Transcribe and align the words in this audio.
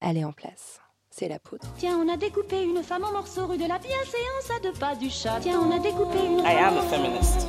elle 0.00 0.16
est 0.16 0.24
en 0.24 0.32
place. 0.32 0.80
C'est 1.10 1.28
la 1.28 1.38
poudre. 1.38 1.66
Tiens, 1.78 1.98
on 1.98 2.08
a 2.12 2.16
découpé 2.16 2.62
une 2.62 2.82
femme 2.82 3.04
en 3.04 3.12
morceaux 3.12 3.46
rue 3.46 3.58
de 3.58 3.66
la 3.66 3.78
bienséance 3.78 4.50
à 4.56 4.60
deux 4.60 4.72
pas 4.72 4.94
du 4.94 5.10
chat. 5.10 5.38
Tiens, 5.40 5.60
on 5.60 5.74
a 5.74 5.78
découpé 5.80 6.18
une 6.24 6.38
I 6.40 6.56
am 6.58 6.76
a 6.78 6.82
feminist. 6.82 7.48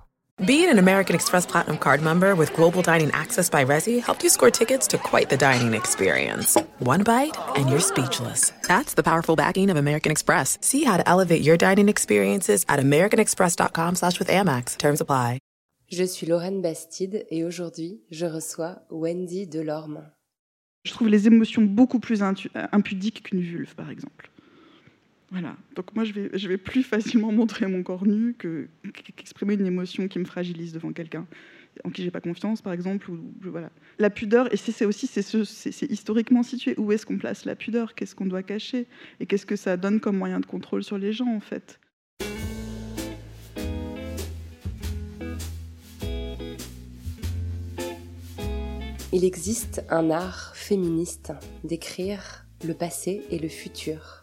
Being 0.45 0.71
an 0.71 0.79
American 0.79 1.13
Express 1.13 1.45
Platinum 1.45 1.77
card 1.77 2.01
member 2.01 2.33
with 2.33 2.55
Global 2.55 2.81
Dining 2.81 3.11
Access 3.11 3.47
by 3.47 3.63
Resi 3.63 4.01
helped 4.01 4.23
you 4.23 4.29
score 4.29 4.49
tickets 4.49 4.87
to 4.87 4.97
quite 4.97 5.29
the 5.29 5.37
dining 5.37 5.75
experience. 5.75 6.57
One 6.79 7.03
bite 7.03 7.37
and 7.55 7.69
you're 7.69 7.79
speechless. 7.79 8.51
That's 8.67 8.95
the 8.95 9.03
powerful 9.03 9.35
backing 9.35 9.69
of 9.69 9.77
American 9.77 10.11
Express. 10.11 10.57
See 10.61 10.83
how 10.83 10.97
to 10.97 11.07
elevate 11.07 11.43
your 11.43 11.57
dining 11.57 11.89
experiences 11.89 12.65
at 12.67 12.79
americanexpress.com 12.79 13.95
slash 13.95 14.17
with 14.17 14.29
Amex. 14.29 14.77
Terms 14.79 14.99
apply. 14.99 15.37
Je 15.91 16.05
suis 16.05 16.25
Lorraine 16.25 16.63
Bastide 16.63 17.27
et 17.29 17.43
aujourd'hui, 17.43 18.01
je 18.09 18.25
reçois 18.25 18.79
Wendy 18.89 19.45
Delorme. 19.45 20.09
Je 20.85 20.91
trouve 20.91 21.09
les 21.09 21.27
émotions 21.27 21.61
beaucoup 21.61 21.99
plus 21.99 22.23
euh, 22.23 22.67
impudiques 22.71 23.23
qu'une 23.23 23.41
vulve, 23.41 23.75
par 23.75 23.91
exemple. 23.91 24.30
Voilà. 25.31 25.55
Donc 25.75 25.95
moi, 25.95 26.03
je 26.03 26.11
vais, 26.13 26.29
je 26.37 26.47
vais 26.49 26.57
plus 26.57 26.83
facilement 26.83 27.31
montrer 27.41 27.65
mon 27.67 27.83
corps 27.83 28.05
nu 28.05 28.33
que 28.37 28.67
qu'exprimer 29.15 29.53
une 29.55 29.65
émotion 29.65 30.07
qui 30.07 30.19
me 30.19 30.25
fragilise 30.25 30.73
devant 30.73 30.91
quelqu'un 30.91 31.25
en 31.85 31.89
qui 31.89 32.03
j'ai 32.03 32.11
pas 32.11 32.19
confiance, 32.19 32.61
par 32.61 32.73
exemple. 32.73 33.09
Ou, 33.09 33.33
voilà. 33.43 33.71
La 33.97 34.09
pudeur, 34.09 34.53
et 34.53 34.57
c'est 34.57 34.73
c'est 34.73 34.85
aussi 34.85 35.07
c'est 35.07 35.21
ce- 35.21 35.45
c'est- 35.45 35.71
c'est 35.71 35.89
historiquement 35.89 36.43
situé. 36.43 36.75
Où 36.77 36.91
est-ce 36.91 37.05
qu'on 37.05 37.17
place 37.17 37.45
la 37.45 37.55
pudeur? 37.55 37.95
Qu'est-ce 37.95 38.13
qu'on 38.13 38.25
doit 38.25 38.43
cacher? 38.43 38.87
Et 39.21 39.25
qu'est-ce 39.25 39.45
que 39.45 39.55
ça 39.55 39.77
donne 39.77 40.01
comme 40.01 40.17
moyen 40.17 40.41
de 40.41 40.45
contrôle 40.45 40.83
sur 40.83 40.97
les 40.97 41.13
gens, 41.13 41.33
en 41.33 41.39
fait? 41.39 41.79
Il 49.13 49.25
existe 49.25 49.83
un 49.89 50.09
art 50.09 50.55
féministe 50.55 51.33
d'écrire 51.63 52.45
le 52.63 52.73
passé 52.73 53.23
et 53.29 53.39
le 53.39 53.49
futur. 53.49 54.20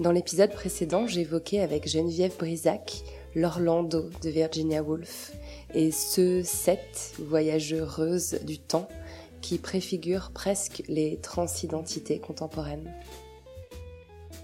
Dans 0.00 0.12
l'épisode 0.12 0.52
précédent, 0.52 1.06
j'évoquais 1.06 1.60
avec 1.60 1.86
Geneviève 1.86 2.34
Brisac 2.38 3.02
l'Orlando 3.34 4.08
de 4.22 4.30
Virginia 4.30 4.82
Woolf 4.82 5.32
et 5.74 5.90
ce 5.90 6.40
sept 6.42 7.12
voyageuses 7.18 8.40
du 8.46 8.58
temps 8.58 8.88
qui 9.42 9.58
préfigurent 9.58 10.30
presque 10.32 10.84
les 10.88 11.18
transidentités 11.18 12.18
contemporaines. 12.18 12.90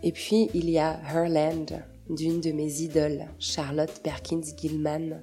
Et 0.03 0.13
puis 0.13 0.51
il 0.53 0.69
y 0.69 0.79
a 0.79 1.01
Herland 1.09 1.83
d'une 2.11 2.43
de 2.43 2.53
mes 2.53 2.83
idoles, 2.83 3.25
Charlotte 3.39 4.03
Perkins 4.03 4.43
Gilman, 4.59 5.23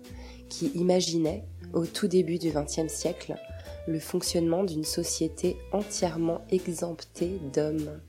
qui 0.50 0.72
imaginait, 0.74 1.44
au 1.74 1.86
tout 1.86 2.08
début 2.08 2.40
du 2.40 2.50
XXe 2.50 2.92
siècle, 2.92 3.36
le 3.88 4.00
fonctionnement 4.00 4.64
d'une 4.64 4.84
société 4.84 5.58
entièrement 5.72 6.42
exemptée 6.50 7.40
d'hommes. 7.54 8.02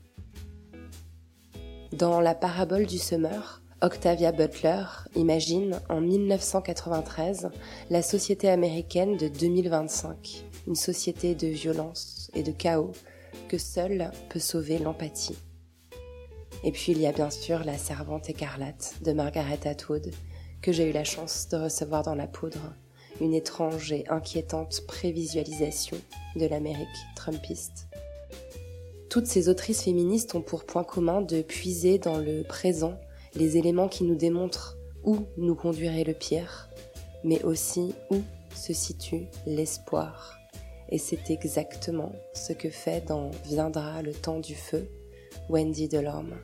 Dans 1.97 2.19
la 2.19 2.35
parabole 2.35 2.87
du 2.87 2.97
semeur, 2.97 3.61
Octavia 3.81 4.33
Butler 4.33 4.83
imagine 5.15 5.79
en 5.87 6.01
1993 6.01 7.51
la 7.89 8.01
société 8.01 8.49
américaine 8.49 9.15
de 9.15 9.29
2025, 9.29 10.43
une 10.67 10.75
société 10.75 11.35
de 11.35 11.47
violence 11.47 12.29
et 12.33 12.43
de 12.43 12.51
chaos 12.51 12.91
que 13.47 13.57
seule 13.57 14.11
peut 14.29 14.39
sauver 14.39 14.77
l'empathie. 14.77 15.37
Et 16.65 16.73
puis 16.73 16.91
il 16.91 16.99
y 16.99 17.07
a 17.07 17.13
bien 17.13 17.29
sûr 17.29 17.63
La 17.63 17.77
Servante 17.77 18.29
écarlate 18.29 18.95
de 19.01 19.13
Margaret 19.13 19.65
Atwood, 19.65 20.11
que 20.61 20.73
j'ai 20.73 20.89
eu 20.89 20.93
la 20.93 21.05
chance 21.05 21.47
de 21.47 21.55
recevoir 21.55 22.03
dans 22.03 22.15
la 22.15 22.27
poudre, 22.27 22.73
une 23.21 23.33
étrange 23.33 23.93
et 23.93 24.03
inquiétante 24.09 24.81
prévisualisation 24.85 25.97
de 26.35 26.45
l'Amérique 26.45 26.89
trumpiste. 27.15 27.87
Toutes 29.15 29.27
ces 29.27 29.47
autrices 29.47 29.83
féministes 29.83 30.35
ont 30.35 30.41
pour 30.41 30.65
point 30.65 30.83
commun 30.83 31.21
de 31.21 31.41
puiser 31.41 31.99
dans 31.99 32.17
le 32.17 32.43
présent 32.43 32.99
les 33.33 33.55
éléments 33.55 33.87
qui 33.87 34.03
nous 34.03 34.17
démontrent 34.17 34.77
où 35.05 35.19
nous 35.37 35.55
conduirait 35.55 36.03
le 36.03 36.13
pire, 36.13 36.69
mais 37.23 37.41
aussi 37.45 37.95
où 38.11 38.17
se 38.53 38.73
situe 38.73 39.27
l'espoir. 39.45 40.37
Et 40.89 40.97
c'est 40.97 41.31
exactement 41.31 42.11
ce 42.33 42.51
que 42.51 42.69
fait 42.69 43.07
dans 43.07 43.31
Viendra 43.45 44.01
le 44.01 44.13
temps 44.13 44.41
du 44.41 44.53
feu 44.53 44.85
Wendy 45.47 45.87
Delorme. 45.87 46.35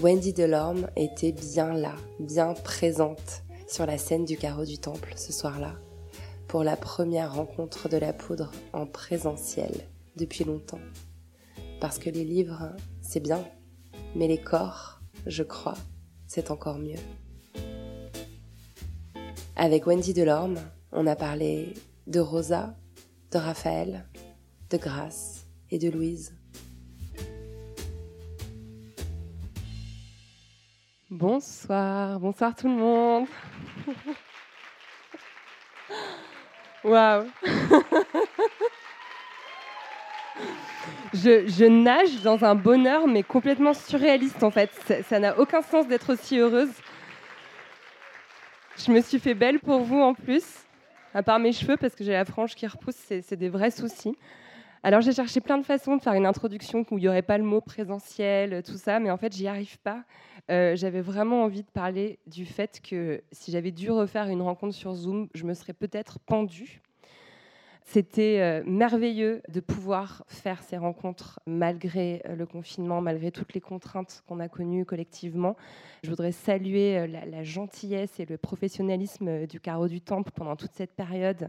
Wendy 0.00 0.32
Delorme 0.32 0.86
était 0.94 1.32
bien 1.32 1.74
là, 1.74 1.96
bien 2.20 2.54
présente 2.54 3.42
sur 3.66 3.84
la 3.84 3.98
scène 3.98 4.26
du 4.26 4.36
carreau 4.36 4.64
du 4.64 4.78
temple 4.78 5.12
ce 5.16 5.32
soir-là, 5.32 5.74
pour 6.46 6.62
la 6.62 6.76
première 6.76 7.34
rencontre 7.34 7.88
de 7.88 7.96
la 7.96 8.12
poudre 8.12 8.52
en 8.72 8.86
présentiel 8.86 9.72
depuis 10.14 10.44
longtemps. 10.44 10.78
Parce 11.80 12.00
que 12.00 12.10
les 12.10 12.24
livres, 12.24 12.74
c'est 13.02 13.20
bien, 13.20 13.44
mais 14.16 14.26
les 14.26 14.40
corps, 14.40 15.00
je 15.26 15.44
crois, 15.44 15.76
c'est 16.26 16.50
encore 16.50 16.78
mieux. 16.78 16.98
Avec 19.54 19.86
Wendy 19.86 20.12
Delorme, 20.12 20.58
on 20.90 21.06
a 21.06 21.14
parlé 21.14 21.74
de 22.08 22.18
Rosa, 22.18 22.74
de 23.30 23.38
Raphaël, 23.38 24.08
de 24.70 24.76
Grace 24.76 25.46
et 25.70 25.78
de 25.78 25.88
Louise. 25.88 26.34
Bonsoir, 31.10 32.18
bonsoir 32.18 32.56
tout 32.56 32.68
le 32.68 32.74
monde. 32.74 33.28
Waouh. 36.84 37.26
Je, 41.14 41.66
nage 41.66 42.22
dans 42.22 42.44
un 42.44 42.54
bonheur, 42.54 43.06
mais 43.06 43.22
complètement 43.22 43.74
surréaliste 43.74 44.42
en 44.42 44.50
fait. 44.50 44.70
Ça- 45.08 45.18
n'a 45.18 45.38
aucun 45.38 45.62
sens 45.62 45.88
d'être 45.88 46.12
aussi 46.12 46.38
heureuse. 46.38 46.70
Je 48.76 48.92
me 48.92 49.00
suis 49.00 49.18
fait 49.18 49.34
belle 49.34 49.58
pour 49.58 49.80
vous 49.80 50.00
en 50.00 50.14
plus, 50.14 50.44
à 51.14 51.22
part 51.22 51.38
mes 51.38 51.52
cheveux, 51.52 51.76
parce 51.76 51.94
que 51.94 52.04
j'ai 52.04 52.12
la 52.12 52.24
frange 52.24 52.54
qui 52.54 52.66
repousse, 52.66 52.96
c'est 52.96 53.36
des 53.36 53.48
vrais 53.48 53.70
soucis. 53.70 54.14
Alors 54.84 55.00
j'ai 55.00 55.12
cherché 55.12 55.40
plein 55.40 55.58
de 55.58 55.64
façons 55.64 55.96
de 55.96 56.02
faire 56.02 56.12
une 56.12 56.26
introduction 56.26 56.84
où 56.90 56.98
il 56.98 57.00
n'y 57.00 57.08
aurait 57.08 57.22
pas 57.22 57.36
le 57.36 57.42
mot 57.44 57.60
présentiel, 57.60 58.62
tout 58.62 58.76
ça, 58.76 59.00
mais 59.00 59.10
en 59.10 59.16
fait 59.16 59.34
j'y 59.34 59.48
arrive 59.48 59.78
pas. 59.80 60.04
Euh, 60.50 60.76
j'avais 60.76 61.00
vraiment 61.00 61.42
envie 61.42 61.62
de 61.62 61.70
parler 61.70 62.20
du 62.26 62.46
fait 62.46 62.80
que 62.80 63.20
si 63.32 63.50
j'avais 63.50 63.72
dû 63.72 63.90
refaire 63.90 64.28
une 64.28 64.40
rencontre 64.40 64.74
sur 64.74 64.94
Zoom, 64.94 65.28
je 65.34 65.44
me 65.44 65.54
serais 65.54 65.72
peut-être 65.72 66.20
pendue. 66.20 66.80
C'était 67.90 68.40
euh, 68.40 68.62
merveilleux 68.66 69.40
de 69.48 69.60
pouvoir 69.60 70.22
faire 70.28 70.62
ces 70.62 70.76
rencontres 70.76 71.40
malgré 71.46 72.20
euh, 72.26 72.36
le 72.36 72.44
confinement, 72.44 73.00
malgré 73.00 73.30
toutes 73.30 73.54
les 73.54 73.62
contraintes 73.62 74.22
qu'on 74.28 74.40
a 74.40 74.48
connues 74.50 74.84
collectivement. 74.84 75.56
Je 76.04 76.10
voudrais 76.10 76.32
saluer 76.32 76.98
euh, 76.98 77.06
la, 77.06 77.42
gentillesse 77.44 78.20
et 78.20 78.26
le 78.26 78.36
professionnalisme 78.36 79.46
du 79.46 79.58
carreau 79.58 79.88
du 79.88 80.02
temple 80.02 80.32
pendant 80.34 80.54
toute 80.54 80.72
cette 80.74 80.94
période, 80.94 81.48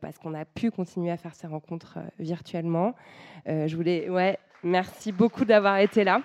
parce 0.00 0.16
qu'on 0.16 0.32
a 0.32 0.44
pu 0.44 0.70
continuer 0.70 1.10
à 1.10 1.16
faire 1.16 1.34
ces 1.34 1.48
rencontres 1.48 1.98
virtuellement. 2.20 2.94
Je 3.46 3.74
voulais, 3.74 4.08
ouais, 4.08 4.38
merci 4.62 5.10
beaucoup 5.10 5.44
d'avoir 5.44 5.78
été 5.78 6.04
là. 6.04 6.22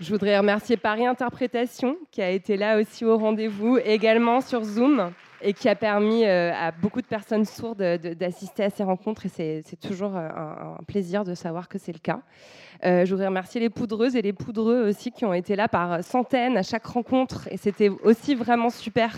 Je 0.00 0.10
voudrais 0.10 0.38
remercier 0.38 0.78
Paris 0.78 1.04
Interprétation 1.04 1.98
qui 2.10 2.22
a 2.22 2.30
été 2.30 2.56
là 2.56 2.80
aussi 2.80 3.04
au 3.04 3.18
rendez-vous, 3.18 3.76
également 3.84 4.40
sur 4.40 4.64
Zoom, 4.64 5.12
et 5.44 5.52
qui 5.52 5.68
a 5.68 5.74
permis 5.76 6.24
euh, 6.24 6.52
à 6.54 6.70
beaucoup 6.72 7.00
de 7.02 7.06
personnes 7.06 7.44
sourdes 7.44 7.78
de- 7.78 8.14
d'assister 8.14 8.64
à 8.64 8.70
ces 8.70 8.82
rencontres. 8.82 9.26
Et 9.26 9.28
c'est- 9.28 9.76
toujours 9.80 10.16
euh, 10.16 10.28
un, 10.28 10.76
un 10.80 10.84
plaisir 10.86 11.24
de 11.24 11.34
savoir 11.34 11.68
que 11.68 11.78
c'est 11.78 11.92
le 11.92 11.98
cas. 11.98 12.20
Euh, 12.84 13.04
je 13.04 13.10
voudrais 13.10 13.26
remercier 13.28 13.60
les 13.60 13.70
poudreuses 13.70 14.16
et 14.16 14.22
les 14.22 14.32
poudreux 14.32 14.88
aussi 14.88 15.12
qui 15.12 15.24
ont 15.24 15.34
été 15.34 15.54
là 15.56 15.68
par 15.68 16.02
centaines 16.02 16.56
à 16.56 16.62
chaque 16.62 16.86
rencontre. 16.86 17.46
Et 17.50 17.56
c'était 17.58 17.90
aussi 17.90 18.34
vraiment 18.34 18.70
super 18.70 19.10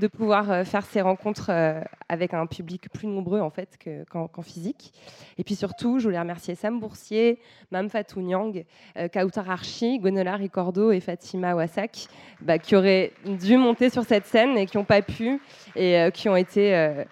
de 0.00 0.08
pouvoir 0.08 0.50
euh, 0.50 0.64
faire 0.64 0.84
ces 0.84 1.00
rencontres 1.00 1.50
euh, 1.50 1.80
avec 2.08 2.34
un 2.34 2.46
public 2.46 2.88
plus 2.90 3.06
nombreux 3.06 3.40
en 3.40 3.50
fait 3.50 3.78
qu'en 4.10 4.42
physique. 4.42 4.92
Et 5.38 5.44
puis 5.44 5.54
surtout, 5.54 5.98
je 5.98 6.04
voulais 6.04 6.18
remercier 6.18 6.56
Sam 6.56 6.80
Boursier, 6.80 7.38
Mam 7.70 7.88
Fatou 7.88 8.20
Nyang, 8.20 8.64
euh, 8.96 9.08
Kautar 9.08 9.48
Archi, 9.48 9.98
Gwenola 9.98 10.34
Ricordo 10.34 10.90
et 10.90 11.00
Fatima 11.00 11.54
Wassak, 11.54 12.08
bah, 12.40 12.58
qui 12.58 12.74
auraient 12.74 13.12
dû 13.24 13.56
monter 13.56 13.90
sur 13.90 14.02
cette 14.04 14.26
scène 14.26 14.56
et 14.56 14.66
qui 14.66 14.76
n'ont 14.76 14.84
pas 14.84 15.02
pu, 15.02 15.40
et 15.76 16.08
qui 16.12 16.28
ont 16.28 16.36
été 16.36 17.04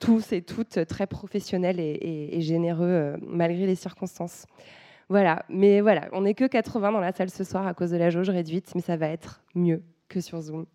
tous 0.00 0.32
et 0.32 0.42
toutes 0.42 0.86
très 0.86 1.06
professionnels 1.06 1.78
et, 1.78 2.30
et 2.32 2.40
généreux 2.40 3.16
malgré 3.22 3.66
les 3.66 3.74
circonstances. 3.74 4.46
Voilà, 5.08 5.44
mais 5.48 5.80
voilà, 5.80 6.08
on 6.12 6.22
n'est 6.22 6.34
que 6.34 6.46
80 6.46 6.92
dans 6.92 7.00
la 7.00 7.12
salle 7.12 7.30
ce 7.30 7.44
soir 7.44 7.66
à 7.66 7.74
cause 7.74 7.90
de 7.90 7.96
la 7.96 8.10
jauge 8.10 8.30
réduite, 8.30 8.72
mais 8.74 8.80
ça 8.80 8.96
va 8.96 9.08
être 9.08 9.42
mieux 9.54 9.82
que 10.08 10.20
sur 10.20 10.40
Zoom 10.40 10.66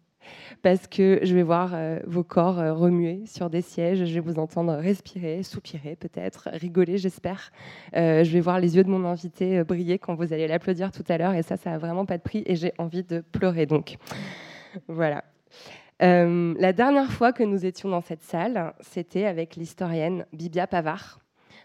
parce 0.62 0.88
que 0.88 1.20
je 1.24 1.34
vais 1.36 1.44
voir 1.44 1.72
euh, 1.74 2.00
vos 2.06 2.24
corps 2.24 2.60
euh, 2.60 2.74
remuer 2.74 3.26
sur 3.26 3.50
des 3.50 3.62
sièges, 3.62 4.06
je 4.06 4.14
vais 4.14 4.20
vous 4.20 4.40
entendre 4.40 4.74
respirer, 4.74 5.44
soupirer 5.44 5.96
peut-être, 5.96 6.50
rigoler 6.54 6.98
j'espère. 6.98 7.52
Euh, 7.96 8.24
je 8.24 8.32
vais 8.32 8.40
voir 8.40 8.60
les 8.60 8.76
yeux 8.76 8.84
de 8.84 8.90
mon 8.90 9.06
invité 9.06 9.64
briller 9.64 10.00
quand 10.00 10.16
vous 10.16 10.34
allez 10.34 10.48
l'applaudir 10.48 10.92
tout 10.92 11.04
à 11.10 11.18
l'heure 11.18 11.34
et 11.34 11.44
ça, 11.44 11.58
ça 11.58 11.72
n'a 11.72 11.78
vraiment 11.78 12.06
pas 12.06 12.18
de 12.18 12.24
prix 12.24 12.44
et 12.46 12.56
j'ai 12.56 12.74
envie 12.78 13.04
de 13.04 13.22
pleurer 13.22 13.66
donc. 13.66 13.98
Voilà. 14.88 15.24
la 16.00 16.74
dernière 16.74 17.12
fois 17.12 17.34
que 17.34 17.44
nous 17.44 17.66
étions 17.66 17.90
dans 17.90 18.02
cette 18.02 18.24
salle, 18.24 18.74
c'était 18.80 19.26
avec 19.26 19.56
l'historienne 19.56 20.26
Bibia 20.32 20.66
Pavard 20.66 21.20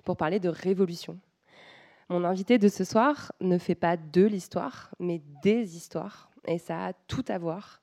pour 0.05 0.17
parler 0.17 0.41
de 0.41 0.49
révolution. 0.49 1.19
Mon 2.09 2.25
invité 2.25 2.59
de 2.59 2.69
ce 2.69 2.85
soir 2.85 3.33
ne 3.41 3.59
fait 3.59 3.75
pas 3.75 3.97
de 3.97 4.25
l'histoire, 4.25 4.95
mais 5.01 5.21
des 5.43 5.77
histoires. 5.77 6.31
Et 6.47 6.59
ça 6.59 6.87
a 6.87 6.93
tout 7.09 7.25
à 7.27 7.39
voir 7.39 7.81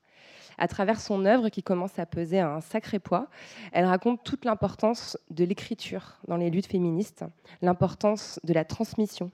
à 0.58 0.68
travers 0.68 1.00
son 1.00 1.24
œuvre 1.24 1.48
qui 1.48 1.62
commence 1.62 1.98
à 1.98 2.06
peser 2.06 2.40
un 2.40 2.60
sacré 2.60 2.98
poids. 2.98 3.28
Elle 3.72 3.84
raconte 3.84 4.22
toute 4.24 4.44
l'importance 4.44 5.18
de 5.30 5.44
l'écriture 5.44 6.18
dans 6.28 6.36
les 6.36 6.50
luttes 6.50 6.66
féministes, 6.66 7.24
l'importance 7.62 8.40
de 8.44 8.52
la 8.52 8.64
transmission, 8.64 9.30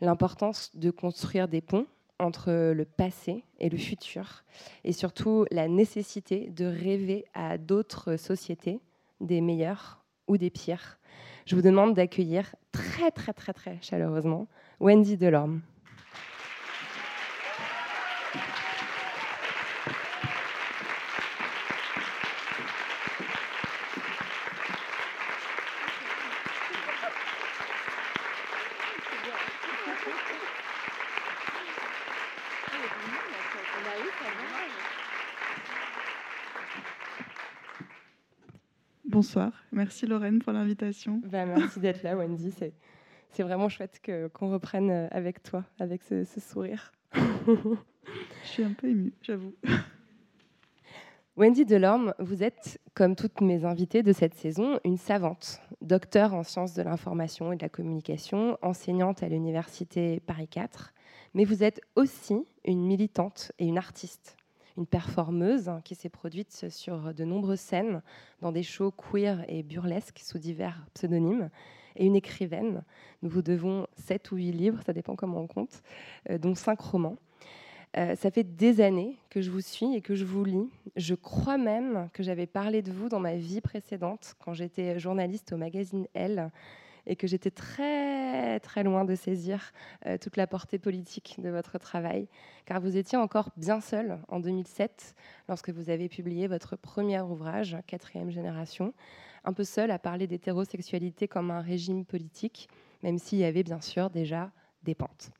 l'importance 0.00 0.76
de 0.76 0.90
construire 0.90 1.48
des 1.48 1.60
ponts 1.60 1.86
entre 2.18 2.72
le 2.72 2.84
passé 2.84 3.44
et 3.60 3.68
le 3.68 3.76
futur, 3.76 4.44
et 4.84 4.92
surtout 4.92 5.44
la 5.50 5.68
nécessité 5.68 6.48
de 6.48 6.64
rêver 6.64 7.26
à 7.34 7.58
d'autres 7.58 8.16
sociétés, 8.16 8.80
des 9.20 9.40
meilleures 9.40 10.02
ou 10.26 10.38
des 10.38 10.50
pires. 10.50 10.98
Je 11.44 11.54
vous 11.54 11.62
demande 11.62 11.94
d'accueillir 11.94 12.54
très 12.72 13.10
très 13.10 13.32
très 13.32 13.52
très 13.52 13.78
chaleureusement 13.80 14.48
Wendy 14.80 15.16
Delorme. 15.16 15.60
Bonsoir. 39.16 39.50
Merci 39.72 40.04
Lorraine 40.04 40.40
pour 40.40 40.52
l'invitation. 40.52 41.22
Bah, 41.24 41.46
merci 41.46 41.80
d'être 41.80 42.02
là, 42.02 42.18
Wendy. 42.18 42.52
C'est 43.30 43.42
vraiment 43.42 43.70
chouette 43.70 44.02
qu'on 44.34 44.52
reprenne 44.52 44.90
euh, 44.90 45.08
avec 45.10 45.42
toi, 45.42 45.64
avec 45.80 46.02
ce, 46.02 46.26
sourire. 46.38 46.92
Je 47.14 47.78
suis 48.44 48.62
un 48.62 48.74
peu 48.74 48.88
émue, 48.88 49.14
j'avoue. 49.22 49.54
Wendy 51.38 51.64
Delorme, 51.64 52.12
vous 52.18 52.42
êtes, 52.42 52.78
comme 52.92 53.16
toutes 53.16 53.40
mes 53.40 53.64
invitées 53.64 54.02
de 54.02 54.12
cette 54.12 54.34
saison, 54.34 54.80
une 54.84 54.98
savante, 54.98 55.62
docteur 55.80 56.34
en 56.34 56.42
sciences 56.42 56.74
de 56.74 56.82
l'information 56.82 57.52
et 57.52 57.56
de 57.56 57.62
la 57.62 57.70
communication, 57.70 58.58
enseignante 58.60 59.22
à 59.22 59.30
l'université 59.30 60.20
Paris 60.26 60.48
4, 60.48 60.92
mais 61.32 61.44
vous 61.44 61.62
êtes 61.62 61.80
aussi 61.94 62.44
une 62.66 62.84
militante 62.84 63.50
et 63.58 63.64
une 63.64 63.78
artiste 63.78 64.35
une 64.76 64.86
performeuse 64.86 65.70
qui 65.84 65.94
s'est 65.94 66.08
produite 66.08 66.70
sur 66.70 67.14
de 67.14 67.24
nombreuses 67.24 67.60
scènes 67.60 68.02
dans 68.40 68.52
des 68.52 68.62
shows 68.62 68.92
queer 68.92 69.44
et 69.48 69.62
burlesques 69.62 70.20
sous 70.22 70.38
divers 70.38 70.86
pseudonymes, 70.94 71.50
et 71.96 72.06
une 72.06 72.16
écrivaine. 72.16 72.84
Nous 73.22 73.30
vous 73.30 73.42
devons 73.42 73.86
sept 73.96 74.30
ou 74.30 74.36
huit 74.36 74.52
livres, 74.52 74.80
ça 74.84 74.92
dépend 74.92 75.16
comment 75.16 75.40
on 75.40 75.46
compte, 75.46 75.82
euh, 76.30 76.38
dont 76.38 76.54
cinq 76.54 76.80
romans. 76.80 77.16
Euh, 77.96 78.14
ça 78.14 78.30
fait 78.30 78.44
des 78.44 78.80
années 78.80 79.16
que 79.30 79.40
je 79.40 79.50
vous 79.50 79.60
suis 79.60 79.94
et 79.94 80.02
que 80.02 80.14
je 80.14 80.24
vous 80.24 80.44
lis. 80.44 80.68
Je 80.96 81.14
crois 81.14 81.56
même 81.56 82.10
que 82.12 82.22
j'avais 82.22 82.46
parlé 82.46 82.82
de 82.82 82.92
vous 82.92 83.08
dans 83.08 83.20
ma 83.20 83.36
vie 83.36 83.60
précédente, 83.60 84.34
quand 84.38 84.52
j'étais 84.52 84.98
journaliste 84.98 85.52
au 85.52 85.56
magazine 85.56 86.06
Elle, 86.12 86.50
et 87.06 87.16
que 87.16 87.26
j'étais 87.26 87.50
très 87.50 88.60
très 88.60 88.82
loin 88.82 89.04
de 89.04 89.14
saisir 89.14 89.72
euh, 90.06 90.18
toute 90.18 90.36
la 90.36 90.46
portée 90.46 90.78
politique 90.78 91.36
de 91.38 91.48
votre 91.50 91.78
travail, 91.78 92.28
car 92.64 92.80
vous 92.80 92.96
étiez 92.96 93.18
encore 93.18 93.50
bien 93.56 93.80
seul 93.80 94.18
en 94.28 94.40
2007 94.40 95.14
lorsque 95.48 95.70
vous 95.70 95.90
avez 95.90 96.08
publié 96.08 96.46
votre 96.46 96.76
premier 96.76 97.20
ouvrage, 97.20 97.76
Quatrième 97.86 98.30
génération, 98.30 98.94
un 99.44 99.52
peu 99.52 99.64
seul 99.64 99.90
à 99.90 99.98
parler 99.98 100.26
d'hétérosexualité 100.26 101.28
comme 101.28 101.50
un 101.50 101.60
régime 101.60 102.04
politique, 102.04 102.68
même 103.02 103.18
s'il 103.18 103.38
y 103.38 103.44
avait 103.44 103.62
bien 103.62 103.80
sûr 103.80 104.10
déjà 104.10 104.50
des 104.82 104.94
pentes. 104.94 105.30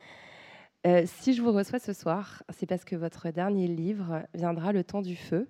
Euh, 0.87 1.03
si 1.05 1.35
je 1.35 1.43
vous 1.43 1.53
reçois 1.53 1.81
ce 1.81 1.93
soir, 1.93 2.45
c'est 2.51 2.67
parce 2.67 2.85
que 2.85 2.95
votre 2.95 3.31
dernier 3.31 3.67
livre 3.67 4.23
viendra 4.35 4.73
Le 4.73 4.85
temps 4.85 5.03
du 5.03 5.17
feu, 5.17 5.49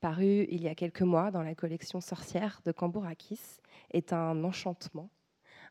paru 0.00 0.46
il 0.50 0.62
y 0.62 0.68
a 0.68 0.74
quelques 0.74 1.02
mois 1.02 1.30
dans 1.30 1.42
la 1.42 1.54
collection 1.54 2.00
Sorcière 2.00 2.62
de 2.64 2.72
Cambourakis, 2.72 3.60
est 3.90 4.14
un 4.14 4.42
enchantement 4.44 5.10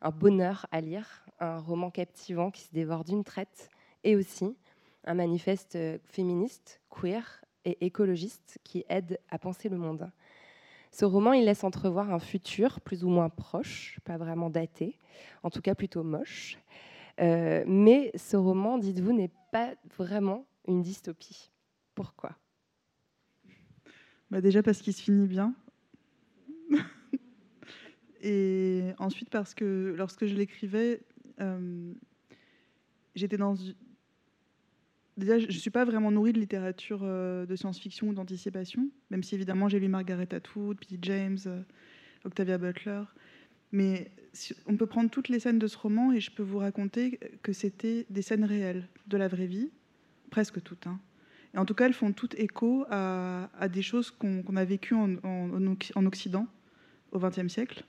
un 0.02 0.12
bonheur 0.12 0.66
à 0.72 0.82
lire, 0.82 1.26
un 1.40 1.58
roman 1.58 1.92
captivant 1.92 2.52
qui 2.52 2.62
se 2.62 2.74
dévore 2.74 3.04
d'une 3.04 3.24
traite, 3.24 3.70
et 4.04 4.16
aussi 4.16 4.56
un 5.04 5.14
manifeste 5.14 5.76
euh, 5.76 5.98
féministe, 6.06 6.82
queer 6.90 7.44
et 7.66 7.86
écologiste 7.86 8.60
qui 8.64 8.86
aide 8.90 9.20
à 9.30 9.40
penser 9.40 9.70
le 9.70 9.78
monde. 9.78 10.12
Ce 10.92 11.06
roman, 11.06 11.34
il 11.34 11.46
laisse 11.46 11.64
entrevoir 11.64 12.12
un 12.12 12.20
futur 12.20 12.82
plus 12.82 13.04
ou 13.04 13.10
moins 13.10 13.30
proche, 13.30 14.00
pas 14.04 14.18
vraiment 14.18 14.50
daté, 14.50 14.98
en 15.44 15.50
tout 15.50 15.62
cas 15.62 15.76
plutôt 15.76 16.04
moche. 16.04 16.58
Euh, 17.20 17.64
mais 17.68 18.12
ce 18.16 18.38
roman, 18.38 18.78
dites-vous, 18.78 19.14
n'est 19.14 19.32
pas 19.52 19.74
vraiment 19.98 20.46
une 20.68 20.82
dystopie. 20.82 21.52
Pourquoi? 21.96 22.38
Bah 24.30 24.42
Déjà 24.42 24.62
parce 24.62 24.82
qu'il 24.82 24.94
se 24.94 25.02
finit 25.02 25.28
bien. 25.28 25.54
Et 28.22 28.84
ensuite, 28.98 29.30
parce 29.30 29.54
que 29.54 29.94
lorsque 29.98 30.26
je 30.26 30.36
l'écrivais, 30.36 31.02
euh, 31.40 31.94
j'étais 33.16 33.38
dans. 33.38 33.56
Déjà, 35.18 35.40
je 35.40 35.48
ne 35.48 35.52
suis 35.52 35.72
pas 35.72 35.84
vraiment 35.84 36.12
nourrie 36.12 36.34
de 36.34 36.40
littérature 36.40 37.00
euh, 37.02 37.46
de 37.46 37.56
science-fiction 37.56 38.10
ou 38.10 38.14
d'anticipation, 38.14 38.90
même 39.10 39.24
si 39.24 39.34
évidemment 39.34 39.68
j'ai 39.68 39.80
lu 39.80 39.88
Margaret 39.88 40.32
Atwood, 40.32 40.78
P. 40.80 41.00
James, 41.02 41.40
euh, 41.48 41.62
Octavia 42.24 42.58
Butler. 42.58 43.02
Mais 43.72 44.12
on 44.68 44.78
peut 44.78 44.86
prendre 44.86 45.10
toutes 45.10 45.30
les 45.30 45.40
scènes 45.40 45.60
de 45.60 45.68
ce 45.68 45.78
roman 45.78 46.14
et 46.14 46.20
je 46.20 46.32
peux 46.32 46.44
vous 46.44 46.60
raconter 46.60 47.20
que 47.42 47.52
c'était 47.52 48.06
des 48.10 48.22
scènes 48.22 48.46
réelles, 48.46 48.88
de 49.08 49.18
la 49.18 49.28
vraie 49.28 49.48
vie, 49.48 49.72
presque 50.30 50.62
toutes. 50.62 50.86
Hein. 50.86 51.00
Et 51.54 51.58
en 51.58 51.66
tout 51.66 51.74
cas, 51.74 51.88
elles 51.88 51.94
font 51.94 52.14
toutes 52.14 52.36
écho 52.36 52.86
à, 52.90 53.50
des 53.72 53.82
choses 53.82 54.12
qu'on 54.12 54.56
a 54.56 54.66
vécues 54.66 54.94
en, 54.94 55.16
en 55.24 56.06
Occident 56.06 56.48
au 57.12 57.20
XXe 57.20 57.48
siècle. 57.48 57.84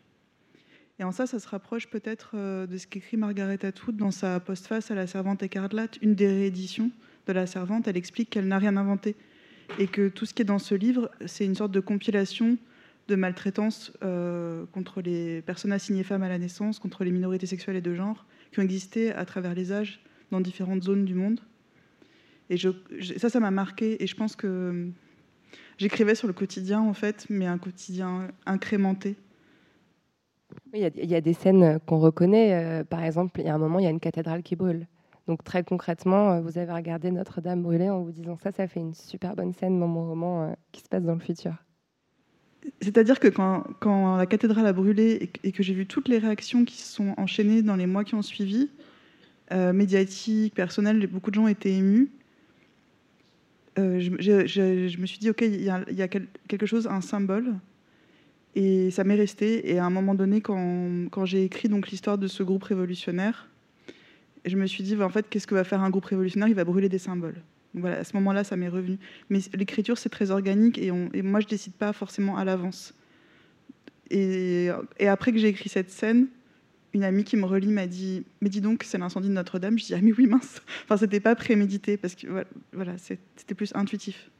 Et 1.00 1.04
en 1.04 1.12
ça, 1.12 1.26
ça 1.26 1.38
se 1.38 1.48
rapproche 1.48 1.88
peut-être 1.88 2.32
euh, 2.34 2.66
de 2.66 2.76
ce 2.76 2.86
qu'écrit 2.86 3.16
Margaret 3.16 3.64
Atwood 3.64 3.96
dans 3.96 4.10
sa 4.10 4.40
postface 4.40 4.90
à 4.90 4.94
la 4.94 5.06
servante 5.06 5.42
écarlate, 5.42 5.96
une 6.02 6.14
des 6.14 6.26
rééditions 6.26 6.90
de 7.26 7.32
la 7.32 7.46
servante. 7.46 7.86
Elle 7.86 7.96
explique 7.96 8.30
qu'elle 8.30 8.48
n'a 8.48 8.58
rien 8.58 8.76
inventé 8.76 9.14
et 9.78 9.86
que 9.86 10.08
tout 10.08 10.26
ce 10.26 10.34
qui 10.34 10.42
est 10.42 10.46
dans 10.46 10.58
ce 10.58 10.74
livre, 10.74 11.10
c'est 11.26 11.44
une 11.44 11.54
sorte 11.54 11.70
de 11.70 11.80
compilation 11.80 12.58
de 13.06 13.14
maltraitance 13.14 13.92
euh, 14.02 14.66
contre 14.72 15.00
les 15.00 15.40
personnes 15.42 15.72
assignées 15.72 16.02
femmes 16.02 16.24
à 16.24 16.28
la 16.28 16.38
naissance, 16.38 16.78
contre 16.78 17.04
les 17.04 17.12
minorités 17.12 17.46
sexuelles 17.46 17.76
et 17.76 17.80
de 17.80 17.94
genre, 17.94 18.26
qui 18.50 18.58
ont 18.58 18.62
existé 18.62 19.12
à 19.12 19.24
travers 19.24 19.54
les 19.54 19.72
âges 19.72 20.00
dans 20.30 20.40
différentes 20.40 20.82
zones 20.82 21.04
du 21.04 21.14
monde. 21.14 21.40
Et 22.50 22.56
ça, 23.16 23.30
ça 23.30 23.40
m'a 23.40 23.50
marqué. 23.50 24.02
Et 24.02 24.06
je 24.06 24.16
pense 24.16 24.34
que 24.34 24.88
j'écrivais 25.78 26.14
sur 26.14 26.26
le 26.26 26.32
quotidien, 26.32 26.80
en 26.80 26.94
fait, 26.94 27.26
mais 27.30 27.46
un 27.46 27.58
quotidien 27.58 28.28
incrémenté 28.46 29.16
il 30.74 31.10
y, 31.10 31.14
a 31.14 31.20
des 31.20 31.32
scènes 31.32 31.78
qu'on 31.86 31.98
reconnaît. 31.98 32.54
Euh, 32.54 32.84
par 32.84 33.02
exemple, 33.02 33.40
il 33.40 33.46
y 33.46 33.48
a 33.48 33.54
un 33.54 33.58
moment, 33.58 33.78
il 33.78 33.84
y 33.84 33.86
a 33.86 33.90
une 33.90 34.00
cathédrale 34.00 34.42
qui 34.42 34.56
brûle. 34.56 34.86
Donc 35.26 35.44
très 35.44 35.62
concrètement, 35.62 36.32
euh, 36.32 36.40
vous 36.40 36.58
avez 36.58 36.72
regardé 36.72 37.10
Notre-Dame 37.10 37.62
brûler 37.62 37.90
en 37.90 38.02
vous 38.02 38.12
disant 38.12 38.36
ça, 38.36 38.52
ça 38.52 38.66
fait 38.66 38.80
une 38.80 38.94
super 38.94 39.36
bonne 39.36 39.52
scène 39.52 39.78
dans 39.78 39.88
mon 39.88 40.08
roman 40.08 40.44
euh, 40.44 40.52
qui 40.72 40.80
se 40.80 40.88
passe 40.88 41.04
dans 41.04 41.14
le 41.14 41.20
futur. 41.20 41.54
C'est-à-dire 42.80 43.20
que 43.20 43.28
quand, 43.28 44.16
la 44.16 44.26
cathédrale 44.26 44.66
a 44.66 44.72
brûlé 44.72 45.30
et 45.44 45.52
que 45.52 45.62
j'ai 45.62 45.74
vu 45.74 45.86
toutes 45.86 46.08
les 46.08 46.18
réactions 46.18 46.64
qui 46.64 46.76
se 46.76 46.92
sont 46.92 47.14
enchaînées 47.16 47.62
dans 47.62 47.76
les 47.76 47.86
mois 47.86 48.04
qui 48.04 48.14
ont 48.14 48.22
suivi, 48.22 48.68
médiatiques, 49.50 50.54
personnelles, 50.54 51.06
beaucoup 51.06 51.30
de 51.30 51.36
gens 51.36 51.46
étaient 51.46 51.72
émus. 51.72 52.10
euh, 53.78 54.00
je, 54.00 55.00
me 55.00 55.06
suis 55.06 55.18
dit, 55.18 55.30
OK, 55.30 55.40
il 55.40 55.62
y, 55.62 55.70
a, 55.70 56.08
quelque 56.08 56.66
chose, 56.66 56.88
un 56.88 57.00
symbole. 57.00 57.54
Et 58.54 58.90
ça 58.90 59.04
m'est 59.04 59.14
resté. 59.14 59.70
Et 59.70 59.78
à 59.78 59.84
un 59.84 59.90
moment 59.90 60.14
donné, 60.14 60.40
quand, 60.40 61.24
j'ai 61.24 61.44
écrit 61.44 61.68
donc 61.68 61.88
l'histoire 61.88 62.18
de 62.18 62.26
ce 62.26 62.42
groupe 62.42 62.64
révolutionnaire, 62.64 63.48
je 64.44 64.56
me 64.56 64.66
suis 64.66 64.82
dit, 64.82 64.96
bah, 64.96 65.06
en 65.06 65.10
fait, 65.10 65.26
qu'est-ce 65.28 65.46
que 65.46 65.54
va 65.54 65.64
faire 65.64 65.82
un 65.82 65.90
groupe 65.90 66.06
révolutionnaire? 66.06 66.48
Il 66.48 66.54
va 66.54 66.64
brûler 66.64 66.88
des 66.88 66.98
symboles. 66.98 67.40
voilà, 67.74 67.98
à 67.98 68.04
ce 68.04 68.14
moment-là, 68.16 68.44
ça 68.44 68.56
m'est 68.56 68.68
revenu. 68.68 68.98
Mais 69.30 69.40
l'écriture, 69.54 69.98
c'est 69.98 70.08
très 70.08 70.30
organique 70.30 70.78
et, 70.78 70.90
moi, 70.90 71.40
je 71.40 71.46
décide 71.46 71.74
pas 71.74 71.92
forcément 71.92 72.36
à 72.36 72.44
l'avance. 72.44 72.94
Et, 74.10 74.68
et, 74.98 75.06
après 75.06 75.32
que 75.32 75.38
j'ai 75.38 75.48
écrit 75.48 75.68
cette 75.68 75.90
scène, 75.90 76.28
une 76.94 77.04
amie 77.04 77.24
qui 77.24 77.36
me 77.36 77.44
relit 77.44 77.68
m'a 77.68 77.86
dit 77.86 78.24
Mais 78.40 78.48
dis 78.48 78.62
donc, 78.62 78.82
c'est 78.82 78.96
l'incendie 78.96 79.28
de 79.28 79.34
Notre-Dame. 79.34 79.78
Je 79.78 79.84
dis 79.84 79.94
Ah, 79.94 80.00
mais 80.02 80.12
oui, 80.12 80.26
mince. 80.26 80.62
Enfin, 80.84 80.96
c'était 80.96 81.20
pas 81.20 81.34
prémédité 81.34 81.96
parce 81.96 82.14
que 82.14 82.26
voilà, 82.72 82.96
c'était 82.96 83.54
plus 83.54 83.72
intuitif. 83.74 84.30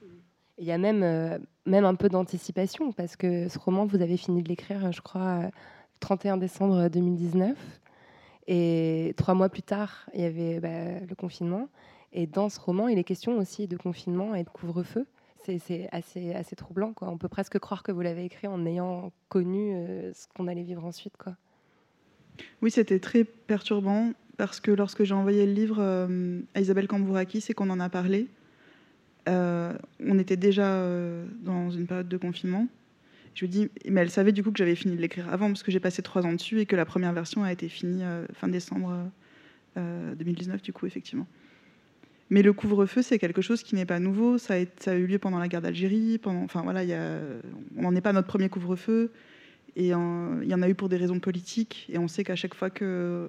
Il 0.58 0.66
y 0.66 0.72
a 0.72 0.78
même, 0.78 1.02
euh, 1.02 1.38
même 1.66 1.84
un 1.84 1.94
peu 1.94 2.08
d'anticipation 2.08 2.92
parce 2.92 3.16
que 3.16 3.48
ce 3.48 3.58
roman, 3.58 3.86
vous 3.86 4.02
avez 4.02 4.16
fini 4.16 4.42
de 4.42 4.48
l'écrire, 4.48 4.90
je 4.92 5.00
crois, 5.00 5.42
31 6.00 6.36
décembre 6.36 6.88
2019. 6.88 7.56
Et 8.48 9.14
trois 9.16 9.34
mois 9.34 9.50
plus 9.50 9.62
tard, 9.62 10.08
il 10.14 10.22
y 10.22 10.24
avait 10.24 10.58
bah, 10.58 11.00
le 11.06 11.14
confinement. 11.14 11.68
Et 12.12 12.26
dans 12.26 12.48
ce 12.48 12.58
roman, 12.58 12.88
il 12.88 12.98
est 12.98 13.04
question 13.04 13.36
aussi 13.38 13.68
de 13.68 13.76
confinement 13.76 14.34
et 14.34 14.42
de 14.42 14.48
couvre-feu. 14.48 15.06
C'est 15.44 15.88
assez, 15.92 16.34
assez 16.34 16.56
troublant. 16.56 16.92
Quoi. 16.92 17.08
On 17.08 17.16
peut 17.16 17.28
presque 17.28 17.58
croire 17.58 17.82
que 17.82 17.90
vous 17.90 18.02
l'avez 18.02 18.24
écrit 18.24 18.48
en 18.48 18.66
ayant 18.66 19.12
connu 19.30 19.72
euh, 19.74 20.12
ce 20.12 20.26
qu'on 20.34 20.46
allait 20.46 20.62
vivre 20.62 20.84
ensuite. 20.84 21.16
Quoi. 21.16 21.36
Oui, 22.60 22.70
c'était 22.70 22.98
très 22.98 23.24
perturbant 23.24 24.12
parce 24.36 24.60
que 24.60 24.70
lorsque 24.70 25.04
j'ai 25.04 25.14
envoyé 25.14 25.46
le 25.46 25.52
livre 25.52 25.78
euh, 25.80 26.40
à 26.54 26.60
Isabelle 26.60 26.86
Cambourakis 26.86 27.44
et 27.48 27.54
qu'on 27.54 27.70
en 27.70 27.80
a 27.80 27.88
parlé, 27.88 28.28
euh, 29.28 29.73
on 30.04 30.18
était 30.18 30.37
déjà 30.37 30.73
euh, 30.73 31.25
dans 31.42 31.70
une 31.70 31.87
période 31.87 32.08
de 32.08 32.16
confinement. 32.16 32.66
Je 33.35 33.44
lui 33.44 33.49
dis, 33.49 33.68
mais 33.88 34.00
elle 34.00 34.11
savait 34.11 34.32
du 34.32 34.42
coup 34.42 34.50
que 34.50 34.58
j'avais 34.58 34.75
fini 34.75 34.97
de 34.97 35.00
l'écrire 35.00 35.32
avant 35.32 35.47
parce 35.49 35.62
que 35.62 35.70
j'ai 35.70 35.80
passé 35.80 36.02
trois 36.02 36.26
ans 36.26 36.32
dessus 36.32 36.61
et 36.61 36.66
que 36.66 36.75
la 36.75 36.85
première 36.85 37.12
version 37.12 37.44
a 37.44 37.52
été 37.52 37.68
finie 37.68 38.02
fin 38.32 38.49
décembre 38.49 39.08
2019 39.76 40.61
du 40.61 40.73
coup 40.73 40.87
effectivement. 40.87 41.26
Mais 42.30 42.42
le 42.42 42.52
couvre-feu, 42.52 43.00
c'est 43.00 43.18
quelque 43.20 43.40
chose 43.40 43.62
qui 43.62 43.76
n'est 43.76 43.87
pas 43.87 44.00
nouveau. 44.00 44.38
Ça 44.38 44.54
a, 44.54 44.94
eu 44.94 45.06
lieu 45.06 45.20
pendant 45.20 45.38
la 45.38 45.47
guerre 45.47 45.62
d'Algérie. 45.62 46.20
enfin 46.25 46.62
voilà, 46.62 46.82
on 47.76 47.82
n'en 47.82 47.94
est 47.94 48.00
pas 48.00 48.12
notre 48.12 48.26
premier 48.26 48.49
couvre-feu. 48.49 49.12
Et 49.76 49.87
il 49.87 49.90
y 49.90 49.94
en 49.94 50.62
a 50.62 50.68
eu 50.68 50.75
pour 50.75 50.88
des 50.88 50.97
raisons 50.97 51.20
politiques. 51.20 51.87
Et 51.90 51.99
on 51.99 52.08
sait 52.08 52.25
qu'à 52.25 52.35
chaque 52.35 52.54
fois 52.54 52.70
que. 52.70 53.28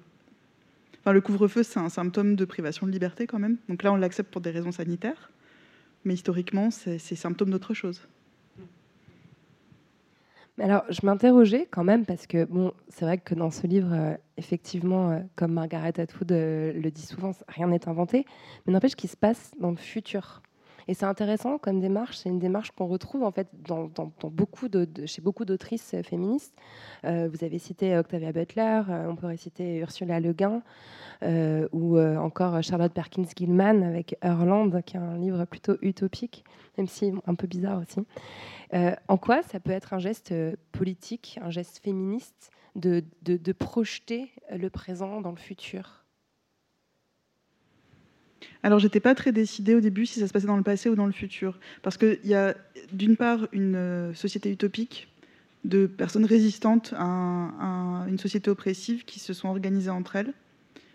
Le 1.06 1.20
couvre-feu, 1.20 1.62
c'est 1.62 1.80
un 1.80 1.88
symptôme 1.88 2.36
de 2.36 2.44
privation 2.44 2.86
de 2.86 2.92
liberté 2.92 3.26
quand 3.26 3.38
même. 3.38 3.56
Donc 3.68 3.82
là, 3.82 3.92
on 3.92 3.96
l'accepte 3.96 4.30
pour 4.30 4.40
des 4.40 4.50
raisons 4.50 4.72
sanitaires. 4.72 5.30
Mais 6.04 6.14
historiquement, 6.14 6.70
c'est 6.70 6.98
symptôme 6.98 7.50
d'autre 7.50 7.74
chose. 7.74 8.00
Alors, 10.60 10.84
je 10.90 11.00
m'interrogeais 11.04 11.66
quand 11.70 11.84
même 11.84 12.04
parce 12.04 12.26
que, 12.26 12.44
bon, 12.44 12.72
c'est 12.88 13.06
vrai 13.06 13.16
que 13.16 13.34
dans 13.34 13.50
ce 13.50 13.66
livre, 13.66 13.92
euh, 13.92 14.14
effectivement, 14.36 15.10
euh, 15.10 15.20
comme 15.34 15.52
Margaret 15.52 15.98
Atwood 15.98 16.32
euh, 16.32 16.72
le 16.74 16.90
dit 16.90 17.06
souvent, 17.06 17.32
rien 17.48 17.68
n'est 17.68 17.88
inventé, 17.88 18.26
mais 18.66 18.74
n'empêche 18.74 18.94
qu'il 18.94 19.08
se 19.08 19.16
passe 19.16 19.52
dans 19.58 19.70
le 19.70 19.76
futur. 19.76 20.42
Et 20.88 20.94
c'est 20.94 21.06
intéressant 21.06 21.58
comme 21.58 21.80
démarche. 21.80 22.16
C'est 22.18 22.28
une 22.28 22.38
démarche 22.38 22.70
qu'on 22.72 22.86
retrouve 22.86 23.22
en 23.22 23.30
fait 23.30 23.48
dans, 23.66 23.90
beaucoup 24.24 24.68
de, 24.68 24.88
chez 25.06 25.22
beaucoup 25.22 25.44
d'autrices 25.44 25.94
féministes. 26.02 26.54
Euh, 27.04 27.28
vous 27.32 27.44
avez 27.44 27.58
cité 27.58 27.96
Octavia 27.96 28.32
Butler, 28.32 28.82
euh, 28.88 29.08
on 29.08 29.16
pourrait 29.16 29.36
citer 29.36 29.78
Ursula 29.78 30.20
Le 30.20 30.32
Guin 30.32 30.62
euh, 31.22 31.68
ou 31.72 31.98
encore 31.98 32.62
Charlotte 32.62 32.92
Perkins 32.92 33.24
Gilman 33.36 33.82
avec 33.82 34.16
Hurland, 34.22 34.82
qui 34.82 34.96
est 34.96 35.00
un 35.00 35.18
livre 35.18 35.44
plutôt 35.44 35.76
utopique, 35.82 36.44
même 36.78 36.86
si 36.88 37.12
un 37.26 37.34
peu 37.34 37.46
bizarre 37.46 37.80
aussi. 37.80 38.06
en 39.08 39.16
quoi 39.16 39.42
ça 39.42 39.60
peut 39.60 39.72
être 39.72 39.94
un 39.94 39.98
geste 39.98 40.34
politique, 40.72 41.38
un 41.42 41.50
geste 41.50 41.78
féministe 41.82 42.50
de, 42.76 43.04
de 43.22 43.52
projeter 43.52 44.32
le 44.50 44.70
présent 44.70 45.20
dans 45.20 45.30
le 45.30 45.36
futur? 45.36 45.99
Alors, 48.62 48.78
j'étais 48.78 49.00
pas 49.00 49.14
très 49.14 49.32
décidée 49.32 49.74
au 49.74 49.80
début 49.80 50.06
si 50.06 50.20
ça 50.20 50.28
se 50.28 50.32
passait 50.32 50.46
dans 50.46 50.56
le 50.56 50.62
passé 50.62 50.88
ou 50.88 50.94
dans 50.94 51.06
le 51.06 51.12
futur. 51.12 51.58
Parce 51.82 51.96
qu'il 51.96 52.18
y 52.24 52.34
a 52.34 52.54
d'une 52.92 53.16
part 53.16 53.48
une 53.52 53.76
euh, 53.76 54.14
société 54.14 54.50
utopique 54.50 55.08
de 55.64 55.86
personnes 55.86 56.24
résistantes 56.24 56.94
à, 56.96 58.06
une 58.08 58.18
société 58.18 58.50
oppressive 58.50 59.04
qui 59.04 59.20
se 59.20 59.32
sont 59.32 59.48
organisées 59.48 59.90
entre 59.90 60.16
elles 60.16 60.32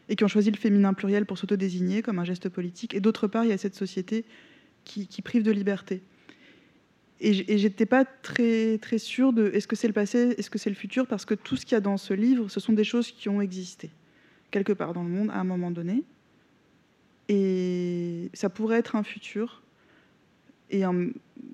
et 0.09 0.15
qui 0.15 0.23
ont 0.23 0.27
choisi 0.27 0.51
le 0.51 0.57
féminin 0.57 0.93
pluriel 0.93 1.25
pour 1.25 1.37
s'autodésigner 1.37 2.01
comme 2.01 2.19
un 2.19 2.23
geste 2.23 2.49
politique. 2.49 2.93
Et 2.93 2.99
d'autre 2.99 3.27
part, 3.27 3.45
il 3.45 3.49
y 3.49 3.53
a 3.53 3.57
cette 3.57 3.75
société 3.75 4.25
qui, 4.83 5.07
prive 5.23 5.41
de 5.41 5.51
liberté. 5.51 6.01
Et 7.19 7.57
j'étais 7.57 7.87
pas 7.87 8.05
très, 8.05 8.77
très 8.77 8.99
sûre 8.99 9.33
de 9.33 9.49
est-ce 9.53 9.67
que 9.67 9.75
c'est 9.75 9.87
le 9.87 9.93
passé, 9.93 10.35
est-ce 10.37 10.49
que 10.49 10.59
c'est 10.59 10.69
le 10.69 10.75
futur, 10.75 11.07
parce 11.07 11.25
que 11.25 11.33
tout 11.33 11.55
ce 11.55 11.65
qu'il 11.65 11.73
y 11.73 11.77
a 11.77 11.81
dans 11.81 11.97
ce 11.97 12.13
livre, 12.13 12.49
ce 12.49 12.59
sont 12.59 12.73
des 12.73 12.83
choses 12.83 13.11
qui 13.11 13.29
ont 13.29 13.41
existé 13.41 13.89
quelque 14.51 14.73
part 14.73 14.93
dans 14.93 15.03
le 15.03 15.09
monde 15.09 15.31
à 15.31 15.39
un 15.39 15.43
moment 15.43 15.71
donné. 15.71 16.03
Et 17.29 18.29
ça 18.33 18.49
pourrait 18.49 18.77
être 18.77 18.95
un 18.95 19.03
futur. 19.03 19.63
Et 20.69 20.83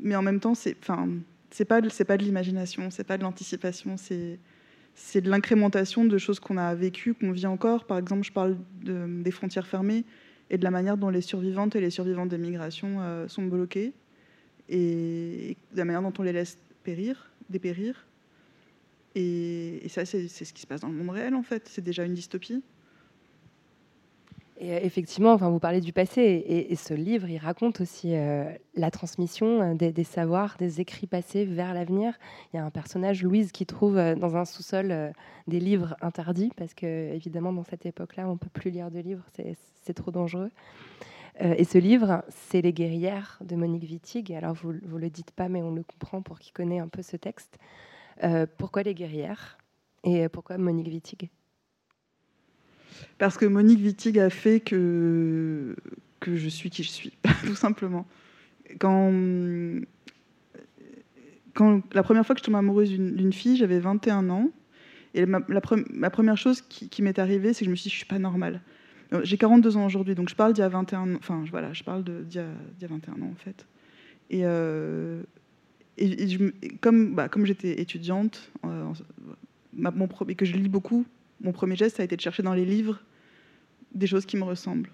mais 0.02 0.16
en 0.16 0.22
même 0.22 0.40
temps, 0.40 0.56
c'est, 0.56 0.76
enfin, 0.82 1.08
pas, 1.68 1.82
c'est 1.90 2.06
pas 2.06 2.18
de 2.18 2.24
l'imagination, 2.24 2.90
c'est 2.90 3.04
pas 3.04 3.18
de 3.18 3.24
l'anticipation, 3.24 3.98
c'est, 3.98 4.40
c'est 4.96 5.22
de 5.22 5.30
l'incrémentation 5.30 6.06
de 6.06 6.18
choses 6.18 6.40
qu'on 6.40 6.58
a 6.58 6.74
vécues, 6.76 7.14
qu'on 7.14 7.32
vit 7.32 7.46
encore. 7.46 7.86
Par 7.86 7.98
exemple, 7.98 8.24
je 8.24 8.32
parle 8.32 8.58
des 8.84 9.32
frontières 9.32 9.68
fermées 9.68 10.06
et 10.50 10.58
de 10.58 10.64
la 10.64 10.72
manière 10.72 10.98
dont 10.98 11.10
les 11.10 11.22
survivantes 11.22 11.76
et 11.76 11.82
les 11.82 11.90
survivants 11.90 12.26
des 12.26 12.38
migrations 12.38 12.98
euh, 13.00 13.28
sont 13.28 13.44
bloqués 13.44 13.94
et, 14.70 15.58
de 15.72 15.78
la 15.78 15.86
manière 15.86 16.02
dont 16.02 16.14
on 16.20 16.24
les 16.24 16.34
laisse 16.34 16.58
périr, 16.84 17.32
dépérir. 17.50 18.06
Et, 19.16 19.84
ça, 19.90 20.06
c'est 20.06 20.28
ce 20.28 20.54
qui 20.54 20.62
se 20.62 20.68
passe 20.68 20.82
dans 20.82 20.88
le 20.88 20.94
monde 20.94 21.10
réel, 21.10 21.36
en 21.36 21.44
fait. 21.44 21.68
C'est 21.68 21.84
déjà 21.84 22.06
une 22.06 22.14
dystopie. 22.14 22.64
Et 24.62 24.74
euh, 24.74 24.80
effectivement, 24.84 25.34
enfin, 25.34 25.50
vous 25.50 25.60
parlez 25.60 25.82
du 25.82 25.92
passé, 25.92 26.22
et, 26.22 26.76
ce 26.76 26.94
livre, 26.94 27.28
il 27.28 27.40
raconte 27.40 27.82
aussi 27.82 28.16
euh, 28.16 28.46
la 28.76 28.92
transmission 28.92 29.74
euh, 29.74 29.74
des, 29.74 30.04
savoirs, 30.04 30.56
des 30.60 30.80
écrits 30.80 31.08
passés 31.08 31.46
vers 31.46 31.74
l'avenir. 31.74 32.14
Il 32.54 32.58
y 32.58 32.60
a 32.60 32.64
un 32.64 32.70
personnage, 32.70 33.24
Louise, 33.24 33.52
qui 33.52 33.66
trouve 33.66 33.96
dans 33.96 34.38
un 34.38 34.46
sous-sol 34.46 35.14
des 35.48 35.60
livres 35.60 35.96
interdits, 36.02 36.52
parce 36.56 36.76
que 36.76 37.12
évidemment, 37.14 37.52
dans 37.52 37.64
cette 37.64 37.88
époque-là, 37.88 38.28
on 38.30 38.34
ne 38.34 38.38
peut 38.38 38.50
plus 38.54 38.70
lire 38.70 38.92
de 38.92 39.00
livres, 39.00 39.26
c'est 39.82 39.94
trop 39.94 40.12
dangereux. 40.12 40.52
et 41.40 41.64
ce 41.64 41.80
livre, 41.80 42.24
c'est 42.30 42.62
Les 42.62 42.74
guerrières 42.74 43.40
de 43.42 43.56
Monique 43.56 43.84
Wittig. 43.84 44.32
Alors, 44.34 44.54
vous 44.54 44.74
ne 44.74 44.98
le 44.98 45.10
dites 45.10 45.32
pas, 45.32 45.50
mais 45.50 45.64
on 45.64 45.72
le 45.74 45.84
comprend 45.84 46.22
pour 46.22 46.40
qui 46.40 46.52
connaît 46.52 46.80
un 46.80 46.88
peu 46.88 47.02
ce 47.02 47.18
texte. 47.18 47.58
pourquoi 48.58 48.84
les 48.84 48.94
guerrières 48.94 49.58
Et 50.04 50.30
pourquoi 50.30 50.58
Monique 50.58 50.88
Wittig? 50.88 51.32
Parce 53.18 53.38
que 53.38 53.46
Monique 53.46 53.80
Wittig 53.80 54.20
a 54.20 54.30
fait 54.30 54.60
que, 54.60 55.76
je 56.26 56.50
suis 56.50 56.70
qui 56.70 56.84
je 56.84 56.90
suis, 56.90 57.14
tout 57.46 57.56
simplement. 57.56 58.06
Quand, 58.80 59.02
la 61.94 62.04
première 62.04 62.26
fois 62.26 62.36
que 62.36 62.40
je 62.40 62.46
tombe 62.46 62.56
amoureuse 62.56 62.90
d'une 62.90 63.34
fille, 63.34 63.58
j'avais 63.58 63.80
21 63.80 64.30
ans. 64.30 64.50
Et 65.14 65.26
la, 65.26 66.10
première 66.10 66.38
chose 66.38 66.62
qui, 66.62 67.02
m'est 67.02 67.20
arrivée, 67.20 67.54
c'est 67.54 67.60
que 67.60 67.66
je 67.66 67.72
me 67.72 67.76
suis 67.76 67.90
dit, 67.90 67.90
je 67.90 67.98
suis 67.98 68.06
pas 68.06 68.20
normale. 68.20 68.62
Euh, 69.14 69.22
j'ai 69.24 69.38
42 69.38 69.76
ans 69.76 69.86
aujourd'hui, 69.86 70.16
donc 70.16 70.30
je 70.30 70.36
parle 70.36 70.54
d'il 70.54 70.62
y 70.62 70.64
a 70.64 70.70
21 70.70 71.02
ans. 71.02 71.18
Enfin, 71.18 71.44
voilà, 71.52 71.74
je 71.74 71.84
parle 71.84 72.04
d'il 72.04 72.34
y, 72.34 72.40
a 72.40 72.88
21 72.88 73.14
ans, 73.14 73.32
en 73.32 73.36
fait. 73.36 73.66
Et, 74.30 74.42
euh, 74.46 75.22
bah, 77.14 77.28
comme 77.28 77.46
j'étais 77.46 77.82
étudiante, 77.82 78.52
euh, 78.66 78.94
et 80.28 80.36
que 80.36 80.46
je 80.46 80.54
lis 80.54 80.70
beaucoup, 80.70 81.06
mon 81.42 81.52
premier 81.52 81.76
geste, 81.76 81.98
ça 81.98 82.04
a 82.04 82.06
été 82.06 82.16
de 82.16 82.22
chercher 82.22 82.44
dans 82.44 82.54
les 82.54 82.66
livres 82.66 83.02
des 83.94 84.08
choses 84.08 84.26
qui 84.26 84.38
me 84.38 84.44
ressemblent. 84.44 84.92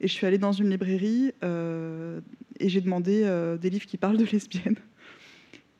Et 0.00 0.08
je 0.08 0.12
suis 0.12 0.26
allée 0.26 0.38
dans 0.38 0.52
une 0.52 0.70
librairie 0.70 1.32
euh, 1.44 2.20
et 2.58 2.68
j'ai 2.68 2.80
demandé 2.80 3.22
euh, 3.24 3.58
des 3.58 3.70
livres 3.70 3.86
qui 3.86 3.96
parlent 3.96 4.16
de 4.16 4.24
lesbiennes. 4.24 4.76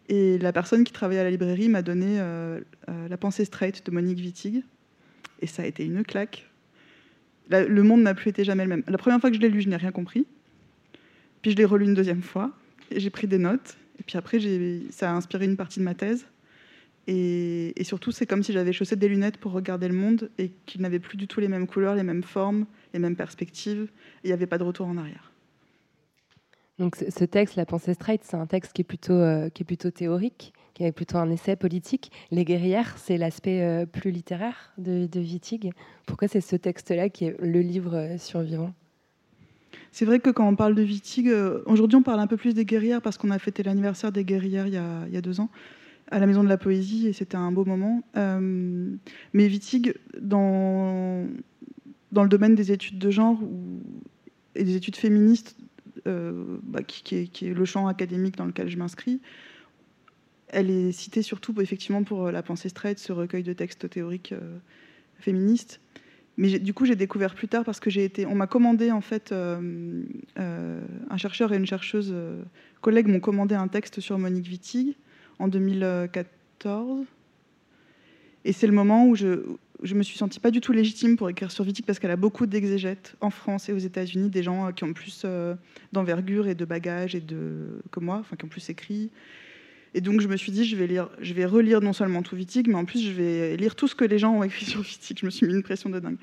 Et 0.08 0.38
la 0.38 0.52
personne 0.52 0.84
qui 0.84 0.92
travaillait 0.92 1.20
à 1.20 1.24
la 1.24 1.30
librairie 1.30 1.68
m'a 1.68 1.82
donné 1.82 2.18
euh, 2.18 2.60
La 3.08 3.16
pensée 3.16 3.44
straight 3.44 3.86
de 3.86 3.90
Monique 3.90 4.18
Wittig. 4.18 4.64
Et 5.40 5.46
ça 5.46 5.62
a 5.62 5.66
été 5.66 5.84
une 5.84 6.04
claque. 6.04 6.50
le 7.48 7.82
monde 7.82 8.02
n'a 8.02 8.12
plus 8.14 8.30
été 8.30 8.44
jamais 8.44 8.64
le 8.64 8.68
même. 8.68 8.82
La 8.88 8.98
première 8.98 9.20
fois 9.20 9.30
que 9.30 9.36
je 9.36 9.40
l'ai 9.40 9.48
lu, 9.48 9.60
je 9.62 9.68
n'ai 9.68 9.76
rien 9.76 9.92
compris. 9.92 10.26
Puis 11.40 11.52
je 11.52 11.56
l'ai 11.56 11.64
relu 11.64 11.86
une 11.86 11.94
deuxième 11.94 12.22
fois 12.22 12.52
et 12.90 13.00
j'ai 13.00 13.10
pris 13.10 13.26
des 13.26 13.38
notes. 13.38 13.78
Et 13.98 14.02
puis 14.02 14.18
après, 14.18 14.38
ça 14.90 15.10
a 15.10 15.14
inspiré 15.14 15.46
une 15.46 15.56
partie 15.56 15.78
de 15.78 15.84
ma 15.84 15.94
thèse. 15.94 16.26
Et, 17.12 17.82
surtout, 17.82 18.12
c'est 18.12 18.24
comme 18.24 18.44
si 18.44 18.52
j'avais 18.52 18.72
chaussé 18.72 18.94
des 18.94 19.08
lunettes 19.08 19.36
pour 19.36 19.50
regarder 19.50 19.88
le 19.88 19.94
monde 19.94 20.30
et 20.38 20.52
qu'il 20.64 20.80
n'avait 20.80 21.00
plus 21.00 21.16
du 21.16 21.26
tout 21.26 21.40
les 21.40 21.48
mêmes 21.48 21.66
couleurs, 21.66 21.96
les 21.96 22.04
mêmes 22.04 22.22
formes, 22.22 22.66
les 22.94 23.00
mêmes 23.00 23.16
perspectives. 23.16 23.90
Et 24.22 24.26
il 24.26 24.28
n'y 24.28 24.32
avait 24.32 24.46
pas 24.46 24.58
de 24.58 24.62
retour 24.62 24.86
en 24.86 24.96
arrière. 24.96 25.32
Donc 26.78 26.94
ce 26.96 27.24
texte, 27.24 27.56
La 27.56 27.66
pensée 27.66 27.94
straight, 27.94 28.22
c'est 28.22 28.36
un 28.36 28.46
texte 28.46 28.72
qui 28.72 28.82
est 28.82 28.84
plutôt, 28.84 29.14
euh, 29.14 29.48
qui 29.50 29.64
est 29.64 29.66
plutôt 29.66 29.90
théorique, 29.90 30.54
qui 30.72 30.84
est 30.84 30.92
plutôt 30.92 31.18
un 31.18 31.28
essai 31.30 31.56
politique. 31.56 32.12
Les 32.30 32.44
guerrières, 32.44 32.96
c'est 32.96 33.18
l'aspect 33.18 33.60
euh, 33.60 33.86
plus 33.86 34.12
littéraire 34.12 34.72
de, 34.78 35.06
de 35.06 35.20
Wittig. 35.20 35.72
Pourquoi 36.06 36.28
c'est 36.28 36.40
ce 36.40 36.54
texte-là 36.54 37.08
qui 37.08 37.24
est 37.24 37.36
le 37.40 37.60
livre 37.60 37.96
euh, 37.96 38.18
survivant? 38.18 38.72
C'est 39.90 40.04
vrai 40.04 40.20
que 40.20 40.30
quand 40.30 40.48
on 40.48 40.54
parle 40.54 40.76
de 40.76 40.84
Wittig, 40.84 41.28
aujourd'hui 41.66 41.96
on 41.96 42.02
parle 42.04 42.20
un 42.20 42.28
peu 42.28 42.36
plus 42.36 42.54
des 42.54 42.64
guerrières 42.64 43.02
parce 43.02 43.18
qu'on 43.18 43.30
a 43.30 43.38
fêté 43.40 43.64
l'anniversaire 43.64 44.12
des 44.12 44.24
guerrières 44.24 44.68
il 44.68 44.74
y, 44.74 44.76
a, 44.76 45.04
il 45.08 45.12
y, 45.12 45.16
a, 45.16 45.20
deux 45.20 45.40
ans 45.40 45.48
à 46.10 46.18
la 46.18 46.26
Maison 46.26 46.42
de 46.42 46.48
la 46.48 46.58
Poésie 46.58 47.06
et 47.08 47.12
c'était 47.12 47.36
un 47.36 47.52
beau 47.52 47.64
moment. 47.64 48.02
Euh, 48.16 48.94
mais 49.32 49.46
Wittig, 49.46 49.94
dans, 50.20 51.26
dans 52.12 52.22
le 52.22 52.28
domaine 52.28 52.54
des 52.54 52.72
études 52.72 52.98
de 52.98 53.10
genre 53.10 53.42
ou, 53.42 53.80
et 54.54 54.64
des 54.64 54.76
études 54.76 54.96
féministes, 54.96 55.56
euh, 56.06 56.58
bah, 56.62 56.82
qui, 56.82 57.16
est, 57.16 57.42
le 57.42 57.64
champ 57.64 57.86
académique 57.86 58.36
dans 58.36 58.46
lequel 58.46 58.68
je 58.68 58.76
m'inscris, 58.76 59.20
elle 60.48 60.70
est 60.70 60.92
citée 60.92 61.22
surtout 61.22 61.54
effectivement 61.60 62.02
pour 62.02 62.32
La 62.32 62.42
pensée 62.42 62.68
straight, 62.68 62.98
ce 62.98 63.12
recueil 63.12 63.44
de 63.44 63.52
textes 63.52 63.88
théoriques 63.88 64.32
euh, 64.32 64.58
féministes. 65.18 65.80
Mais 66.40 66.58
du 66.58 66.72
coup, 66.72 66.86
j'ai 66.86 66.96
découvert 66.96 67.34
plus 67.34 67.48
tard 67.48 67.64
parce 67.64 67.80
que 67.80 67.90
j'ai 67.90 68.02
été. 68.02 68.24
On 68.24 68.34
m'a 68.34 68.46
commandé 68.46 68.90
en 68.90 69.02
fait, 69.02 69.30
euh, 69.30 70.02
euh, 70.38 70.80
un 71.10 71.16
chercheur 71.18 71.52
et 71.52 71.56
une 71.56 71.66
chercheuse 71.66 72.10
euh, 72.14 72.42
collègues 72.80 73.08
m'ont 73.08 73.20
commandé 73.20 73.54
un 73.54 73.68
texte 73.68 74.00
sur 74.00 74.18
Monique 74.18 74.48
Wittig 74.48 74.96
en 75.40 75.48
2014. 75.48 77.06
Et 78.44 78.52
c'est 78.52 78.66
le 78.66 78.72
moment 78.72 79.06
où 79.06 79.16
je, 79.16 79.94
me 79.94 80.02
suis 80.02 80.16
sentie 80.16 80.38
pas 80.38 80.50
du 80.50 80.60
tout 80.60 80.72
légitime 80.72 81.16
pour 81.16 81.28
écrire 81.28 81.50
sur 81.50 81.64
Wittig 81.64 81.84
parce 81.84 81.98
qu'elle 81.98 82.10
a 82.10 82.16
beaucoup 82.16 82.46
d'exégètes 82.46 83.16
en 83.20 83.30
France 83.30 83.68
et 83.68 83.72
aux 83.72 83.78
États-Unis, 83.78 84.30
des 84.30 84.42
gens 84.42 84.72
qui 84.72 84.84
ont 84.84 84.92
plus 84.92 85.26
d'envergure 85.92 86.46
et 86.46 86.54
de 86.54 86.64
bagages 86.64 87.14
et 87.14 87.20
de 87.20 87.80
que 87.90 88.00
moi, 88.00 88.18
enfin 88.20 88.36
qui 88.36 88.44
ont 88.44 88.48
plus 88.48 88.70
écrit. 88.70 89.10
Et 89.92 90.00
donc 90.00 90.20
je 90.20 90.28
me 90.28 90.36
suis 90.36 90.52
dit, 90.52 90.64
je 90.64 90.76
vais, 90.76 90.86
lire, 90.86 91.08
je 91.20 91.34
vais 91.34 91.44
relire 91.44 91.80
non 91.80 91.92
seulement 91.92 92.22
tout 92.22 92.36
Wittig, 92.36 92.68
mais 92.68 92.76
en 92.76 92.84
plus 92.84 93.02
je 93.02 93.10
vais 93.10 93.56
lire 93.56 93.74
tout 93.74 93.88
ce 93.88 93.96
que 93.96 94.04
les 94.04 94.18
gens 94.18 94.32
ont 94.34 94.44
écrit 94.44 94.64
sur 94.66 94.80
Wittig. 94.80 95.18
Je 95.20 95.26
me 95.26 95.30
suis 95.30 95.46
mis 95.46 95.54
une 95.54 95.62
pression 95.62 95.90
de 95.90 95.98
dingue. 95.98 96.18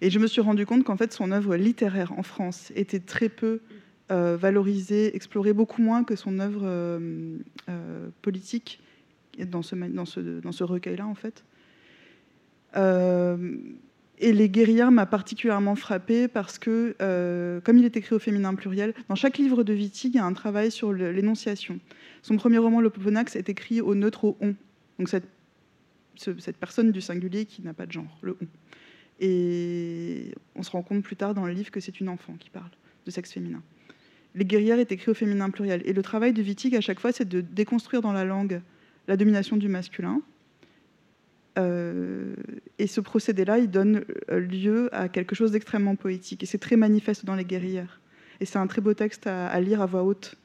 Et 0.00 0.10
je 0.10 0.18
me 0.18 0.26
suis 0.26 0.40
rendu 0.40 0.66
compte 0.66 0.84
qu'en 0.84 0.96
fait 0.96 1.12
son 1.12 1.32
œuvre 1.32 1.56
littéraire 1.56 2.12
en 2.12 2.22
France 2.22 2.72
était 2.76 3.00
très 3.00 3.28
peu 3.28 3.60
euh, 4.10 4.38
valorisée, 4.38 5.14
explorée 5.14 5.52
beaucoup 5.52 5.82
moins 5.82 6.02
que 6.02 6.16
son 6.16 6.38
œuvre 6.38 6.62
euh, 6.64 7.36
euh, 7.68 8.08
politique 8.22 8.80
dans 9.38 9.60
ce, 9.62 10.64
recueil-là 10.64 11.06
en 11.06 11.14
fait. 11.14 11.44
Et 14.20 14.32
les 14.32 14.48
guerrières 14.48 14.90
m'a 14.90 15.04
particulièrement 15.04 15.76
frappée 15.76 16.26
parce 16.26 16.58
que, 16.58 16.96
comme 17.64 17.78
il 17.78 17.84
est 17.84 17.96
écrit 17.96 18.16
au 18.16 18.18
féminin 18.18 18.54
pluriel, 18.54 18.94
dans 19.08 19.14
chaque 19.14 19.38
livre 19.38 19.62
de 19.62 19.74
Wittig, 19.74 20.14
il 20.14 20.16
y 20.16 20.18
a 20.18 20.24
un 20.24 20.32
travail 20.32 20.70
sur 20.70 20.92
l'énonciation. 20.92 21.78
Son 22.22 22.36
premier 22.36 22.58
roman, 22.58 22.80
Le 22.80 22.90
Poponax, 22.90 23.36
est 23.36 23.48
écrit 23.48 23.80
au 23.80 23.94
neutre 23.94 24.24
au 24.24 24.36
on. 24.40 24.54
Donc 24.98 25.08
cette, 25.08 25.28
ce, 26.16 26.36
cette 26.40 26.56
personne 26.56 26.90
du 26.90 27.00
singulier 27.00 27.44
qui 27.44 27.62
n'a 27.62 27.74
pas 27.74 27.86
de 27.86 27.92
genre, 27.92 28.18
le 28.22 28.36
on. 28.42 28.46
Et 29.20 30.34
on 30.56 30.62
se 30.62 30.70
rend 30.70 30.82
compte 30.82 31.02
plus 31.02 31.16
tard 31.16 31.34
dans 31.34 31.46
le 31.46 31.52
livre 31.52 31.70
que 31.70 31.80
c'est 31.80 32.00
une 32.00 32.08
enfant 32.08 32.34
qui 32.40 32.50
parle 32.50 32.70
de 33.06 33.10
sexe 33.10 33.32
féminin. 33.32 33.62
Les 34.34 34.44
guerrières 34.44 34.78
est 34.78 34.92
écrit 34.92 35.10
au 35.10 35.14
féminin 35.14 35.50
pluriel. 35.50 35.82
Et 35.84 35.92
le 35.92 36.02
travail 36.02 36.32
de 36.32 36.42
Wittig, 36.42 36.76
à 36.76 36.80
chaque 36.80 37.00
fois, 37.00 37.12
c'est 37.12 37.28
de 37.28 37.40
déconstruire 37.40 38.02
dans 38.02 38.12
la 38.12 38.24
langue 38.24 38.60
la 39.08 39.16
domination 39.16 39.56
du 39.56 39.68
masculin, 39.68 40.20
euh, 41.58 42.34
et 42.78 42.86
ce 42.86 43.00
procédé-là, 43.00 43.58
il 43.58 43.70
donne 43.70 44.04
euh, 44.30 44.38
lieu 44.38 44.88
à 44.94 45.08
quelque 45.08 45.34
chose 45.34 45.52
d'extrêmement 45.52 45.96
poétique. 45.96 46.42
Et 46.42 46.46
c'est 46.46 46.58
très 46.58 46.76
manifeste 46.76 47.24
dans 47.24 47.34
Les 47.34 47.44
guerrières. 47.44 48.00
Et 48.40 48.44
c'est 48.44 48.58
un 48.58 48.66
très 48.66 48.80
beau 48.80 48.94
texte 48.94 49.26
à, 49.26 49.60
lire 49.60 49.82
à 49.82 49.86
voix 49.86 50.04
haute. 50.04 50.36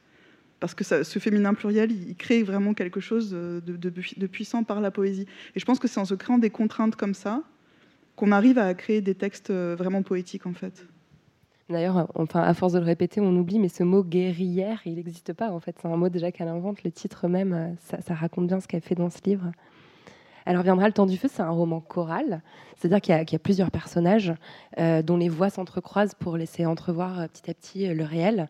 Parce 0.58 0.74
que 0.74 0.82
ce 0.82 1.18
féminin 1.18 1.54
pluriel, 1.54 1.92
il 1.92 2.16
crée 2.16 2.42
vraiment 2.42 2.74
quelque 2.74 2.98
chose 2.98 3.30
de, 3.30 3.60
de, 3.60 4.26
puissant 4.26 4.64
par 4.64 4.80
la 4.80 4.90
poésie. 4.90 5.26
Et 5.54 5.60
je 5.60 5.64
pense 5.64 5.78
que 5.78 5.86
c'est 5.86 6.00
en 6.00 6.04
se 6.04 6.14
créant 6.14 6.38
des 6.38 6.50
contraintes 6.50 6.96
comme 6.96 7.14
ça 7.14 7.42
qu'on 8.16 8.32
arrive 8.32 8.58
à 8.58 8.72
créer 8.74 9.00
des 9.00 9.14
textes 9.14 9.50
euh, 9.50 9.74
vraiment 9.76 10.02
poétiques, 10.02 10.46
en 10.46 10.54
fait. 10.54 10.86
D'ailleurs, 11.70 12.10
enfin, 12.14 12.42
à 12.42 12.52
force 12.52 12.74
de 12.74 12.78
le 12.78 12.84
répéter, 12.84 13.20
on 13.20 13.34
oublie, 13.36 13.58
mais 13.58 13.68
ce 13.68 13.82
mot 13.82 14.04
guerrière, 14.04 14.82
il 14.84 14.96
n'existe 14.96 15.32
pas. 15.32 15.50
En 15.50 15.60
fait, 15.60 15.76
c'est 15.80 15.88
un 15.88 15.96
mot 15.96 16.08
déjà 16.08 16.30
qu'elle 16.30 16.48
invente. 16.48 16.82
Le 16.82 16.90
titre 16.90 17.26
même, 17.26 17.76
ça, 17.80 18.00
ça 18.02 18.14
raconte 18.14 18.46
bien 18.46 18.60
ce 18.60 18.68
qu'elle 18.68 18.82
fait 18.82 18.94
dans 18.94 19.10
ce 19.10 19.18
livre. 19.24 19.50
Alors 20.46 20.62
viendra 20.62 20.86
le 20.86 20.92
temps 20.92 21.06
du 21.06 21.16
feu, 21.16 21.28
c'est 21.32 21.42
un 21.42 21.50
roman 21.50 21.80
choral, 21.80 22.42
c'est-à-dire 22.76 23.00
qu'il 23.00 23.32
y, 23.32 23.36
a 23.36 23.38
plusieurs 23.38 23.70
personnages 23.70 24.34
euh, 24.78 25.00
dont 25.00 25.16
les 25.16 25.30
voix 25.30 25.48
s'entrecroisent 25.48 26.14
pour 26.14 26.36
laisser 26.36 26.66
entrevoir 26.66 27.20
euh, 27.20 27.26
petit 27.28 27.50
à 27.50 27.54
petit 27.54 27.88
euh, 27.88 27.94
le 27.94 28.04
réel. 28.04 28.48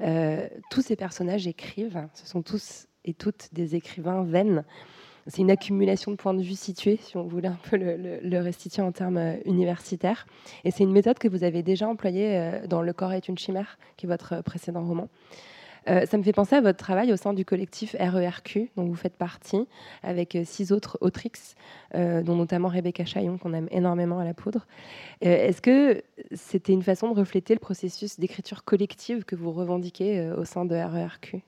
Euh, 0.00 0.48
tous 0.70 0.82
ces 0.82 0.96
personnages 0.96 1.46
écrivent, 1.46 2.08
ce 2.14 2.26
sont 2.26 2.42
tous 2.42 2.88
et 3.04 3.14
toutes 3.14 3.50
des 3.52 3.76
écrivains 3.76 4.24
vaines. 4.24 4.64
C'est 5.26 5.42
une 5.42 5.50
accumulation 5.50 6.10
de 6.12 6.16
points 6.16 6.34
de 6.34 6.42
vue 6.42 6.54
situés, 6.54 6.98
si 7.02 7.16
on 7.16 7.24
voulait 7.24 7.48
un 7.48 7.58
peu 7.70 7.76
le, 7.76 8.38
restituer 8.38 8.82
en 8.82 8.92
termes 8.92 9.16
euh, 9.16 9.36
universitaires. 9.44 10.26
Et 10.64 10.70
c'est 10.70 10.84
une 10.84 10.92
méthode 10.92 11.18
que 11.18 11.28
vous 11.28 11.44
avez 11.44 11.62
déjà 11.62 11.88
employée 11.88 12.36
euh, 12.36 12.66
dans 12.66 12.82
Le 12.82 12.92
corps 12.92 13.12
est 13.12 13.28
une 13.28 13.38
chimère, 13.38 13.78
qui 13.96 14.06
est 14.06 14.08
votre 14.08 14.42
précédent 14.42 14.84
roman. 14.84 15.08
Euh, 15.88 16.04
ça 16.06 16.18
me 16.18 16.22
fait 16.22 16.32
penser 16.32 16.56
à 16.56 16.60
votre 16.60 16.78
travail 16.78 17.12
au 17.12 17.16
sein 17.16 17.32
du 17.32 17.44
collectif 17.44 17.94
RERQ, 17.98 18.70
dont 18.76 18.84
vous 18.84 18.94
faites 18.94 19.16
partie, 19.16 19.66
avec 20.02 20.34
euh, 20.34 20.42
six 20.44 20.72
autres 20.72 20.98
autrix, 21.00 21.32
euh, 21.94 22.22
dont 22.22 22.34
notamment 22.34 22.68
Rebecca 22.68 23.04
Chaillon, 23.04 23.38
qu'on 23.38 23.52
aime 23.52 23.68
énormément 23.70 24.18
à 24.18 24.24
la 24.24 24.34
poudre. 24.34 24.66
Euh, 25.24 25.48
Est-ce 25.48 25.62
que 25.62 26.02
c'était 26.32 26.72
une 26.72 26.82
façon 26.82 27.12
de 27.12 27.18
refléter 27.18 27.54
le 27.54 27.60
processus 27.60 28.18
d'écriture 28.18 28.64
collective 28.64 29.24
que 29.24 29.36
vous 29.36 29.52
revendiquez 29.52 30.18
euh, 30.18 30.36
au 30.36 30.44
sein 30.44 30.64
de 30.64 30.74
RERQ 30.74 31.42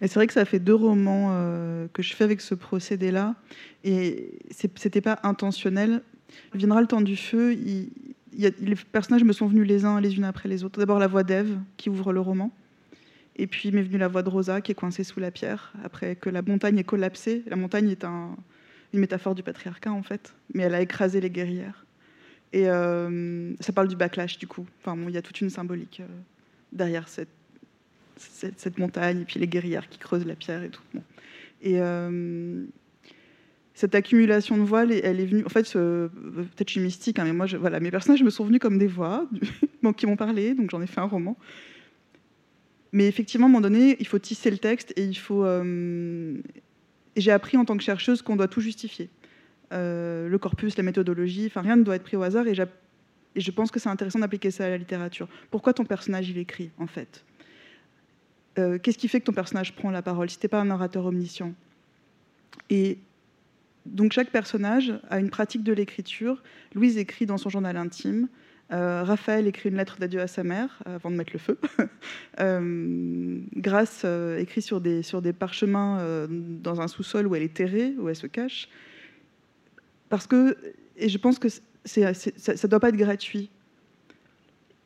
c'est 0.00 0.14
vrai 0.14 0.26
que 0.26 0.32
ça 0.32 0.44
fait 0.44 0.58
deux 0.58 0.74
romans 0.74 1.28
euh, 1.30 1.86
que 1.92 2.02
je 2.02 2.14
fais 2.14 2.24
avec 2.24 2.40
ce 2.40 2.54
procédé-là, 2.54 3.34
et 3.84 4.38
c'était 4.50 5.00
pas 5.00 5.18
intentionnel. 5.22 6.02
Viendra 6.54 6.80
le 6.80 6.86
temps 6.86 7.00
du 7.00 7.16
feu. 7.16 7.56
Les 8.32 8.74
personnages 8.92 9.24
me 9.24 9.32
sont 9.32 9.46
venus 9.46 9.66
les 9.66 9.84
uns 9.84 10.00
les 10.00 10.16
unes 10.16 10.24
après 10.24 10.48
les 10.48 10.64
autres. 10.64 10.78
D'abord 10.78 10.98
la 10.98 11.06
voix 11.06 11.22
d'Ève 11.22 11.58
qui 11.76 11.88
ouvre 11.88 12.12
le 12.12 12.20
roman. 12.20 12.52
Et 13.36 13.46
puis 13.46 13.70
m'est 13.70 13.82
venue 13.82 13.98
la 13.98 14.08
voix 14.08 14.22
de 14.22 14.28
Rosa 14.28 14.60
qui 14.60 14.72
est 14.72 14.74
coincée 14.74 15.04
sous 15.04 15.20
la 15.20 15.30
pierre 15.30 15.72
après 15.84 16.16
que 16.16 16.28
la 16.28 16.42
montagne 16.42 16.76
ait 16.78 16.84
collapsé. 16.84 17.44
La 17.46 17.56
montagne 17.56 17.88
est 17.88 18.04
un, 18.04 18.36
une 18.92 19.00
métaphore 19.00 19.34
du 19.34 19.42
patriarcat 19.42 19.92
en 19.92 20.02
fait, 20.02 20.34
mais 20.54 20.64
elle 20.64 20.74
a 20.74 20.80
écrasé 20.80 21.20
les 21.20 21.30
guerrières. 21.30 21.86
Et 22.52 22.68
euh, 22.68 23.54
ça 23.60 23.72
parle 23.72 23.88
du 23.88 23.96
backlash 23.96 24.38
du 24.38 24.46
coup. 24.46 24.66
Enfin, 24.80 24.98
il 25.06 25.14
y 25.14 25.18
a 25.18 25.22
toute 25.22 25.40
une 25.40 25.50
symbolique 25.50 26.00
euh, 26.00 26.08
derrière 26.72 27.08
cette, 27.08 27.28
cette, 28.18 28.78
montagne 28.78 29.20
et 29.20 29.24
puis 29.24 29.40
les 29.40 29.48
guerrières 29.48 29.88
qui 29.88 29.98
creusent 29.98 30.26
la 30.26 30.34
pierre 30.34 30.62
et 30.62 30.70
tout. 30.70 30.82
Et 31.62 31.80
euh, 31.80 32.64
cette 33.74 33.94
accumulation 33.94 34.56
de 34.56 34.62
voix, 34.62 34.84
elle 34.84 35.20
est 35.20 35.26
venue. 35.26 35.44
En 35.44 35.48
fait, 35.48 35.72
peut-être 35.72 36.68
je 36.68 36.72
suis 36.72 36.80
mystique, 36.80 37.18
hein, 37.18 37.24
mais 37.24 37.32
moi, 37.32 37.46
voilà, 37.46 37.80
mes 37.80 37.90
personnages 37.90 38.22
me 38.22 38.30
sont 38.30 38.44
venus 38.44 38.60
comme 38.60 38.78
des 38.78 38.86
voix 38.86 39.28
qui 39.96 40.06
m'ont 40.06 40.16
parlé, 40.16 40.54
donc 40.54 40.70
j'en 40.70 40.82
ai 40.82 40.86
fait 40.86 41.00
un 41.00 41.04
roman. 41.04 41.36
Mais 42.92 43.06
effectivement, 43.06 43.46
à 43.46 43.48
un 43.48 43.52
moment 43.52 43.60
donné, 43.60 43.96
il 44.00 44.06
faut 44.06 44.18
tisser 44.18 44.50
le 44.50 44.58
texte 44.58 44.92
et 44.96 45.04
il 45.04 45.16
faut. 45.16 45.44
Euh, 45.44 46.34
j'ai 47.16 47.30
appris 47.30 47.56
en 47.56 47.64
tant 47.64 47.76
que 47.76 47.82
chercheuse 47.82 48.22
qu'on 48.22 48.36
doit 48.36 48.48
tout 48.48 48.60
justifier. 48.60 49.10
Euh, 49.72 50.28
le 50.28 50.38
corpus, 50.38 50.76
la 50.76 50.82
méthodologie, 50.82 51.46
enfin 51.46 51.60
rien 51.60 51.76
ne 51.76 51.82
doit 51.82 51.96
être 51.96 52.04
pris 52.04 52.16
au 52.16 52.22
hasard. 52.22 52.46
Et, 52.46 52.54
et 53.34 53.40
je 53.40 53.50
pense 53.50 53.70
que 53.70 53.78
c'est 53.78 53.90
intéressant 53.90 54.20
d'appliquer 54.20 54.50
ça 54.50 54.64
à 54.64 54.70
la 54.70 54.78
littérature. 54.78 55.28
Pourquoi 55.50 55.72
ton 55.74 55.84
personnage 55.84 56.30
il 56.30 56.38
écrit 56.38 56.70
en 56.78 56.86
fait? 56.86 57.24
Euh, 58.58 58.78
Qu'est-ce 58.78 58.98
qui 58.98 59.08
fait 59.08 59.20
que 59.20 59.26
ton 59.26 59.32
personnage 59.32 59.74
prend 59.74 59.90
la 59.90 60.02
parole 60.02 60.28
Si 60.30 60.38
t'es 60.38 60.48
pas 60.48 60.60
un 60.60 60.70
orateur 60.70 61.06
omniscient? 61.06 61.52
Et 62.70 62.98
donc 63.86 64.12
chaque 64.12 64.30
personnage 64.30 64.92
a 65.10 65.18
une 65.18 65.30
pratique 65.30 65.62
de 65.62 65.72
l'écriture. 65.72 66.42
Louise 66.74 66.98
écrit 66.98 67.26
dans 67.26 67.38
son 67.38 67.50
journal 67.50 67.76
intime. 67.76 68.28
Euh, 68.70 69.02
Raphaël 69.02 69.46
écrit 69.46 69.70
une 69.70 69.76
lettre 69.76 69.98
d'adieu 69.98 70.20
à 70.20 70.26
sa 70.26 70.44
mère 70.44 70.82
avant 70.84 71.10
de 71.10 71.16
mettre 71.16 71.32
le 71.32 71.38
feu. 71.38 71.58
euh, 72.40 73.38
Grace 73.56 74.04
écrit 74.38 74.60
sur 74.60 74.80
des, 74.80 75.02
sur 75.02 75.22
des 75.22 75.32
parchemins 75.32 76.26
dans 76.28 76.80
un 76.80 76.88
sous-sol 76.88 77.26
où 77.26 77.34
elle 77.34 77.42
est 77.42 77.54
terrée, 77.54 77.94
où 77.98 78.08
elle 78.08 78.16
se 78.16 78.26
cache. 78.26 78.68
Parce 80.08 80.26
que, 80.26 80.56
et 80.96 81.08
je 81.08 81.18
pense 81.18 81.38
que 81.38 81.48
ça 81.48 81.62
ne 81.94 82.66
doit 82.66 82.80
pas 82.80 82.90
être 82.90 82.96
gratuit. 82.96 83.50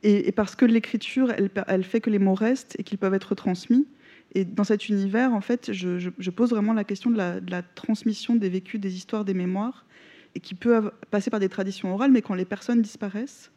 Et, 0.03 0.33
parce 0.33 0.57
que 0.57 0.65
l'écriture, 0.65 1.33
elle, 1.69 1.85
fait 1.85 2.01
que 2.01 2.11
les 2.11 2.19
mots 2.19 2.35
restent 2.35 2.75
et 2.79 2.83
qu'ils 2.83 2.99
peuvent 2.99 3.15
être 3.15 3.35
transmis. 3.35 3.87
Et 4.35 4.45
dans 4.45 4.65
cet 4.65 4.89
univers, 4.89 5.33
en 5.33 5.41
fait, 5.41 5.73
je, 5.73 6.31
pose 6.31 6.51
vraiment 6.51 6.73
la 6.73 6.85
question 6.85 7.11
de 7.11 7.17
la, 7.17 7.63
transmission 7.63 8.35
des 8.35 8.49
vécus, 8.49 8.81
des 8.81 8.97
histoires, 8.97 9.25
des 9.25 9.35
mémoires, 9.35 9.87
et 10.35 10.41
qui 10.41 10.55
peut 10.55 10.91
passer 11.11 11.31
par 11.31 11.41
des 11.41 11.49
traditions 11.49 11.93
orales, 11.93 12.11
mais 12.11 12.23
quand 12.23 12.35
les 12.35 12.47
personnes 12.47 12.83
disparaissent, 12.83 13.53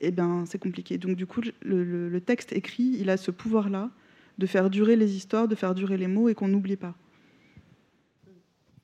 eh 0.00 0.10
ben, 0.10 0.44
c'est 0.46 0.58
compliqué. 0.58 0.98
Donc 0.98 1.16
du 1.16 1.26
coup, 1.26 1.40
le, 1.62 2.18
texte 2.20 2.52
écrit, 2.52 2.96
il 3.00 3.10
a 3.10 3.16
ce 3.16 3.30
pouvoir-là 3.30 3.90
de 4.38 4.46
faire 4.46 4.70
durer 4.70 4.96
les 4.96 5.16
histoires, 5.16 5.48
de 5.48 5.54
faire 5.54 5.74
durer 5.74 5.96
les 5.96 6.06
mots 6.06 6.28
et 6.28 6.34
qu'on 6.34 6.48
n'oublie 6.48 6.76
pas. 6.76 6.94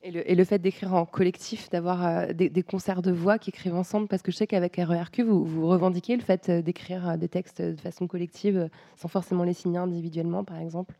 Et 0.03 0.35
le, 0.35 0.43
fait 0.45 0.59
d'écrire 0.59 0.93
en 0.93 1.05
collectif, 1.05 1.69
d'avoir 1.69 2.05
euh, 2.05 2.31
des, 2.31 2.49
des, 2.49 2.63
concerts 2.63 3.01
de 3.01 3.11
voix 3.11 3.39
qui 3.39 3.49
écrivent 3.49 3.75
ensemble, 3.75 4.07
parce 4.07 4.21
que 4.21 4.31
je 4.31 4.37
sais 4.37 4.47
qu'avec 4.47 4.75
RERQ, 4.77 5.23
vous, 5.23 5.43
vous 5.43 5.67
revendiquez 5.67 6.15
le 6.15 6.21
fait 6.21 6.49
euh, 6.49 6.61
d'écrire 6.61 7.09
euh, 7.09 7.17
des 7.17 7.27
textes 7.27 7.61
de 7.61 7.81
façon 7.81 8.07
collective, 8.07 8.69
sans 8.95 9.07
forcément 9.07 9.43
les 9.43 9.53
signer 9.53 9.79
individuellement, 9.79 10.43
par 10.43 10.59
exemple. 10.59 10.93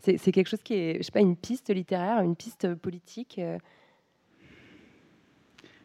C'est 0.00 0.30
quelque 0.30 0.48
chose 0.48 0.62
qui 0.62 0.74
est, 0.74 0.98
je 0.98 1.02
sais 1.02 1.10
pas, 1.10 1.20
une 1.20 1.34
piste 1.34 1.68
littéraire, 1.74 2.20
une 2.20 2.36
piste 2.36 2.74
politique. 2.74 3.40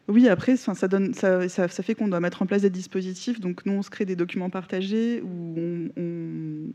Oui, 0.06 0.28
après, 0.28 0.56
ça, 0.56 0.86
donne, 0.86 1.12
ça, 1.14 1.48
ça, 1.48 1.68
fait 1.68 1.96
qu'on 1.96 2.06
doit 2.06 2.20
mettre 2.20 2.42
en 2.42 2.46
place 2.46 2.62
des 2.62 2.70
dispositifs. 2.70 3.40
Donc, 3.40 3.66
nous, 3.66 3.72
on 3.72 3.82
se 3.82 3.90
crée 3.90 4.04
des 4.04 4.14
documents 4.14 4.50
partagés 4.50 5.22
où 5.22 5.90
on, 5.96 6.72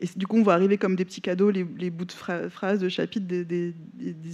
et 0.00 0.06
du 0.16 0.26
coup, 0.26 0.38
on 0.38 0.42
va 0.42 0.54
arriver 0.54 0.78
comme 0.78 0.96
des 0.96 1.04
petits 1.04 1.20
cadeaux, 1.20 1.50
les, 1.50 1.64
bouts 1.64 2.06
de 2.06 2.12
phrases, 2.12 2.78
de 2.78 2.88
chapitres 2.88 3.26
des, 3.26 3.74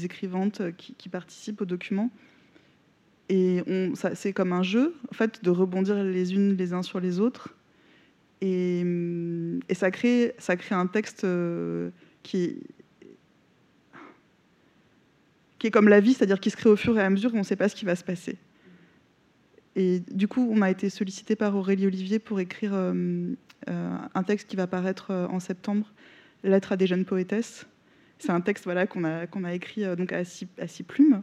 écrivantes 0.04 0.62
qui, 0.76 1.08
participent 1.08 1.60
au 1.60 1.64
document. 1.64 2.10
Et 3.28 3.62
c'est 4.14 4.32
comme 4.32 4.52
un 4.52 4.62
jeu, 4.62 4.94
en 5.10 5.14
fait, 5.14 5.42
de 5.42 5.50
rebondir 5.50 6.02
les 6.04 6.34
unes 6.34 6.56
les 6.56 6.72
uns 6.72 6.82
sur 6.82 7.00
les 7.00 7.18
autres. 7.18 7.56
Et, 8.40 8.84
et 9.68 9.74
ça, 9.74 9.90
crée, 9.90 10.34
ça 10.38 10.56
crée 10.56 10.74
un 10.74 10.86
texte 10.86 11.24
euh, 11.24 11.90
qui, 12.22 12.60
est 15.64 15.70
comme 15.72 15.88
la 15.88 15.98
vie, 15.98 16.14
c'est-à-dire 16.14 16.38
qui 16.38 16.50
se 16.50 16.56
crée 16.56 16.70
au 16.70 16.76
fur 16.76 16.96
et 16.96 17.02
à 17.02 17.10
mesure, 17.10 17.32
on 17.34 17.38
ne 17.38 17.42
sait 17.42 17.56
pas 17.56 17.68
ce 17.68 17.74
qui 17.74 17.84
va 17.84 17.96
se 17.96 18.04
passer. 18.04 18.36
Et 19.74 20.00
du 20.12 20.28
coup, 20.28 20.48
on 20.48 20.62
a 20.62 20.70
été 20.70 20.90
sollicité 20.90 21.34
par 21.34 21.56
Aurélie 21.56 21.86
Olivier 21.86 22.20
pour 22.20 22.38
écrire 22.38 22.72
euh, 22.72 22.92
euh, 22.94 23.34
un 23.66 24.22
texte 24.22 24.48
qui 24.48 24.56
va 24.56 24.66
paraître 24.66 25.10
euh, 25.10 25.26
en 25.28 25.40
septembre, 25.40 25.92
Lettre 26.44 26.72
à 26.72 26.76
des 26.76 26.86
jeunes 26.86 27.04
poétesses. 27.04 27.66
C'est 28.18 28.30
un 28.30 28.40
texte 28.40 28.64
voilà, 28.64 28.86
qu'on 28.86 29.04
a, 29.04 29.26
a 29.26 29.54
écrit 29.54 29.84
donc 29.96 30.12
à, 30.12 30.24
six, 30.24 30.46
à 30.58 30.66
six 30.66 30.84
plumes. 30.84 31.22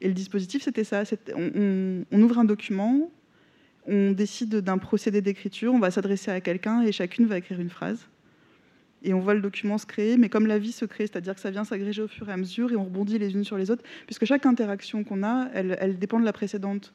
Et 0.00 0.08
le 0.08 0.14
dispositif, 0.14 0.62
c'était 0.62 0.84
ça. 0.84 1.02
On, 1.34 2.04
on, 2.10 2.22
ouvre 2.22 2.38
un 2.38 2.44
document, 2.44 3.10
on 3.86 4.10
décide 4.12 4.56
d'un 4.56 4.78
procédé 4.78 5.20
d'écriture, 5.20 5.72
on 5.72 5.78
va 5.78 5.90
s'adresser 5.90 6.30
à 6.30 6.40
quelqu'un 6.40 6.82
et 6.82 6.90
chacune 6.90 7.26
va 7.26 7.38
écrire 7.38 7.60
une 7.60 7.70
phrase 7.70 8.08
et 9.02 9.14
on 9.14 9.20
voit 9.20 9.34
le 9.34 9.40
document 9.40 9.78
se 9.78 9.86
créer, 9.86 10.16
mais 10.16 10.28
comme 10.28 10.46
la 10.46 10.58
vie 10.58 10.72
se 10.72 10.84
crée, 10.84 11.06
c'est-à-dire 11.06 11.34
que 11.34 11.40
ça 11.40 11.50
vient 11.50 11.64
s'agréger 11.64 12.02
au 12.02 12.08
fur 12.08 12.28
et 12.28 12.32
à 12.32 12.36
mesure 12.36 12.72
et 12.72 12.76
on 12.76 12.84
rebondit 12.84 13.18
les 13.18 13.32
unes 13.32 13.44
sur 13.44 13.56
les 13.56 13.70
autres, 13.70 13.82
puisque 14.06 14.24
chaque 14.24 14.46
interaction 14.46 15.04
qu'on 15.04 15.22
a, 15.22 15.48
elle, 15.54 15.98
dépend 15.98 16.20
de 16.20 16.24
la 16.24 16.32
précédente. 16.32 16.92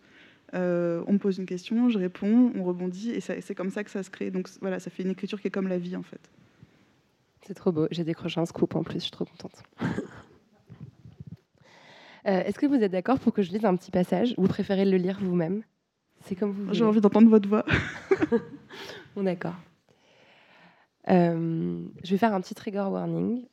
Euh, 0.54 1.04
on 1.08 1.14
me 1.14 1.18
pose 1.18 1.38
une 1.38 1.46
question, 1.46 1.90
je 1.90 1.98
réponds, 1.98 2.52
on 2.56 2.64
rebondit, 2.64 3.12
et 3.12 3.20
c'est 3.20 3.56
comme 3.56 3.70
ça 3.70 3.84
que 3.84 3.92
ça 3.92 4.04
se 4.04 4.10
crée. 4.10 4.32
Donc 4.32 4.50
voilà, 4.62 4.80
ça 4.80 4.90
fait 4.90 5.04
une 5.04 5.10
écriture 5.10 5.42
qui 5.42 5.48
est 5.48 5.52
comme 5.52 5.68
la 5.68 5.78
vie 5.78 5.96
en 5.96 6.04
fait. 6.04 6.30
C'est 7.42 7.54
trop 7.54 7.72
beau, 7.72 7.88
j'ai 7.92 8.04
décroché 8.04 8.40
un 8.40 8.46
scoop 8.46 8.76
en 8.76 8.84
plus, 8.84 8.96
je 8.96 9.04
suis 9.04 9.12
trop 9.12 9.26
contente. 9.26 9.64
Euh, 12.28 12.42
est-ce 12.44 12.58
que 12.58 12.66
vous 12.66 12.82
êtes 12.82 12.92
d'accord 12.92 13.20
pour 13.20 13.34
que 13.34 13.44
je 13.44 13.52
lise 13.52 13.66
un 13.66 13.76
petit 13.76 13.92
passage? 13.92 14.34
Vous 14.40 14.48
préférez 14.48 14.84
le 14.84 14.98
lire 14.98 15.20
vous-même? 15.22 15.62
C'est 16.22 16.34
comme 16.34 16.54
vous. 16.54 16.74
J'ai 16.74 16.84
envie 16.84 17.00
d'entendre 17.00 17.30
votre 17.30 17.48
voix. 17.48 17.64
bon, 19.16 19.22
d'accord. 19.22 19.54
Euh, 21.08 21.86
je 22.04 22.10
vais 22.10 22.18
faire 22.18 22.34
un 22.34 22.42
petit 22.42 22.56
trigger 22.56 22.88
warning 22.90 23.46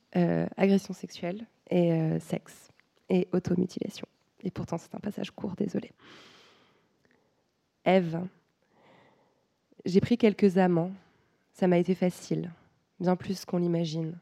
agression 0.57 0.95
sexuelle 0.95 1.45
et 1.69 2.17
sexe 2.19 2.71
et 3.09 3.27
automutilation. 3.31 4.07
Et 4.41 4.49
pourtant, 4.49 4.79
c'est 4.79 4.95
un 4.95 4.99
passage 4.99 5.29
court, 5.29 5.53
désolé. 5.55 5.91
Ève, 7.85 8.25
j'ai 9.85 10.01
pris 10.01 10.17
quelques 10.17 10.57
amants. 10.57 10.91
Ça 11.53 11.67
m'a 11.67 11.77
été 11.77 11.95
facile, 11.95 12.51
bien 12.99 13.15
plus 13.15 13.45
qu'on 13.45 13.57
l'imagine. 13.57 14.17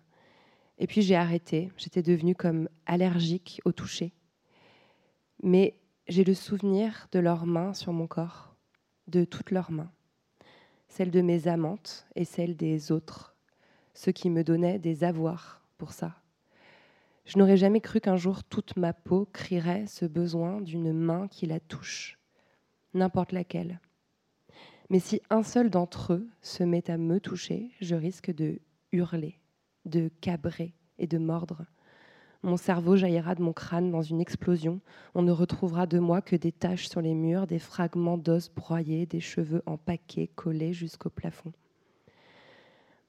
Et 0.80 0.88
puis 0.88 1.02
j'ai 1.02 1.16
arrêté. 1.16 1.72
J'étais 1.78 2.02
devenue 2.02 2.36
comme 2.36 2.68
allergique 2.86 3.62
au 3.66 3.72
toucher. 3.72 4.12
Mais 5.44 5.76
j'ai 6.08 6.24
le 6.24 6.34
souvenir 6.34 7.08
de 7.12 7.20
leurs 7.20 7.46
mains 7.46 7.74
sur 7.74 7.94
mon 7.94 8.08
corps, 8.08 8.56
de 9.08 9.24
toutes 9.24 9.52
leurs 9.52 9.72
mains 9.72 9.92
celle 10.92 11.10
de 11.10 11.22
mes 11.22 11.48
amantes 11.48 12.06
et 12.16 12.26
celle 12.26 12.58
des 12.58 12.92
autres, 12.92 13.34
ceux 13.94 14.12
qui 14.12 14.30
me 14.30 14.44
donnaient 14.44 14.78
des 14.78 15.06
avoirs 15.06 15.62
pour 15.78 15.94
ça. 15.94 16.18
Je 17.26 17.40
n'aurais 17.40 17.56
jamais 17.56 17.80
cru 17.80 18.02
qu'un 18.02 18.18
jour 18.18 18.44
toute 18.44 18.76
ma 18.76 18.92
peau 18.92 19.26
crierait 19.32 19.88
ce 19.88 20.06
besoin 20.06 20.60
d'une 20.60 20.92
main 20.92 21.30
qui 21.30 21.46
la 21.46 21.62
touche, 21.62 22.20
n'importe 22.94 23.32
laquelle. 23.32 23.80
Mais 24.90 25.00
si 25.00 25.22
un 25.30 25.44
seul 25.44 25.70
d'entre 25.70 26.14
eux 26.14 26.28
se 26.42 26.64
met 26.64 26.90
à 26.92 26.98
me 26.98 27.20
toucher, 27.20 27.72
je 27.80 27.96
risque 27.96 28.34
de 28.34 28.60
hurler, 28.92 29.40
de 29.86 30.10
cabrer 30.20 30.74
et 31.00 31.08
de 31.08 31.18
mordre. 31.18 31.66
Mon 32.44 32.58
cerveau 32.58 32.96
jaillira 32.96 33.36
de 33.36 33.44
mon 33.44 33.54
crâne 33.54 33.92
dans 33.92 34.02
une 34.02 34.20
explosion. 34.20 34.82
On 35.14 35.22
ne 35.22 35.32
retrouvera 35.32 35.86
de 35.86 36.00
moi 36.00 36.22
que 36.22 36.36
des 36.36 36.52
taches 36.52 36.90
sur 36.90 37.00
les 37.00 37.14
murs, 37.14 37.46
des 37.46 37.60
fragments 37.60 38.18
d'os 38.18 38.50
broyés, 38.50 39.06
des 39.06 39.20
cheveux 39.20 39.62
en 39.66 39.78
paquets 39.78 40.28
collés 40.28 40.74
jusqu'au 40.74 41.10
plafond. 41.10 41.54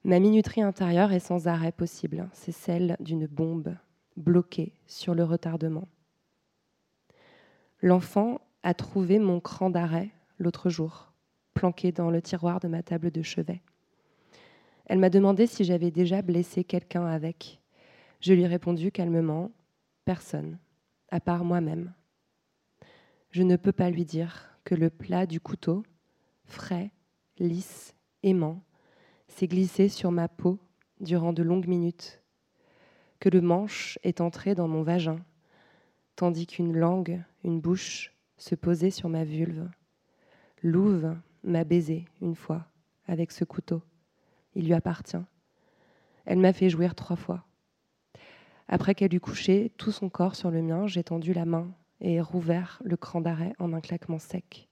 Ma 0.04 0.18
minuterie 0.18 0.62
intérieure 0.62 1.12
est 1.12 1.20
sans 1.20 1.48
arrêt 1.48 1.72
possible. 1.72 2.28
C'est 2.32 2.52
celle 2.52 2.96
d'une 3.00 3.26
bombe 3.26 3.76
bloquée 4.16 4.74
sur 4.86 5.14
le 5.14 5.24
retardement. 5.24 5.88
L'enfant 7.80 8.40
a 8.62 8.74
trouvé 8.74 9.18
mon 9.18 9.40
cran 9.40 9.70
d'arrêt 9.70 10.10
l'autre 10.38 10.70
jour, 10.70 11.12
planqué 11.54 11.92
dans 11.92 12.10
le 12.10 12.22
tiroir 12.22 12.60
de 12.60 12.68
ma 12.68 12.82
table 12.82 13.10
de 13.10 13.22
chevet. 13.22 13.62
Elle 14.86 14.98
m'a 14.98 15.10
demandé 15.10 15.46
si 15.46 15.64
j'avais 15.64 15.90
déjà 15.90 16.22
blessé 16.22 16.64
quelqu'un 16.64 17.06
avec. 17.06 17.60
Je 18.20 18.32
lui 18.32 18.42
ai 18.42 18.46
répondu 18.46 18.90
calmement 18.90 19.50
Personne, 20.04 20.58
à 21.10 21.20
part 21.20 21.44
moi-même. 21.44 21.92
Je 23.30 23.44
ne 23.44 23.54
peux 23.54 23.72
pas 23.72 23.88
lui 23.88 24.04
dire 24.04 24.58
que 24.64 24.74
le 24.74 24.90
plat 24.90 25.26
du 25.26 25.40
couteau, 25.40 25.84
frais, 26.44 26.90
lisse, 27.38 27.94
aimant, 28.24 28.62
s'est 29.28 29.46
glissé 29.46 29.88
sur 29.88 30.10
ma 30.10 30.28
peau 30.28 30.58
durant 31.00 31.32
de 31.32 31.42
longues 31.42 31.68
minutes, 31.68 32.20
que 33.20 33.28
le 33.28 33.40
manche 33.40 33.98
est 34.02 34.20
entré 34.20 34.54
dans 34.54 34.68
mon 34.68 34.82
vagin, 34.82 35.20
tandis 36.16 36.46
qu'une 36.46 36.76
langue, 36.76 37.22
une 37.44 37.60
bouche, 37.60 38.11
se 38.42 38.56
posait 38.56 38.90
sur 38.90 39.08
ma 39.08 39.22
vulve. 39.22 39.68
Louve 40.64 41.16
m'a 41.44 41.62
baisé 41.62 42.06
une 42.20 42.34
fois 42.34 42.66
avec 43.06 43.30
ce 43.30 43.44
couteau. 43.44 43.82
Il 44.56 44.66
lui 44.66 44.74
appartient. 44.74 45.24
Elle 46.24 46.40
m'a 46.40 46.52
fait 46.52 46.68
jouir 46.68 46.96
trois 46.96 47.14
fois. 47.14 47.44
Après 48.66 48.96
qu'elle 48.96 49.14
eut 49.14 49.20
couché 49.20 49.70
tout 49.76 49.92
son 49.92 50.08
corps 50.08 50.34
sur 50.34 50.50
le 50.50 50.60
mien, 50.60 50.88
j'ai 50.88 51.04
tendu 51.04 51.32
la 51.32 51.44
main 51.44 51.72
et 52.00 52.20
rouvert 52.20 52.82
le 52.84 52.96
cran 52.96 53.20
d'arrêt 53.20 53.52
en 53.60 53.72
un 53.72 53.80
claquement 53.80 54.18
sec. 54.18 54.68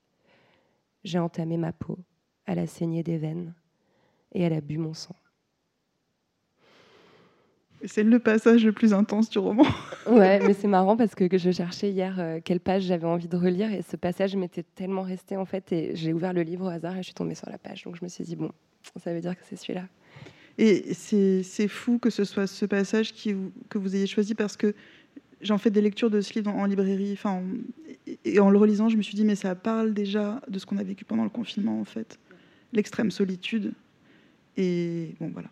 J'ai 1.05 1.19
entamé 1.19 1.55
ma 1.55 1.71
peau, 1.71 1.97
elle 2.45 2.59
a 2.59 2.67
saigné 2.67 3.03
des 3.03 3.17
veines 3.17 3.55
et 4.33 4.41
elle 4.41 4.53
a 4.53 4.59
bu 4.59 4.77
mon 4.79 4.93
sang. 4.93 5.15
C'est 7.85 8.03
le 8.03 8.19
passage 8.19 8.65
le 8.65 8.71
plus 8.71 8.93
intense 8.93 9.29
du 9.29 9.39
roman. 9.39 9.65
ouais, 10.07 10.39
mais 10.45 10.53
c'est 10.53 10.67
marrant 10.67 10.95
parce 10.95 11.15
que 11.15 11.25
je 11.37 11.51
cherchais 11.51 11.91
hier 11.91 12.15
euh, 12.19 12.39
quelle 12.43 12.59
page 12.59 12.83
j'avais 12.83 13.07
envie 13.07 13.27
de 13.27 13.37
relire 13.37 13.71
et 13.73 13.81
ce 13.81 13.95
passage 13.95 14.35
m'était 14.35 14.63
tellement 14.63 15.01
resté 15.01 15.35
en 15.35 15.45
fait 15.45 15.71
et 15.71 15.95
j'ai 15.95 16.13
ouvert 16.13 16.33
le 16.33 16.43
livre 16.43 16.65
au 16.65 16.69
hasard 16.69 16.93
et 16.93 16.97
je 16.97 17.05
suis 17.05 17.13
tombée 17.13 17.35
sur 17.35 17.49
la 17.49 17.57
page. 17.57 17.83
Donc 17.83 17.95
je 17.95 18.03
me 18.03 18.09
suis 18.09 18.23
dit, 18.23 18.35
bon, 18.35 18.51
ça 19.03 19.13
veut 19.13 19.21
dire 19.21 19.35
que 19.35 19.41
c'est 19.49 19.55
celui-là. 19.55 19.85
Et 20.57 20.93
c'est 20.93 21.67
fou 21.67 21.97
que 21.97 22.09
ce 22.09 22.23
soit 22.23 22.45
ce 22.45 22.65
passage 22.65 23.13
qui, 23.13 23.35
que 23.69 23.77
vous 23.77 23.95
ayez 23.95 24.05
choisi 24.05 24.35
parce 24.35 24.57
que 24.57 24.75
j'en 25.41 25.57
fais 25.57 25.69
des 25.69 25.81
lectures 25.81 26.09
de 26.09 26.21
ce 26.21 26.33
livre 26.33 26.51
en, 26.51 26.65
librairie. 26.65 27.13
Enfin, 27.13 27.41
et 28.25 28.39
en 28.39 28.49
le 28.49 28.57
relisant, 28.57 28.89
je 28.89 28.97
me 28.97 29.01
suis 29.01 29.15
dit, 29.15 29.25
mais 29.25 29.35
ça 29.35 29.55
parle 29.55 29.93
déjà 29.93 30.41
de 30.47 30.59
ce 30.59 30.65
qu'on 30.65 30.77
a 30.77 30.83
vécu 30.83 31.05
pendant 31.05 31.23
le 31.23 31.29
confinement, 31.29 31.79
en 31.79 31.85
fait. 31.85 32.19
L'extrême 32.73 33.11
solitude. 33.11 33.73
Et 34.57 35.15
bon, 35.19 35.29
voilà. 35.33 35.49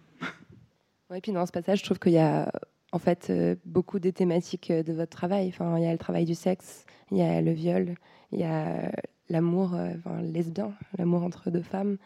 Oui, 1.12 1.22
puis 1.22 1.32
dans 1.32 1.48
ce 1.48 1.52
passage, 1.52 1.80
je 1.80 1.86
trouve 1.86 1.98
qu'il 1.98 2.12
y 2.12 2.19
a 2.19 2.52
en 2.91 3.00
fait 3.00 3.32
euh, 3.32 3.56
beaucoup 3.65 3.98
des 3.98 4.13
thématiques 4.13 4.69
euh, 4.69 4.84
de 4.84 4.93
votre 4.93 5.10
travail. 5.10 5.52
Il 5.60 5.84
y 5.84 5.88
a 5.88 5.91
le 5.91 5.98
travail 5.98 6.26
du 6.26 6.36
sexe, 6.36 6.86
il 7.12 7.17
y 7.17 7.24
a 7.24 7.41
le 7.41 7.52
viol, 7.52 7.95
il 8.32 8.39
y 8.39 8.43
a 8.43 8.91
l'amour 9.28 9.74
euh, 9.74 9.93
enfin, 9.98 10.22
lesbien, 10.22 10.72
l'amour 11.00 11.24
entre 11.24 11.50
deux 11.50 11.63
femmes. 11.63 11.98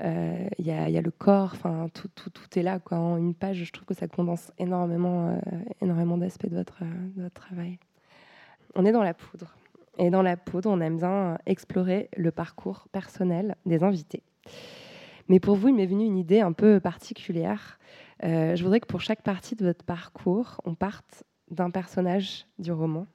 Il 0.00 0.66
y, 0.66 0.70
a 0.70 1.02
le 1.02 1.10
corps, 1.10 1.50
enfin 1.52 1.88
tout, 1.92 2.08
tout, 2.14 2.30
tout, 2.30 2.58
est 2.58 2.62
là 2.62 2.78
quoi. 2.78 2.98
En 2.98 3.18
une 3.18 3.34
page, 3.34 3.64
je 3.64 3.72
trouve 3.72 3.84
que 3.84 3.92
ça 3.94 4.08
condense 4.08 4.50
énormément, 4.56 5.38
énormément 5.82 6.16
d'aspects 6.16 6.48
de 6.48 6.56
votre, 6.56 6.82
de 6.84 7.22
votre 7.22 7.34
travail. 7.34 7.78
On 8.76 8.86
est 8.86 8.92
dans 8.92 9.02
la 9.02 9.12
poudre. 9.12 9.54
Et 9.98 10.08
dans 10.08 10.22
la 10.22 10.38
poudre, 10.38 10.70
on 10.70 10.80
aime 10.80 10.96
bien 10.96 11.36
explorer 11.44 12.08
le 12.16 12.30
parcours 12.30 12.88
personnel 12.92 13.56
des 13.66 13.82
invités. 13.82 14.22
Mais 15.28 15.38
pour 15.38 15.56
vous, 15.56 15.68
il 15.68 15.74
m'est 15.74 15.86
venu 15.86 16.04
une 16.04 16.16
idée 16.16 16.40
un 16.40 16.52
peu 16.52 16.80
particulière. 16.80 17.78
Euh, 18.22 18.54
je 18.54 18.62
voudrais 18.62 18.80
que 18.80 18.86
pour 18.86 19.00
chaque 19.00 19.22
partie 19.22 19.56
de 19.56 19.64
votre 19.64 19.84
parcours, 19.84 20.60
on 20.64 20.74
parte 20.74 21.24
d'un 21.50 21.70
personnage 21.70 22.46
du 22.58 22.72
roman. 22.72 23.06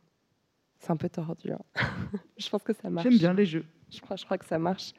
C'est 0.80 0.92
un 0.92 0.98
peu 0.98 1.10
tordu. 1.10 1.52
Hein. 1.52 1.60
je 2.38 2.50
pense 2.50 2.64
que 2.64 2.74
ça 2.74 2.90
marche. 2.90 3.08
J'aime 3.08 3.18
bien 3.18 3.34
les 3.34 3.46
jeux. 3.46 3.66
Je 3.92 4.02
crois, 4.02 4.16
je 4.16 4.26
crois 4.26 4.38
que 4.38 4.46
ça 4.46 4.60
marche. 4.60 4.94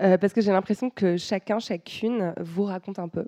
Euh, 0.00 0.16
parce 0.18 0.32
que 0.32 0.40
j'ai 0.40 0.52
l'impression 0.52 0.90
que 0.90 1.16
chacun, 1.16 1.58
chacune 1.58 2.34
vous 2.40 2.64
raconte 2.64 2.98
un 2.98 3.08
peu. 3.08 3.24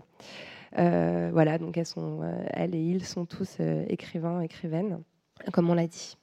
Euh, 0.79 1.31
voilà, 1.33 1.59
donc 1.59 1.77
elles, 1.77 1.87
sont, 1.87 2.21
elles 2.53 2.75
et 2.75 2.81
ils 2.81 3.05
sont 3.05 3.25
tous 3.25 3.59
écrivains, 3.89 4.41
écrivaines, 4.41 5.03
comme 5.53 5.71
on 5.71 5.75
l'a 5.75 5.87
dit. 5.87 6.17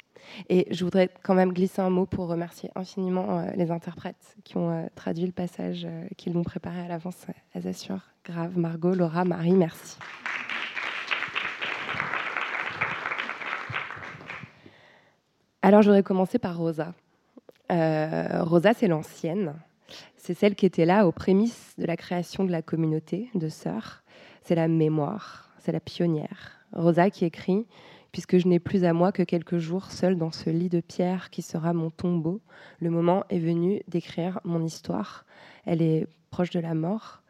Et 0.50 0.68
je 0.72 0.84
voudrais 0.84 1.10
quand 1.24 1.36
même 1.36 1.52
glisser 1.52 1.82
un 1.82 1.90
mot 1.90 2.06
pour 2.06 2.28
remercier 2.28 2.70
infiniment 2.76 3.46
les 3.56 3.72
interprètes 3.72 4.36
qui 4.44 4.58
ont 4.58 4.90
traduit 4.96 5.26
le 5.26 5.32
passage, 5.32 5.88
qui 6.18 6.30
l'ont 6.30 6.44
préparé 6.44 6.80
à 6.82 6.88
l'avance. 6.88 7.26
Elles 7.54 7.68
assurent. 7.68 8.15
Grave, 8.26 8.58
Margot, 8.58 8.96
Laura, 8.96 9.24
Marie, 9.24 9.52
merci. 9.52 10.00
Alors, 15.62 15.84
j'aurais 15.84 16.02
commencé 16.02 16.40
par 16.40 16.58
Rosa. 16.58 16.96
Euh, 17.72 18.44
Rosa, 18.44 18.74
c'est 18.74 18.88
l'ancienne. 18.88 19.54
C'est 20.18 20.34
celle 20.34 20.56
qui 20.56 20.66
était 20.66 20.86
là 20.86 21.06
aux 21.06 21.12
prémices 21.12 21.76
de 21.78 21.86
la 21.86 21.96
création 21.96 22.46
de 22.46 22.52
la 22.52 22.64
communauté 22.64 23.30
de 23.36 23.48
sœurs. 23.48 24.02
C'est 24.42 24.56
la 24.56 24.68
mémoire, 24.68 25.52
c'est 25.60 25.72
la 25.72 25.80
pionnière. 25.80 26.66
Rosa 26.74 27.12
qui 27.12 27.26
écrit 27.26 27.68
Puisque 28.12 28.40
je 28.40 28.48
n'ai 28.48 28.60
plus 28.60 28.86
à 28.86 28.94
moi 28.94 29.12
que 29.12 29.24
quelques 29.24 29.58
jours 29.58 29.92
seule 29.92 30.18
dans 30.18 30.32
ce 30.32 30.50
lit 30.50 30.70
de 30.70 30.80
pierre 30.80 31.30
qui 31.30 31.44
sera 31.44 31.74
mon 31.74 31.92
tombeau, 31.92 32.42
le 32.80 32.90
moment 32.90 33.24
est 33.30 33.40
venu 33.40 33.82
d'écrire 33.88 34.40
mon 34.46 34.64
histoire. 34.64 35.26
Elle 35.66 35.84
est 35.84 36.08
proche 36.32 36.50
de 36.50 36.60
la 36.60 36.74
mort. 36.74 37.22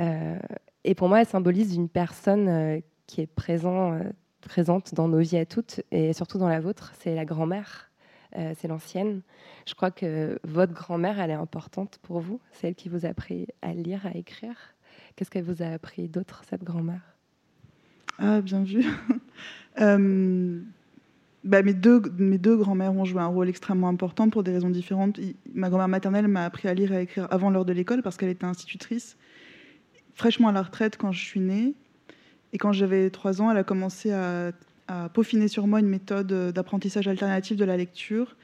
Euh, 0.00 0.38
et 0.84 0.94
pour 0.94 1.08
moi, 1.08 1.20
elle 1.20 1.26
symbolise 1.26 1.74
une 1.74 1.88
personne 1.88 2.48
euh, 2.48 2.80
qui 3.06 3.20
est 3.20 3.26
présent, 3.26 3.92
euh, 3.92 4.02
présente 4.40 4.94
dans 4.94 5.08
nos 5.08 5.18
vies 5.18 5.36
à 5.36 5.46
toutes, 5.46 5.82
et 5.90 6.12
surtout 6.12 6.38
dans 6.38 6.48
la 6.48 6.60
vôtre, 6.60 6.92
c'est 6.98 7.14
la 7.14 7.24
grand-mère, 7.24 7.90
c'est 8.32 8.68
l'ancienne. 8.68 9.22
Je 9.66 9.74
crois 9.74 9.90
que 9.90 10.38
votre 10.44 10.72
grand-mère, 10.72 11.18
elle 11.20 11.30
est 11.30 11.34
importante 11.34 11.98
pour 12.00 12.20
vous, 12.20 12.40
c'est 12.52 12.68
elle 12.68 12.76
qui 12.76 12.88
vous 12.88 13.04
a 13.04 13.08
appris 13.08 13.48
à 13.60 13.74
lire, 13.74 14.06
à 14.06 14.16
écrire. 14.16 14.54
Qu'est-ce 15.16 15.30
qu'elle 15.30 15.44
vous 15.44 15.62
a 15.62 15.66
appris 15.66 16.08
d'autre, 16.08 16.42
cette 16.48 16.62
grand-mère? 16.62 17.16
Ah, 18.18 18.40
bien 18.40 18.62
vu. 18.62 18.84
bah, 19.76 21.62
mes 21.62 21.74
deux, 21.74 22.00
mes 22.18 22.38
deux 22.38 22.56
grands-mères 22.56 22.94
ont 22.94 23.04
joué 23.04 23.20
un 23.20 23.26
rôle 23.26 23.48
extrêmement 23.48 23.88
important 23.88 24.30
pour 24.30 24.44
des 24.44 24.52
raisons 24.52 24.70
différentes. 24.70 25.18
Ma 25.52 25.68
grand-mère 25.68 25.88
maternelle 25.88 26.28
m'a 26.28 26.44
appris 26.44 26.68
à 26.68 26.74
lire 26.74 26.92
et 26.92 26.96
à 26.96 27.00
écrire 27.02 27.26
avant 27.30 27.50
l'heure 27.50 27.64
de 27.64 27.72
l'école 27.72 28.00
parce 28.02 28.16
qu'elle 28.16 28.30
était 28.30 28.46
institutrice 28.46 29.18
fraîchement 30.14 30.48
à 30.48 30.52
la 30.52 30.62
retraite 30.62 30.96
quand 30.96 31.12
je 31.12 31.24
suis 31.24 31.40
née. 31.40 31.74
Et 32.52 32.58
quand 32.58 32.72
j'avais 32.72 33.10
trois 33.10 33.40
ans, 33.40 33.50
elle 33.50 33.56
a 33.56 33.64
commencé 33.64 34.12
à, 34.12 34.52
peaufiner 35.14 35.46
sur 35.46 35.68
moi 35.68 35.78
une 35.78 35.86
méthode 35.86 36.52
d'apprentissage 36.52 37.06
alternatif 37.06 37.56
de 37.56 37.64
la 37.64 37.76
lecture 37.76 38.34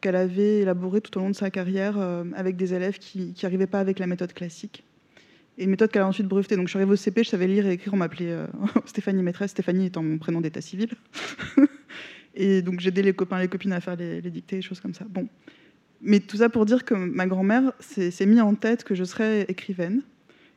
qu'elle 0.00 0.16
avait 0.16 0.58
élaborée 0.58 1.00
tout 1.00 1.16
au 1.16 1.20
long 1.20 1.30
de 1.30 1.36
sa 1.36 1.50
carrière 1.50 1.94
euh, 1.98 2.24
avec 2.34 2.56
des 2.56 2.74
élèves 2.74 2.98
qui 2.98 3.32
n'arrivaient 3.42 3.68
pas 3.68 3.78
avec 3.78 4.00
la 4.00 4.08
méthode 4.08 4.32
classique. 4.32 4.82
Et 5.56 5.64
une 5.64 5.70
méthode 5.70 5.92
qu'elle 5.92 6.02
a 6.02 6.06
ensuite 6.08 6.26
brevetée. 6.26 6.56
Donc 6.56 6.66
je 6.66 6.70
suis 6.70 6.78
arrivée 6.78 6.94
au 6.94 6.96
CP, 6.96 7.22
je 7.22 7.28
savais 7.28 7.46
lire 7.46 7.64
et 7.66 7.74
écrire, 7.74 7.94
on 7.94 7.96
m'appelait 7.96 8.32
euh, 8.32 8.46
Stéphanie 8.86 9.22
maîtresse, 9.22 9.52
Stéphanie 9.52 9.86
étant 9.86 10.02
mon 10.02 10.18
prénom 10.18 10.40
d'état 10.40 10.60
civil. 10.60 10.90
et 12.34 12.60
donc 12.60 12.80
j'aidais 12.80 13.02
les 13.02 13.14
copains 13.14 13.38
et 13.38 13.42
les 13.42 13.48
copines 13.48 13.72
à 13.72 13.80
faire 13.80 13.94
les, 13.94 14.20
les 14.20 14.30
dictées, 14.30 14.56
des 14.56 14.62
choses 14.62 14.80
comme 14.80 14.94
ça. 14.94 15.04
Bon. 15.08 15.28
Mais 16.02 16.18
tout 16.18 16.38
ça 16.38 16.48
pour 16.48 16.66
dire 16.66 16.84
que 16.84 16.94
ma 16.94 17.26
grand-mère 17.26 17.72
s'est 17.78 18.26
mis 18.26 18.40
en 18.40 18.54
tête 18.56 18.82
que 18.82 18.96
je 18.96 19.04
serais 19.04 19.42
écrivaine 19.42 20.02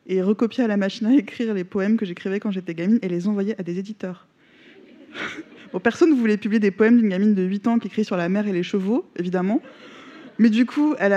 et 0.08 0.22
recopier 0.22 0.64
à 0.64 0.68
la 0.68 0.78
machine 0.78 1.08
à 1.08 1.14
écrire 1.14 1.54
les 1.54 1.64
poèmes 1.64 1.98
que 1.98 2.06
j'écrivais 2.06 2.40
quand 2.40 2.52
j'étais 2.52 2.74
gamine 2.74 3.00
et 3.02 3.10
les 3.10 3.28
envoyer 3.28 3.60
à 3.60 3.64
des 3.64 3.78
éditeurs. 3.78 4.28
bon, 5.74 5.80
personne 5.80 6.12
ne 6.12 6.16
voulait 6.16 6.38
publier 6.38 6.60
des 6.60 6.72
poèmes 6.72 6.98
d'une 6.98 7.10
gamine 7.10 7.36
de 7.36 7.44
8 7.44 7.68
ans 7.68 7.80
qui 7.80 7.88
écrit 7.88 8.06
sur 8.06 8.18
la 8.18 8.30
mer 8.30 8.48
et 8.48 8.54
les 8.54 8.64
chevaux, 8.64 9.06
évidemment. 9.18 9.62
Mais 10.40 10.50
du 10.50 10.66
coup, 10.66 10.96
elle 11.00 11.12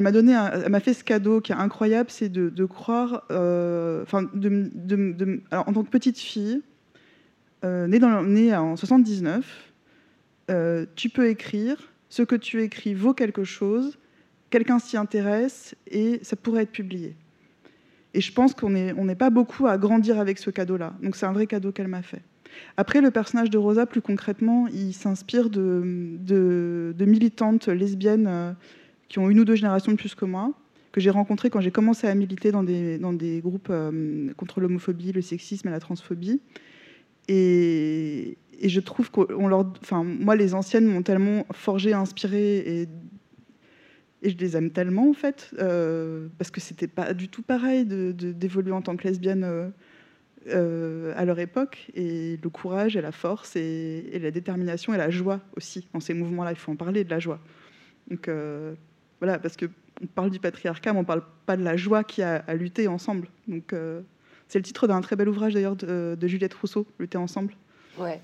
m'a 0.00 0.12
donné, 0.12 0.36
fait 0.82 0.94
ce 0.94 1.04
cadeau 1.04 1.40
qui 1.40 1.52
est 1.52 1.56
incroyable, 1.56 2.10
c'est 2.10 2.28
de, 2.28 2.64
croire, 2.64 3.22
euh, 3.30 4.04
en 4.12 5.72
tant 5.72 5.84
que 5.84 5.90
petite 5.90 6.18
fille, 6.18 6.60
euh, 7.64 7.86
née 7.86 8.54
en 8.54 8.76
79, 8.76 9.72
euh, 10.50 10.86
tu 10.96 11.08
peux 11.08 11.28
écrire, 11.28 11.76
ce 12.08 12.22
que 12.22 12.36
tu 12.36 12.62
écris 12.62 12.94
vaut 12.94 13.14
quelque 13.14 13.44
chose, 13.44 13.98
quelqu'un 14.50 14.78
s'y 14.78 14.96
intéresse 14.96 15.74
et 15.88 16.20
ça 16.22 16.36
pourrait 16.36 16.62
être 16.62 16.72
publié. 16.72 17.16
Et 18.16 18.22
je 18.22 18.32
pense 18.32 18.54
qu'on 18.54 18.70
n'est 18.70 19.14
pas 19.14 19.28
beaucoup 19.28 19.66
à 19.66 19.76
grandir 19.76 20.18
avec 20.18 20.38
ce 20.38 20.48
cadeau-là. 20.48 20.94
Donc 21.02 21.16
c'est 21.16 21.26
un 21.26 21.32
vrai 21.32 21.46
cadeau 21.46 21.70
qu'elle 21.70 21.86
m'a 21.86 22.00
fait. 22.00 22.22
Après, 22.78 23.02
le 23.02 23.10
personnage 23.10 23.50
de 23.50 23.58
Rosa, 23.58 23.84
plus 23.84 24.00
concrètement, 24.00 24.68
il 24.68 24.94
s'inspire 24.94 25.50
de, 25.50 26.94
militantes 26.98 27.68
lesbiennes 27.68 28.26
euh, 28.26 28.52
qui 29.10 29.18
ont 29.18 29.28
une 29.28 29.38
ou 29.38 29.44
deux 29.44 29.54
générations 29.54 29.92
de 29.92 29.98
plus 29.98 30.14
que 30.14 30.24
moi, 30.24 30.54
que 30.92 31.00
j'ai 31.02 31.10
rencontrées 31.10 31.50
quand 31.50 31.60
j'ai 31.60 31.70
commencé 31.70 32.06
à 32.06 32.14
militer 32.14 32.52
dans 32.52 32.62
des, 32.62 33.40
groupes 33.44 33.68
euh, 33.68 34.32
contre 34.38 34.62
l'homophobie, 34.62 35.12
le 35.12 35.20
sexisme 35.20 35.68
et 35.68 35.70
la 35.70 35.80
transphobie. 35.80 36.40
Et, 37.28 38.38
et 38.58 38.68
je 38.70 38.80
trouve 38.80 39.10
qu'on 39.10 39.46
leur, 39.46 39.70
enfin, 39.82 40.04
moi, 40.04 40.36
les 40.36 40.54
anciennes 40.54 40.86
m'ont 40.86 41.02
tellement 41.02 41.44
forgé, 41.52 41.92
inspiré 41.92 42.58
et 42.60 42.88
et 44.22 44.30
je 44.30 44.36
les 44.38 44.56
aime 44.56 44.70
tellement, 44.70 45.10
en 45.10 45.12
fait, 45.12 45.50
euh, 45.58 46.28
parce 46.38 46.50
que 46.50 46.60
c'était 46.60 46.86
pas 46.86 47.12
du 47.12 47.28
tout 47.28 47.42
pareil 47.42 47.84
d'évoluer 47.84 48.70
de, 48.70 48.74
en 48.74 48.82
tant 48.82 48.96
que 48.96 49.06
lesbienne 49.06 49.44
euh, 49.44 49.68
euh, 50.48 51.12
à 51.16 51.24
leur 51.24 51.38
époque. 51.38 51.90
Et 51.94 52.38
le 52.42 52.48
courage 52.48 52.96
et 52.96 53.02
la 53.02 53.12
force 53.12 53.56
et, 53.56 54.18
la 54.20 54.30
détermination 54.30 54.94
et 54.94 54.96
la 54.96 55.10
joie 55.10 55.40
aussi 55.56 55.86
dans 55.92 56.00
ces 56.00 56.14
mouvements-là. 56.14 56.52
Il 56.52 56.56
faut 56.56 56.72
en 56.72 56.76
parler 56.76 57.04
de 57.04 57.10
la 57.10 57.18
joie. 57.18 57.40
Donc 58.10 58.30
voilà, 59.20 59.38
parce 59.38 59.56
qu'on 59.56 60.06
parle 60.14 60.30
du 60.30 60.40
patriarcat, 60.40 60.92
mais 60.92 60.98
on 60.98 61.02
ne 61.02 61.06
parle 61.06 61.22
pas 61.44 61.56
de 61.56 61.62
la 61.62 61.76
joie 61.76 62.04
qui 62.04 62.22
a 62.22 62.36
à 62.46 62.54
lutter 62.54 62.88
ensemble. 62.88 63.28
Donc 63.48 63.74
c'est 64.48 64.58
le 64.58 64.64
titre 64.64 64.86
d'un 64.86 65.00
très 65.00 65.16
bel 65.16 65.28
ouvrage 65.28 65.54
d'ailleurs 65.54 65.76
de, 65.76 66.16
Juliette 66.26 66.54
Rousseau, 66.54 66.86
Lutter 66.98 67.18
ensemble. 67.18 67.54
Ouais. 67.98 68.20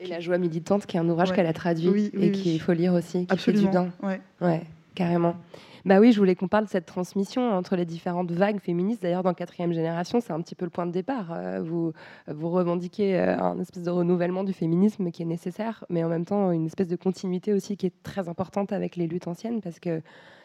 Et 0.00 0.06
la 0.06 0.20
joie 0.20 0.38
militante, 0.38 0.86
qui 0.86 0.96
est 0.96 1.00
un 1.00 1.08
ouvrage 1.08 1.32
qu'elle 1.32 1.46
a 1.46 1.52
traduit 1.52 2.10
et 2.12 2.30
qu'il 2.30 2.60
faut 2.60 2.72
lire 2.72 2.92
aussi, 2.94 3.26
qui 3.26 3.32
Absolument. 3.32 3.62
fait 3.62 3.66
du 3.66 3.70
bien. 3.70 3.92
Ouais. 4.02 4.20
ouais. 4.40 4.62
Carrément. 4.94 5.36
Bah 5.84 5.98
oui, 5.98 6.12
je 6.12 6.18
voulais 6.18 6.36
qu'on 6.36 6.48
parle 6.48 6.66
de 6.66 6.70
cette 6.70 6.86
transmission 6.86 7.50
entre 7.50 7.74
les 7.74 7.84
différentes 7.84 8.30
vagues 8.30 8.60
féministes. 8.60 9.02
D'ailleurs, 9.02 9.24
dans 9.24 9.34
quatrième 9.34 9.72
génération, 9.72 10.20
c'est 10.20 10.32
un 10.32 10.40
petit 10.40 10.54
peu 10.54 10.64
le 10.64 10.70
point 10.70 10.86
de 10.86 10.92
départ. 10.92 11.32
Euh, 11.32 11.60
vous, 11.60 11.92
vous 12.28 12.50
revendiquez 12.50 13.18
euh, 13.18 13.36
un 13.38 13.58
espèce 13.58 13.82
de 13.82 13.90
renouvellement 13.90 14.44
du 14.44 14.52
féminisme 14.52 15.10
qui 15.10 15.22
est 15.22 15.26
nécessaire, 15.26 15.84
mais 15.88 16.04
en 16.04 16.08
même 16.08 16.24
temps 16.24 16.52
une 16.52 16.66
espèce 16.66 16.88
de 16.88 16.96
continuité 16.96 17.52
aussi 17.52 17.76
qui 17.76 17.86
est 17.86 18.02
très 18.04 18.28
importante 18.28 18.72
avec 18.72 18.94
les 18.94 19.08
luttes 19.08 19.26
anciennes 19.26 19.60
parce 19.60 19.80
que 19.80 20.02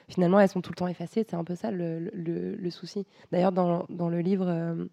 finalement, 0.09 0.39
elles 0.39 0.49
sont 0.49 0.61
tout 0.61 0.71
le 0.71 0.77
temps 0.77 0.87
effacées. 0.87 1.25
C'est 1.29 1.35
un 1.35 1.43
peu 1.43 1.55
ça 1.55 1.69
le, 1.69 2.69
souci. 2.71 3.05
D'ailleurs, 3.31 3.51
dans, 3.51 3.85
dans, 3.89 4.09
le 4.09 4.21
livre... 4.21 4.87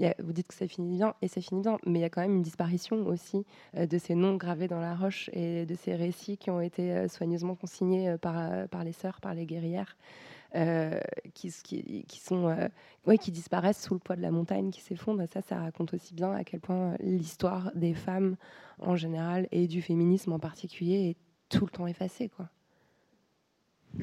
Euh, 0.00 0.12
vous 0.18 0.32
dites 0.32 0.48
que 0.48 0.54
ça 0.54 0.66
finit 0.66 0.96
bien, 0.96 1.14
et 1.22 1.28
ça 1.28 1.40
finit 1.40 1.60
bien, 1.60 1.78
mais 1.86 1.98
il 1.98 2.02
y 2.02 2.04
a 2.04 2.10
quand 2.10 2.22
même 2.22 2.36
une 2.36 2.42
disparition 2.42 3.06
aussi 3.06 3.44
euh, 3.76 3.86
de 3.86 3.98
ces 3.98 4.14
noms 4.14 4.36
gravés 4.36 4.68
dans 4.68 4.80
la 4.80 4.94
roche 4.94 5.30
et 5.32 5.66
de 5.66 5.74
ces 5.74 5.94
récits 5.94 6.36
qui 6.36 6.50
ont 6.50 6.60
été 6.60 6.92
euh, 6.92 7.08
soigneusement 7.08 7.54
consignés 7.54 8.10
euh, 8.10 8.18
par, 8.18 8.68
par 8.68 8.84
les 8.84 8.92
sœurs, 8.92 9.20
par 9.20 9.34
les 9.34 9.46
guerrières. 9.46 9.96
qui, 11.34 11.52
qui, 11.62 12.20
sont, 12.20 12.56
ouais, 13.06 13.18
qui 13.18 13.30
disparaissent 13.30 13.82
sous 13.82 13.94
le 13.94 14.00
poids 14.00 14.16
de 14.16 14.22
la 14.22 14.32
montagne 14.32 14.70
qui 14.70 14.80
s'effondre. 14.80 15.22
Ça, 15.28 15.42
ça 15.42 15.60
raconte 15.60 15.94
aussi 15.94 16.12
bien 16.12 16.32
à 16.32 16.42
quel 16.42 16.58
point 16.58 16.96
l'histoire 16.98 17.70
des 17.76 17.94
femmes 17.94 18.36
en 18.80 18.96
général 18.96 19.46
et 19.52 19.68
du 19.68 19.80
féminisme 19.80 20.32
en 20.32 20.40
particulier 20.40 21.10
est 21.10 21.16
tout 21.48 21.66
le 21.66 21.70
temps 21.70 21.86
effacée. 21.86 22.28
Quoi 22.28 22.48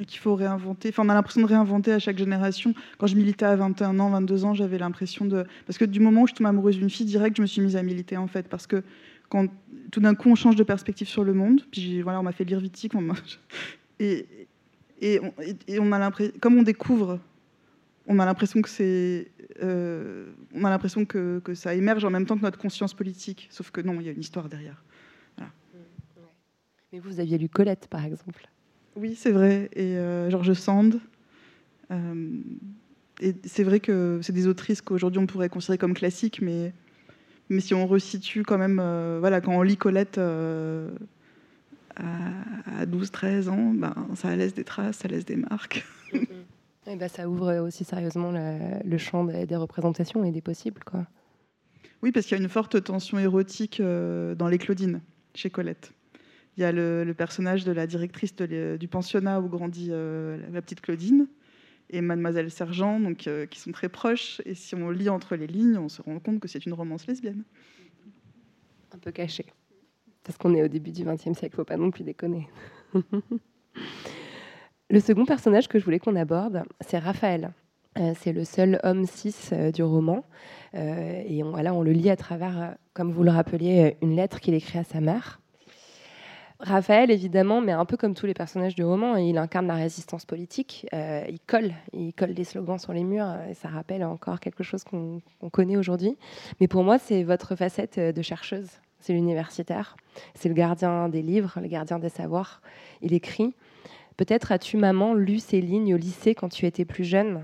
qu'il 0.06 0.20
faut 0.20 0.36
réinventer. 0.36 0.90
Enfin, 0.90 1.04
on 1.06 1.10
a 1.10 1.14
l'impression 1.14 1.42
de 1.42 1.48
réinventer 1.48 1.92
à 1.92 2.00
chaque 2.00 2.18
génération. 2.18 2.74
Quand 2.98 3.08
je 3.08 3.16
militais 3.16 3.46
à 3.46 3.56
21 3.56 4.00
ans, 4.00 4.10
22 4.10 4.46
ans, 4.46 4.54
j'avais 4.54 4.78
l'impression 4.78 5.26
de... 5.26 5.46
Parce 5.66 5.78
que 5.78 5.86
du 5.86 6.00
moment 6.00 6.24
où 6.24 6.28
je 6.28 6.34
tombe 6.34 6.48
amoureuse 6.48 6.78
d'une 6.78 6.90
fille, 6.90 7.06
direct, 7.06 7.38
je 7.38 7.42
me 7.42 7.48
suis 7.48 7.62
mise 7.62 7.76
à 7.76 7.84
militer, 7.84 8.18
en 8.18 8.28
fait. 8.28 8.48
Parce 8.48 8.68
que 8.68 8.84
quand 9.30 9.48
tout 9.92 10.00
d'un 10.00 10.16
coup, 10.16 10.30
on 10.30 10.36
change 10.36 10.56
de 10.56 10.64
perspective 10.64 11.08
sur 11.08 11.24
le 11.24 11.34
monde, 11.34 11.62
puis 11.72 12.02
voilà, 12.02 12.20
on 12.20 12.24
m'a 12.24 12.32
fait 12.32 12.44
lire 12.44 12.60
Vitic, 12.60 12.94
et, 14.00 14.26
et, 15.02 15.20
on, 15.80 15.92
a 15.92 16.00
l'impression... 16.00 16.34
Comme 16.40 16.58
on 16.58 16.64
découvre, 16.64 17.20
on 18.08 18.20
a 18.20 18.26
l'impression 18.26 18.62
que 18.62 18.70
c'est... 18.70 19.32
Euh, 19.64 20.28
on 20.54 20.64
a 20.66 20.70
l'impression 20.70 21.06
que, 21.06 21.40
que, 21.44 21.54
ça 21.54 21.74
émerge 21.74 22.04
en 22.04 22.10
même 22.10 22.26
temps 22.26 22.38
que 22.38 22.44
notre 22.44 22.60
conscience 22.60 22.94
politique. 22.94 23.48
Sauf 23.50 23.72
que 23.72 23.82
non, 23.82 24.00
il 24.00 24.06
y 24.06 24.10
a 24.10 24.12
une 24.12 24.20
histoire 24.20 24.50
derrière. 24.50 24.84
Mais 26.94 27.00
vous 27.00 27.20
aviez 27.20 27.38
lu 27.38 27.50
Colette, 27.50 27.88
par 27.90 28.06
exemple 28.06 28.50
oui, 28.98 29.16
c'est 29.16 29.32
vrai. 29.32 29.70
Et 29.74 29.98
euh, 29.98 30.30
Georges 30.30 30.54
Sand. 30.54 31.00
Euh, 31.92 32.40
et 33.22 33.36
c'est 33.46 33.64
vrai 33.64 33.80
que 33.80 34.20
c'est 34.22 34.34
des 34.34 34.48
autrices 34.48 34.82
qu'aujourd'hui 34.82 35.20
on 35.20 35.26
pourrait 35.26 35.50
considérer 35.50 35.78
comme 35.78 35.94
classiques, 35.94 36.42
mais, 36.42 36.74
mais 37.50 37.62
si 37.62 37.74
on 37.74 37.88
resitue 37.88 38.44
quand 38.44 38.58
même, 38.58 38.80
euh, 38.82 39.18
voilà, 39.20 39.42
quand 39.42 39.54
on 39.54 39.62
lit 39.62 39.78
Colette 39.78 40.18
à, 40.18 40.86
12-13 42.86 43.50
ans, 43.50 43.72
ben, 43.74 43.96
ça 44.16 44.36
laisse 44.36 44.54
des 44.54 44.64
traces, 44.64 44.98
ça 44.98 45.08
laisse 45.08 45.26
des 45.26 45.38
marques. 45.38 45.84
et 46.14 46.96
ben, 46.96 47.08
ça 47.08 47.28
ouvre 47.28 47.58
aussi 47.60 47.84
sérieusement 47.86 48.32
le, 48.32 48.98
champ 48.98 49.24
des, 49.24 49.56
représentations 49.56 50.24
et 50.24 50.32
des 50.32 50.42
possibles. 50.42 50.84
Quoi. 50.84 51.08
Oui, 52.04 52.12
parce 52.12 52.28
qu'il 52.28 52.38
y 52.38 52.40
a 52.40 52.44
une 52.44 52.50
forte 52.50 52.84
tension 52.84 53.18
érotique 53.18 53.82
dans 53.82 54.48
les 54.48 54.60
Claudines, 54.60 55.02
chez 55.34 55.50
Colette. 55.50 55.92
Il 56.58 56.62
y 56.62 56.66
a 56.66 56.72
le, 56.72 57.14
personnage 57.16 57.66
de 57.66 57.72
la 57.72 57.86
directrice 57.86 58.36
du 58.36 58.88
pensionnat 58.88 59.40
où 59.40 59.48
grandit 59.48 59.90
euh, 59.92 60.40
la 60.52 60.62
petite 60.62 60.82
Claudine 60.82 61.28
et 61.92 62.02
Mademoiselle 62.02 62.50
Sergent, 62.50 63.00
donc, 63.00 63.28
euh, 63.28 63.46
qui 63.46 63.60
sont 63.60 63.72
très 63.72 63.90
proches. 63.90 64.42
Et 64.44 64.56
si 64.56 64.74
on 64.74 64.90
lit 64.90 65.08
entre 65.08 65.36
les 65.36 65.46
lignes, 65.46 65.78
on 65.78 65.88
se 65.88 66.02
rend 66.02 66.20
compte 66.20 66.40
que 66.40 66.48
c'est 66.48 66.66
une 66.66 66.74
romance 66.74 67.06
lesbienne. 67.06 67.44
Un 68.92 68.98
peu 68.98 69.12
cachée. 69.12 69.46
Parce 70.24 70.40
qu'on 70.40 70.56
est 70.56 70.64
au 70.64 70.68
début 70.68 70.92
du 70.92 71.04
XXe 71.04 71.38
siècle, 71.38 71.56
faut 71.56 71.64
pas 71.64 71.78
non 71.78 71.92
plus 71.92 72.04
déconner. 72.04 72.50
le 74.90 75.00
second 75.00 75.26
personnage 75.26 75.68
que 75.68 75.78
je 75.78 75.86
voulais 75.86 76.00
qu'on 76.00 76.16
aborde, 76.16 76.64
c'est 76.82 76.98
Raphaël. 76.98 77.54
Euh, 78.00 78.14
c'est 78.20 78.34
le 78.34 78.44
seul 78.44 78.80
homme 78.84 79.06
cis 79.06 79.52
du 79.74 79.84
roman. 79.84 80.26
et 80.74 81.44
on, 81.44 81.54
on 81.54 81.82
le 81.84 81.92
lit 81.92 82.10
à 82.10 82.16
travers, 82.16 82.76
comme 82.94 83.12
vous 83.12 83.24
le 83.24 83.32
rappeliez, 83.32 83.98
une 84.02 84.16
lettre 84.16 84.40
qu'il 84.40 84.56
écrit 84.56 84.80
à 84.80 84.84
sa 84.84 85.02
mère. 85.02 85.40
Raphaël, 86.60 87.12
évidemment, 87.12 87.62
mais 87.62 87.72
un 87.72 87.86
peu 87.86 87.98
comme 87.98 88.16
tous 88.16 88.26
les 88.26 88.34
personnages 88.34 88.74
du 88.74 88.84
roman, 88.84 89.16
il 89.16 89.38
incarne 89.38 89.68
la 89.68 89.76
résistance 89.76 90.26
politique. 90.26 90.88
Euh, 90.92 91.24
il 91.30 91.40
colle, 91.40 91.72
il 91.94 92.14
colle 92.14 92.34
des 92.34 92.44
slogans 92.44 92.80
sur 92.80 92.94
les 92.94 93.04
murs, 93.04 93.32
et 93.48 93.54
ça 93.54 93.70
rappelle 93.70 94.04
encore 94.04 94.40
quelque 94.40 94.64
chose 94.64 94.84
qu'on 94.84 95.22
connaît 95.52 95.78
aujourd'hui. 95.78 96.18
Mais 96.60 96.68
pour 96.68 96.84
moi, 96.84 96.98
c'est 96.98 97.22
votre 97.24 97.56
facette 97.56 98.00
de 98.00 98.22
chercheuse. 98.24 98.70
C'est 99.00 99.14
l'universitaire, 99.14 99.96
c'est 100.34 100.50
le 100.50 100.56
gardien 100.56 101.10
des 101.10 101.22
livres, 101.22 101.60
le 101.62 101.68
gardien 101.68 102.00
des 102.00 102.10
savoirs. 102.10 102.62
Il 103.04 103.14
écrit. 103.14 103.54
Peut-être 104.18 104.52
as-tu, 104.52 104.78
maman, 104.78 105.14
lu 105.14 105.38
ces 105.38 105.62
lignes 105.62 105.94
au 105.94 105.98
lycée 105.98 106.34
quand 106.34 106.50
tu 106.50 106.66
étais 106.66 106.86
plus 106.86 107.04
jeune? 107.04 107.44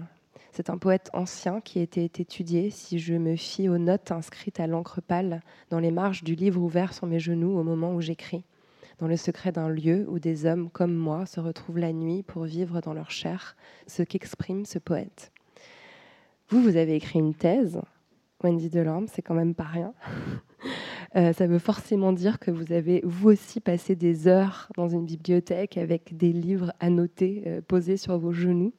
C'est 0.52 0.72
un 0.72 0.80
poète 0.80 1.12
ancien 1.14 1.62
qui 1.62 1.80
été 1.80 2.06
étudié, 2.06 2.72
si 2.72 2.98
je 2.98 3.14
me 3.14 3.36
fie 3.36 3.70
aux 3.70 3.78
notes 3.78 4.12
inscrites 4.12 4.60
à 4.60 4.66
l'encre 4.66 5.02
pâle 5.02 5.42
dans 5.70 5.80
les 5.80 5.92
marges 5.92 6.24
du 6.24 6.34
livre 6.34 6.62
ouvert 6.62 6.94
sur 6.94 7.06
mes 7.06 7.20
genoux 7.20 7.56
au 7.58 7.64
moment 7.64 7.94
où 7.94 8.02
j'écris 8.02 8.44
dans 9.04 9.10
le 9.10 9.18
secret 9.18 9.52
d'un 9.52 9.68
lieu 9.68 10.06
où 10.08 10.18
des 10.18 10.46
hommes 10.46 10.70
comme 10.70 10.96
moi 10.96 11.26
se 11.26 11.42
retrouvent 11.42 11.78
la 11.78 11.92
nuit 11.92 12.24
pour 12.24 12.46
vivre 12.46 12.80
dans 12.80 12.94
leur 12.94 13.12
chair 13.12 13.58
ce 13.86 14.02
qu'exprime 14.02 14.66
ce 14.66 14.80
poète. 14.80 15.34
Vous, 16.48 16.62
vous 16.62 16.78
avez 16.78 16.96
écrit 16.96 17.20
une 17.20 17.34
thèse, 17.34 17.82
Wendy 18.42 18.70
Delorme, 18.70 19.08
c'est 19.10 19.22
quand 19.22 19.34
même 19.34 19.56
pas 19.56 19.66
rien. 19.66 19.94
Euh, 21.16 21.32
ça 21.32 21.46
veut 21.46 21.60
forcément 21.60 22.12
dire 22.12 22.40
que 22.40 22.50
vous 22.50 22.74
avez 22.74 23.02
vous 23.04 23.30
aussi 23.30 23.60
passé 23.60 23.96
des 23.96 24.28
heures 24.28 24.70
dans 24.78 24.88
une 24.88 25.06
bibliothèque 25.06 25.78
avec 25.78 26.18
des 26.18 26.34
livres 26.34 26.74
annotés 26.80 27.44
euh, 27.46 27.62
posés 27.62 27.98
sur 27.98 28.18
vos 28.18 28.32
genoux. 28.32 28.74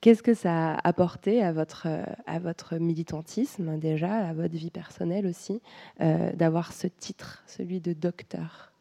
Qu'est-ce 0.00 0.24
que 0.24 0.34
ça 0.34 0.72
a 0.72 0.88
apporté 0.88 1.40
à 1.40 1.52
votre, 1.52 1.86
à 2.26 2.38
votre 2.40 2.78
militantisme 2.78 3.78
déjà, 3.78 4.12
à 4.12 4.32
votre 4.32 4.56
vie 4.56 4.72
personnelle 4.72 5.24
aussi, 5.24 5.62
euh, 6.00 6.32
d'avoir 6.32 6.72
ce 6.72 6.88
titre, 6.88 7.44
celui 7.46 7.80
de 7.80 7.92
docteur? 7.92 8.71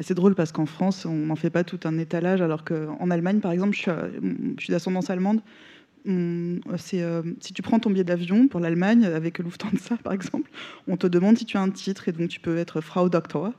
C'est 0.00 0.14
drôle 0.14 0.34
parce 0.34 0.52
qu'en 0.52 0.66
France, 0.66 1.06
on 1.06 1.14
n'en 1.14 1.36
fait 1.36 1.50
pas 1.50 1.64
tout 1.64 1.80
un 1.84 1.98
étalage, 1.98 2.42
alors 2.42 2.64
qu'en 2.64 3.10
Allemagne, 3.10 3.40
par 3.40 3.52
exemple, 3.52 3.74
je 3.74 3.90
suis, 4.58 4.70
d'ascendance 4.70 5.10
allemande. 5.10 5.40
C'est, 6.76 7.02
euh, 7.02 7.22
si 7.40 7.52
tu 7.52 7.62
prends 7.62 7.80
ton 7.80 7.90
billet 7.90 8.04
d'avion 8.04 8.46
pour 8.46 8.60
l'Allemagne 8.60 9.04
avec 9.06 9.38
Lufthansa, 9.38 9.96
par 10.04 10.12
exemple, 10.12 10.50
on 10.86 10.96
te 10.96 11.06
demande 11.06 11.36
si 11.36 11.44
tu 11.44 11.56
as 11.56 11.60
un 11.60 11.70
titre 11.70 12.08
et 12.08 12.12
donc 12.12 12.28
tu 12.28 12.38
peux 12.38 12.58
être 12.58 12.80
Frau 12.80 13.08
Doktor. 13.08 13.52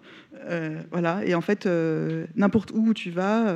Euh, 0.45 0.79
voilà. 0.91 1.25
Et 1.25 1.35
en 1.35 1.41
fait, 1.41 1.65
euh, 1.65 2.25
n'importe 2.35 2.71
où 2.73 2.93
tu 2.93 3.11
vas, 3.11 3.53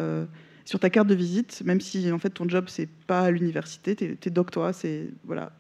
sur 0.66 0.80
ta 0.80 0.90
carte 0.90 1.08
de 1.08 1.16
visite, 1.16 1.62
même 1.66 1.80
si 1.80 2.12
en 2.12 2.20
fait 2.20 2.30
ton 2.30 2.48
job 2.50 2.66
c'est 2.68 2.90
pas 3.08 3.22
à 3.22 3.32
l'université, 3.32 3.96
tu 3.96 4.18
es, 4.24 4.30
doctorat, 4.30 4.74
c'est 4.74 5.10
voilà, 5.24 5.52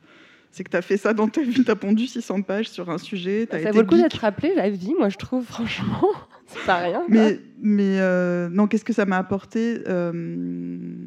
c'est 0.51 0.63
que 0.63 0.69
tu 0.69 0.77
as 0.77 0.81
fait 0.81 0.97
ça 0.97 1.13
dans 1.13 1.27
ta 1.27 1.41
vie, 1.41 1.63
tu 1.63 1.71
as 1.71 1.75
pondu 1.75 2.07
600 2.07 2.41
pages 2.41 2.69
sur 2.69 2.89
un 2.89 2.97
sujet. 2.97 3.47
As 3.51 3.61
ça 3.61 3.71
vaut 3.71 3.81
le 3.81 3.87
coup 3.87 3.97
d'être 3.97 4.19
rappelé, 4.19 4.53
la 4.55 4.69
vie, 4.69 4.93
moi 4.97 5.09
je 5.09 5.17
trouve, 5.17 5.45
franchement. 5.45 6.11
C'est 6.53 6.65
pas 6.65 6.77
rien. 6.77 7.03
Mais, 7.09 7.99
euh, 7.99 8.49
non, 8.49 8.67
qu'est-ce 8.67 8.85
que 8.85 8.93
ça 8.93 9.05
m'a 9.05 9.17
apporté 9.17 9.81
euh, 9.87 11.05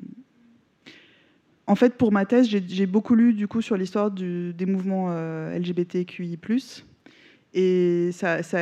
En 1.67 1.75
fait, 1.75 1.95
pour 1.95 2.13
ma 2.13 2.25
thèse, 2.25 2.49
j'ai 2.49 2.87
beaucoup 2.87 3.15
lu 3.15 3.35
du 3.35 3.49
coup 3.49 3.63
sur 3.63 3.77
l'histoire 3.77 4.11
des 4.11 4.67
mouvements 4.67 5.07
euh, 5.11 5.59
LGBTQI+. 5.59 6.39
Et 7.57 8.11
ça, 8.13 8.43
ça, 8.43 8.59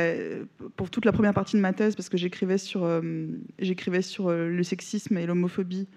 pour 0.75 0.91
toute 0.91 1.05
la 1.05 1.11
première 1.11 1.33
partie 1.33 1.55
de 1.55 1.61
ma 1.61 1.73
thèse, 1.73 1.95
parce 1.95 2.09
que 2.09 2.17
j'écrivais 2.17 2.59
sur, 2.59 2.87
j'écrivais 3.59 4.03
sur 4.03 4.29
le 4.31 4.63
sexisme 4.63 5.17
et 5.17 5.25
l'homophobie 5.25 5.87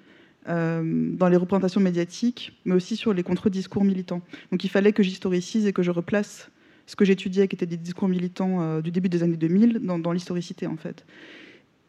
dans 0.47 1.29
les 1.29 1.37
représentations 1.37 1.81
médiatiques, 1.81 2.59
mais 2.65 2.75
aussi 2.75 2.97
sur 2.97 3.13
les 3.13 3.23
contre-discours 3.23 3.85
militants. 3.85 4.23
Donc 4.51 4.65
il 4.65 4.71
fallait 4.71 4.93
que 4.93 5.03
j'historicise 5.03 5.67
et 5.67 5.73
que 5.73 5.83
je 5.83 5.91
replace 5.91 6.51
ce 6.87 6.95
que 6.97 7.05
j'étudiais, 7.05 7.49
qui 7.49 7.57
étaient 7.57 7.67
des 7.67 7.77
discours 7.77 8.09
militants 8.09 8.63
euh, 8.63 8.81
du 8.81 8.91
début 8.91 9.09
des 9.09 9.23
années 9.23 9.37
2000, 9.37 9.81
dans, 9.81 10.13
l'historicité 10.13 10.67
en 10.67 10.77
fait. 10.77 11.05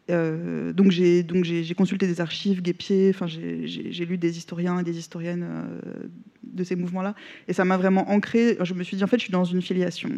Euh, 0.10 0.72
donc 0.72 0.92
j'ai 0.92 1.22
donc 1.22 1.44
j'ai 1.44 1.76
consulté 1.76 2.08
des 2.08 2.22
archives, 2.22 2.62
Guépier, 2.62 3.12
enfin 3.14 3.28
j'ai 3.28 4.06
lu 4.06 4.18
des 4.18 4.38
historiens 4.38 4.80
et 4.80 4.84
des 4.84 4.98
historiennes 4.98 5.46
euh, 5.46 6.08
de 6.44 6.64
ces 6.64 6.76
mouvements-là, 6.76 7.14
et 7.48 7.54
ça 7.54 7.66
m'a 7.66 7.78
vraiment 7.78 8.10
ancré. 8.10 8.58
Je 8.62 8.74
me 8.74 8.84
suis 8.84 8.98
dit 8.98 9.04
en 9.04 9.08
fait 9.08 9.18
je 9.18 9.24
suis 9.24 9.32
dans 9.32 9.44
une 9.44 9.62
filiation 9.62 10.10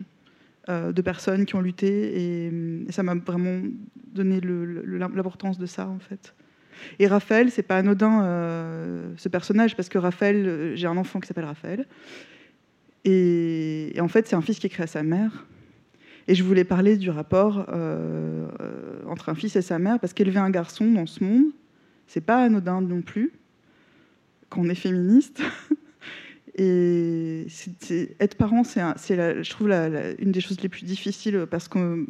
de 0.67 1.01
personnes 1.01 1.47
qui 1.47 1.55
ont 1.55 1.61
lutté, 1.61 2.45
et, 2.45 2.51
ça 2.91 3.01
m'a 3.01 3.15
vraiment 3.15 3.59
donné 4.13 4.39
l'importance 4.85 5.57
de 5.57 5.65
ça 5.65 5.87
en 5.87 5.97
fait. 5.97 6.35
Et 6.99 7.07
Raphaël, 7.07 7.49
c'est 7.49 7.63
pas 7.63 7.77
anodin 7.77 8.21
ce 9.17 9.29
personnage 9.29 9.75
parce 9.75 9.89
que 9.89 9.97
Raphaël, 9.97 10.73
j'ai 10.75 10.85
un 10.85 10.97
enfant 10.97 11.19
qui 11.19 11.27
s'appelle 11.27 11.45
Raphaël, 11.45 11.87
et, 13.05 13.93
en 13.99 14.07
fait, 14.07 14.27
c'est 14.27 14.35
un 14.35 14.41
fils 14.41 14.59
qui 14.59 14.67
écrit 14.67 14.83
à 14.83 14.87
sa 14.87 15.03
mère. 15.03 15.45
Et 16.27 16.35
je 16.35 16.43
voulais 16.43 16.63
parler 16.63 16.97
du 16.97 17.09
rapport 17.09 17.65
euh, 17.69 18.47
entre 19.07 19.29
un 19.29 19.35
fils 19.35 19.55
et 19.55 19.61
sa 19.61 19.79
mère, 19.79 19.99
parce 19.99 20.13
qu'élever 20.13 20.39
un 20.39 20.49
garçon 20.49 20.91
dans 20.91 21.07
ce 21.07 21.23
monde, 21.23 21.45
c'est 22.07 22.21
pas 22.21 22.43
anodin 22.43 22.81
non 22.81 23.01
plus, 23.01 23.31
quand 24.49 24.61
on 24.61 24.69
est 24.69 24.75
féministe. 24.75 25.41
et 26.55 27.47
être 28.19 28.35
parent, 28.35 28.63
c'est, 28.63 28.81
je 29.43 29.49
trouve, 29.49 29.71
une 29.71 30.31
des 30.31 30.41
choses 30.41 30.61
les 30.61 30.69
plus 30.69 30.83
difficiles, 30.83 31.47
parce 31.49 31.67
que 31.67 32.05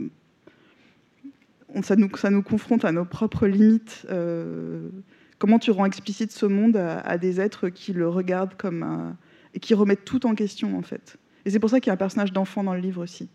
ça, 1.83 1.95
nous, 1.95 2.09
ça 2.17 2.29
nous 2.29 2.41
confronte 2.43 2.85
à 2.85 2.91
nos 2.91 3.05
propres 3.05 3.47
limites. 3.47 4.05
Euh, 4.09 4.89
comment 5.37 5.59
tu 5.59 5.71
rends 5.71 5.85
explicite 5.85 6.31
ce 6.31 6.45
monde 6.45 6.77
à, 6.77 7.17
des 7.17 7.39
êtres 7.39 7.69
qui 7.69 7.93
le 7.93 8.07
regardent 8.07 8.55
comme 8.55 8.83
un 8.83 9.17
et 9.53 9.59
qui 9.59 9.73
remettent 9.73 10.05
tout 10.05 10.25
en 10.25 10.35
question 10.35 10.77
en 10.77 10.81
fait. 10.81 11.17
Et 11.45 11.51
c'est 11.51 11.59
pour 11.59 11.69
ça 11.69 11.79
qu'il 11.79 11.87
y 11.87 11.91
a 11.91 11.93
un 11.93 11.97
personnage 11.97 12.33
d'enfant 12.33 12.63
dans 12.63 12.73
le 12.73 12.81
livre 12.81 13.01
aussi, 13.01 13.29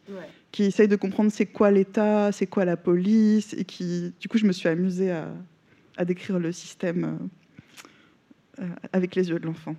qui 0.53 0.65
essaye 0.65 0.89
de 0.89 0.97
comprendre 0.97 1.33
c'est 1.33 1.47
quoi 1.47 1.71
l'État, 1.71 2.33
c'est 2.33 2.47
quoi 2.47 2.65
la 2.65 2.77
police, 2.77 3.55
et 3.55 3.65
qui, 3.65 4.13
du 4.21 4.29
coup, 4.29 4.39
je 4.39 4.47
me 4.47 4.53
suis 4.53 4.69
amusée 4.69 5.11
à, 5.11 5.29
à 5.97 6.05
décrire 6.05 6.39
le 6.39 6.53
système 6.53 7.05
euh, 8.61 8.65
euh, 8.65 8.69
avec 8.93 9.15
les 9.15 9.31
yeux 9.31 9.39
de 9.39 9.47
l'enfant. 9.47 9.75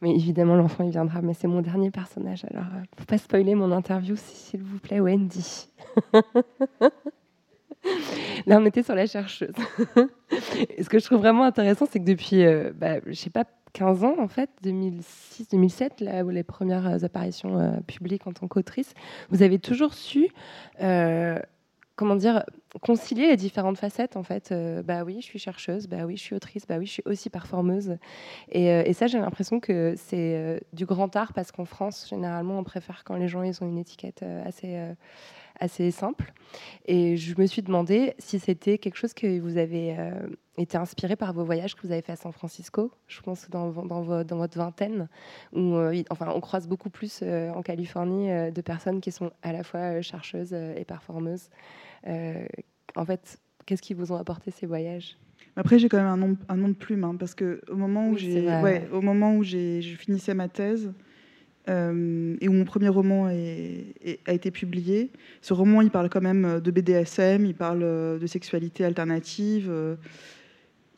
Mais 0.00 0.14
évidemment, 0.14 0.56
l'enfant, 0.56 0.84
il 0.84 0.90
viendra, 0.90 1.22
mais 1.22 1.32
c'est 1.32 1.46
mon 1.46 1.62
dernier 1.62 1.90
personnage. 1.90 2.44
Alors, 2.50 2.64
ne 2.64 2.80
euh, 2.80 2.84
faut 2.98 3.06
pas 3.06 3.18
spoiler 3.18 3.54
mon 3.54 3.72
interview, 3.72 4.16
s'il 4.16 4.62
vous 4.62 4.78
plaît, 4.78 5.00
Wendy. 5.00 5.68
Là, 8.46 8.58
on 8.58 8.66
était 8.66 8.82
sur 8.82 8.94
la 8.94 9.06
chercheuse. 9.06 9.54
Et 10.76 10.82
ce 10.82 10.88
que 10.88 10.98
je 10.98 11.04
trouve 11.04 11.18
vraiment 11.18 11.44
intéressant, 11.44 11.86
c'est 11.90 12.00
que 12.00 12.04
depuis, 12.04 12.44
bah, 12.74 12.96
je 13.06 13.12
sais 13.12 13.30
pas, 13.30 13.44
15 13.74 14.04
ans, 14.04 14.14
en 14.18 14.28
fait, 14.28 14.50
2006-2007, 14.64 16.02
là 16.02 16.24
où 16.24 16.30
les 16.30 16.44
premières 16.44 16.86
euh, 16.86 17.04
apparitions 17.04 17.58
euh, 17.58 17.80
publiques 17.86 18.26
en 18.26 18.32
tant 18.32 18.46
qu'autrice, 18.46 18.94
vous 19.30 19.42
avez 19.42 19.58
toujours 19.58 19.94
su, 19.94 20.28
euh, 20.80 21.38
comment 21.96 22.14
dire, 22.14 22.44
concilier 22.80 23.26
les 23.26 23.36
différentes 23.36 23.76
facettes, 23.76 24.16
en 24.16 24.22
fait. 24.22 24.54
bah 24.84 25.04
oui, 25.04 25.16
je 25.20 25.26
suis 25.26 25.38
chercheuse, 25.38 25.86
bah 25.88 26.06
oui, 26.06 26.16
je 26.16 26.22
suis 26.22 26.34
autrice, 26.34 26.66
bah 26.66 26.76
oui, 26.78 26.86
je 26.86 26.92
suis 26.92 27.02
aussi 27.04 27.30
performeuse. 27.30 27.98
Et, 28.50 28.66
et 28.66 28.92
ça, 28.94 29.06
j'ai 29.06 29.18
l'impression 29.18 29.60
que 29.60 29.94
c'est 29.96 30.60
du 30.72 30.86
grand 30.86 31.14
art, 31.14 31.32
parce 31.34 31.52
qu'en 31.52 31.64
France, 31.64 32.08
généralement, 32.08 32.58
on 32.58 32.64
préfère 32.64 33.04
quand 33.04 33.14
les 33.14 33.28
gens, 33.28 33.42
ils 33.42 33.62
ont 33.62 33.68
une 33.68 33.78
étiquette 33.78 34.24
assez 34.44 34.76
assez 35.60 35.90
simple. 35.90 36.32
Et 36.86 37.16
je 37.16 37.38
me 37.40 37.46
suis 37.46 37.62
demandé 37.62 38.14
si 38.18 38.38
c'était 38.38 38.78
quelque 38.78 38.96
chose 38.96 39.14
que 39.14 39.38
vous 39.40 39.56
avez 39.56 39.96
euh, 39.98 40.12
été 40.56 40.76
inspiré 40.76 41.16
par 41.16 41.32
vos 41.32 41.44
voyages 41.44 41.74
que 41.74 41.82
vous 41.86 41.92
avez 41.92 42.02
fait 42.02 42.12
à 42.12 42.16
San 42.16 42.32
Francisco, 42.32 42.90
je 43.06 43.20
pense 43.20 43.48
dans, 43.50 43.70
dans, 43.70 44.24
dans 44.24 44.36
votre 44.36 44.58
vingtaine, 44.58 45.08
où 45.52 45.74
euh, 45.74 46.02
enfin, 46.10 46.32
on 46.34 46.40
croise 46.40 46.68
beaucoup 46.68 46.90
plus 46.90 47.20
euh, 47.22 47.50
en 47.50 47.62
Californie 47.62 48.28
de 48.52 48.60
personnes 48.60 49.00
qui 49.00 49.12
sont 49.12 49.30
à 49.42 49.52
la 49.52 49.64
fois 49.64 50.00
chercheuses 50.02 50.52
et 50.52 50.84
performeuses. 50.84 51.48
en 52.06 53.04
fait, 53.04 53.38
qu'est-ce 53.66 53.82
qui 53.82 53.94
vous 53.94 54.12
ont 54.12 54.16
apporté 54.16 54.50
ces 54.50 54.66
voyages? 54.66 55.16
Après, 55.56 55.78
j'ai 55.78 55.88
quand 55.88 55.98
même 55.98 56.06
un 56.06 56.16
nom, 56.16 56.36
un 56.48 56.56
nom 56.56 56.68
de 56.68 56.74
plume, 56.74 57.04
hein, 57.04 57.16
parce 57.18 57.34
que 57.34 57.60
au 57.68 57.76
moment 57.76 58.08
où 58.08 58.16
j'ai, 58.16 58.46
ouais, 58.46 58.88
au 58.92 59.00
moment 59.00 59.36
où 59.36 59.44
j'ai, 59.44 59.82
je 59.82 59.96
finissais 59.96 60.34
ma 60.34 60.48
thèse, 60.48 60.92
euh, 61.70 62.36
et 62.42 62.48
où 62.48 62.52
mon 62.52 62.64
premier 62.64 62.88
roman 62.88 63.26
a 63.26 64.32
été 64.32 64.50
publié. 64.50 65.10
Ce 65.40 65.54
roman, 65.54 65.80
il 65.80 65.90
parle 65.90 66.10
quand 66.10 66.20
même 66.20 66.60
de 66.60 66.70
BDSM, 66.70 67.46
il 67.46 67.54
parle 67.54 67.82
euh, 67.82 68.18
de 68.18 68.26
sexualité 68.26 68.84
alternative. 68.84 69.68
Euh, 69.70 69.96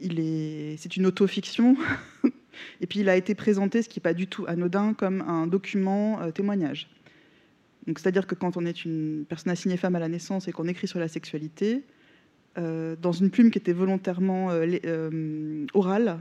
c'est 0.00 0.96
une 0.96 1.06
autofiction. 1.06 1.76
et 2.80 2.86
puis 2.88 3.00
il 3.00 3.08
a 3.08 3.16
été 3.16 3.36
présenté, 3.36 3.82
ce 3.82 3.88
qui 3.88 4.00
n'est 4.00 4.02
pas 4.02 4.14
du 4.14 4.26
tout 4.26 4.44
anodin, 4.48 4.92
comme 4.92 5.20
un 5.22 5.46
document 5.46 6.30
témoignage. 6.32 6.88
Donc, 7.86 8.00
c'est-à-dire 8.00 8.26
que 8.26 8.34
quand 8.34 8.56
on 8.56 8.66
est 8.66 8.84
une 8.84 9.24
personne 9.28 9.52
assignée 9.52 9.76
femme 9.76 9.94
à 9.94 10.00
la 10.00 10.08
naissance 10.08 10.48
et 10.48 10.52
qu'on 10.52 10.66
écrit 10.66 10.88
sur 10.88 10.98
la 10.98 11.08
sexualité, 11.08 11.84
dans 12.56 13.12
une 13.12 13.30
plume 13.30 13.50
qui 13.50 13.58
était 13.58 13.72
volontairement 13.72 14.50
orale, 15.72 16.18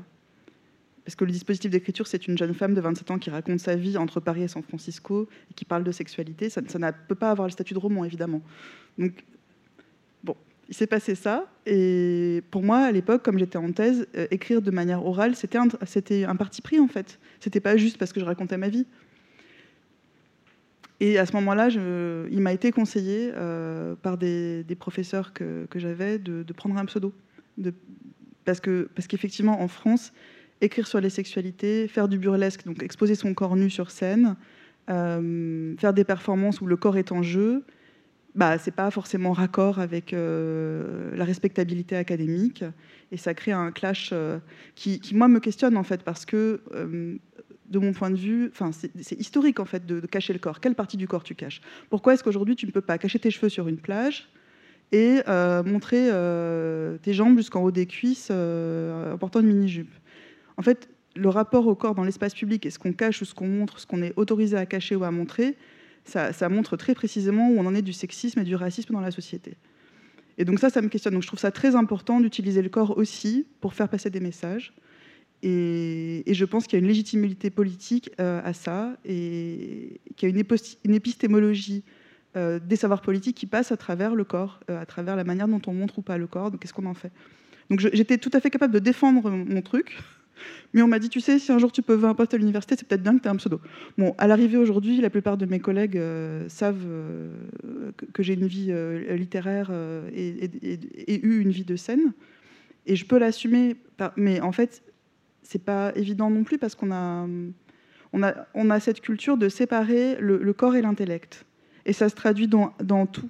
parce 1.06 1.16
que 1.16 1.24
le 1.24 1.32
dispositif 1.32 1.70
d'écriture, 1.70 2.08
c'est 2.08 2.28
une 2.28 2.36
jeune 2.36 2.56
femme 2.56 2.74
de 2.74 2.82
27 2.82 3.12
ans 3.12 3.20
qui 3.20 3.30
raconte 3.30 3.60
sa 3.60 3.76
vie 3.76 3.96
entre 3.96 4.20
Paris 4.20 4.42
et 4.42 4.48
San 4.48 4.64
Francisco 4.64 5.30
et 5.52 5.54
qui 5.54 5.64
parle 5.64 5.84
de 5.84 5.92
sexualité. 5.92 6.50
Ça, 6.50 6.62
ne 6.62 6.92
peut 7.08 7.16
pas 7.16 7.30
avoir 7.30 7.48
le 7.48 7.52
statut 7.52 7.76
de 7.76 7.80
roman, 7.80 8.04
évidemment. 8.04 8.42
Donc, 8.98 9.24
bon, 10.24 10.36
il 10.68 10.74
s'est 10.74 10.88
passé 10.88 11.14
ça. 11.14 11.46
Et 11.68 12.42
pour 12.50 12.64
moi, 12.64 12.80
à 12.80 12.92
l'époque, 12.92 13.22
comme 13.22 13.38
j'étais 13.38 13.60
en 13.60 13.72
thèse, 13.72 14.08
euh, 14.18 14.26
écrire 14.32 14.64
de 14.64 14.72
manière 14.72 15.06
orale, 15.06 15.36
c'était 15.36 15.60
un, 15.60 16.36
parti 16.36 16.64
pris, 16.64 16.80
en 16.80 16.88
fait. 16.88 17.20
C'était 17.40 17.60
pas 17.60 17.78
juste 17.78 18.00
parce 18.00 18.12
que 18.12 18.20
je 18.20 18.26
racontais 18.26 18.58
ma 18.58 18.70
vie. 18.70 18.88
Et 21.00 21.20
à 21.20 21.28
ce 21.28 21.34
moment-là, 21.34 21.68
il 22.32 22.42
m'a 22.42 22.54
été 22.54 22.72
conseillé 22.72 23.32
par 24.02 24.18
des, 24.18 24.66
professeurs 24.80 25.34
que, 25.34 25.68
j'avais 25.76 26.18
de, 26.18 26.54
prendre 26.54 26.78
un 26.78 26.86
pseudo. 26.86 27.14
Parce 28.46 28.60
qu'effectivement, 28.60 29.58
parce 29.58 29.64
en 29.64 29.68
France, 29.68 30.14
écrire 30.62 30.88
sur 30.88 31.02
les 31.02 31.10
sexualités, 31.10 31.88
faire 31.88 32.08
du 32.08 32.18
burlesque, 32.18 32.66
donc 32.66 32.82
exposer 32.84 33.16
son 33.16 33.34
corps 33.34 33.56
nu 33.56 33.70
sur 33.70 33.92
scène, 33.92 34.36
faire 34.88 35.94
des 35.94 36.04
performances 36.04 36.62
où 36.62 36.66
le 36.66 36.78
corps 36.78 36.98
est 36.98 37.12
en 37.12 37.24
jeu, 37.24 37.64
bah, 38.36 38.58
c'est 38.58 38.72
pas 38.76 38.92
forcément 38.92 39.32
raccord 39.32 39.80
avec 39.80 40.12
la 40.14 41.26
respectabilité 41.26 41.96
académique. 41.96 42.64
Et 43.12 43.18
ça 43.18 43.34
crée 43.34 43.52
un 43.52 43.72
clash 43.72 44.14
qui, 44.76 45.00
qui, 45.00 45.16
moi 45.16 45.28
me 45.28 45.40
questionne 45.40 45.78
en 45.78 45.84
fait 45.84 46.04
parce 46.04 46.26
que 46.26 46.62
de 47.70 47.80
mon 47.80 47.94
point 47.94 48.12
de 48.12 48.16
vue, 48.16 48.52
c'est 48.74 49.20
historique 49.20 49.60
en 49.60 49.66
fait 49.66 49.86
de, 49.86 50.00
cacher 50.02 50.34
le 50.34 50.40
corps. 50.40 50.60
Quelle 50.60 50.76
partie 50.76 50.98
du 50.98 51.08
corps 51.08 51.24
tu 51.24 51.36
caches? 51.36 51.62
Pourquoi 51.90 52.14
est-ce 52.14 52.24
qu'aujourd'hui 52.24 52.56
tu 52.56 52.66
ne 52.66 52.72
peux 52.72 52.82
pas 52.82 52.98
cacher 52.98 53.20
tes 53.20 53.32
cheveux 53.32 53.50
sur 53.50 53.68
une 53.68 53.78
plage 53.78 54.30
et 54.92 55.22
euh, 55.28 55.64
montrer 55.64 56.10
euh, 56.12 56.98
tes 57.00 57.14
jambes 57.14 57.38
jusqu'en 57.38 57.64
haut 57.64 57.72
des 57.72 57.88
cuisses 57.88 58.30
euh, 58.32 59.14
en 59.14 59.18
portant 59.18 59.40
une 59.42 59.48
mini-jupe? 59.48 59.94
En 60.58 60.62
fait, 60.62 60.90
le 61.16 61.30
rapport 61.30 61.68
au 61.68 61.76
corps 61.76 61.96
dans 61.96 62.04
l'espace 62.04 62.34
public 62.34 62.66
et 62.66 62.70
ce 62.70 62.80
qu'on 62.80 62.94
cache 62.94 63.22
ou 63.22 63.26
ce 63.26 63.34
qu'on 63.34 63.48
montre, 63.48 63.80
ce 63.80 63.86
qu'on 63.86 64.02
est 64.02 64.14
autorisé 64.16 64.58
à 64.58 64.66
cacher 64.66 64.96
ou 64.96 65.04
à 65.04 65.12
montrer, 65.12 65.56
ça, 66.04 66.50
montre 66.50 66.78
très 66.78 66.94
précisément 66.94 67.50
où 67.50 67.58
on 67.58 67.66
en 67.66 67.74
est 67.74 67.82
du 67.82 67.94
sexisme 67.94 68.40
et 68.40 68.44
du 68.44 68.56
racisme 68.56 68.94
dans 68.94 69.02
la 69.02 69.12
société. 69.12 69.56
Et 70.38 70.46
donc 70.46 70.60
ça, 70.60 70.70
ça 70.70 70.82
me 70.82 70.88
questionne. 70.88 71.14
Donc 71.14 71.24
je 71.24 71.28
trouve 71.28 71.40
ça 71.40 71.52
très 71.52 71.76
important 71.76 72.20
d'utiliser 72.20 72.62
le 72.62 72.70
corps 72.70 72.98
aussi 72.98 73.48
pour 73.62 73.74
faire 73.74 73.90
passer 73.90 74.10
des 74.10 74.20
messages. 74.20 74.74
Et, 75.42 76.24
je 76.28 76.46
pense 76.46 76.66
qu'il 76.66 76.78
y 76.78 76.82
a 76.82 76.84
une 76.84 76.88
légitimité 76.88 77.50
politique 77.50 78.10
euh, 78.20 78.42
à 78.44 78.54
ça 78.54 78.98
et 79.06 80.00
qu'il 80.16 80.30
y 80.30 80.32
a 80.32 80.36
une, 80.84 80.96
épistémologie 80.96 81.84
euh, 82.36 82.60
des 82.60 82.76
savoirs 82.76 83.02
politiques 83.02 83.38
qui 83.38 83.46
passe 83.46 83.72
à 83.72 83.78
travers 83.78 84.16
le 84.16 84.24
corps, 84.24 84.60
euh, 84.70 84.82
à 84.82 84.86
travers 84.86 85.16
la 85.16 85.24
manière 85.24 85.48
dont 85.48 85.62
on 85.68 85.74
montre 85.74 86.00
ou 86.00 86.02
pas 86.02 86.18
le 86.18 86.28
corps, 86.28 86.52
donc 86.52 86.62
qu'est-ce 86.62 86.74
qu'on 86.74 86.86
en 86.86 86.94
fait. 86.94 87.12
Donc 87.70 87.80
j'étais 87.80 88.18
tout 88.18 88.30
à 88.34 88.40
fait 88.40 88.50
capable 88.50 88.74
de 88.74 88.80
défendre 88.80 89.30
mon 89.30 89.62
truc, 89.62 89.98
mais 90.74 90.82
on 90.82 90.88
m'a 90.88 91.00
dit, 91.00 91.10
tu 91.10 91.22
sais, 91.22 91.40
si 91.40 91.52
un 91.52 91.58
jour 91.58 91.72
tu 91.72 91.82
peux 91.82 91.94
avoir 91.94 92.12
un 92.12 92.16
poste 92.16 92.34
à 92.34 92.38
l'université, 92.38 92.76
c'est 92.78 92.88
peut-être 92.88 93.04
bien 93.04 93.18
que 93.18 93.22
tu 93.22 93.28
aies 93.28 93.32
un 93.32 93.36
pseudo. 93.36 93.62
Bon, 93.98 94.16
à 94.18 94.28
l'arrivée 94.28 94.58
aujourd'hui, 94.58 95.02
la 95.02 95.10
plupart 95.10 95.38
de 95.38 95.46
mes 95.46 95.60
collègues 95.60 96.00
savent 96.48 96.86
que, 98.14 98.24
j'ai 98.24 98.34
une 98.34 98.48
vie 98.48 98.74
littéraire 99.10 99.72
et, 100.14 100.50
et, 101.08 101.26
eu 101.26 101.42
une 101.42 101.52
vie 101.52 101.66
de 101.66 101.76
scène. 101.76 102.14
Et 102.86 102.96
je 102.96 103.06
peux 103.06 103.18
l'assumer, 103.18 103.76
mais 104.16 104.42
en 104.42 104.52
fait, 104.52 104.84
c'est 105.46 105.64
pas 105.64 105.92
évident 105.96 106.30
non 106.30 106.44
plus 106.44 106.58
parce 106.58 106.76
qu'on 106.76 106.92
a, 106.92 107.28
on 108.14 108.24
a, 108.24 108.34
on 108.54 108.70
a 108.70 108.80
cette 108.80 109.02
culture 109.02 109.38
de 109.38 109.50
séparer 109.50 110.18
le, 110.20 110.54
corps 110.54 110.76
et 110.76 110.82
l'intellect. 110.82 111.46
Et 111.86 111.94
ça 111.94 112.10
se 112.10 112.16
traduit 112.16 112.48
dans, 112.48 112.74
dans, 112.84 113.06
tout. 113.06 113.30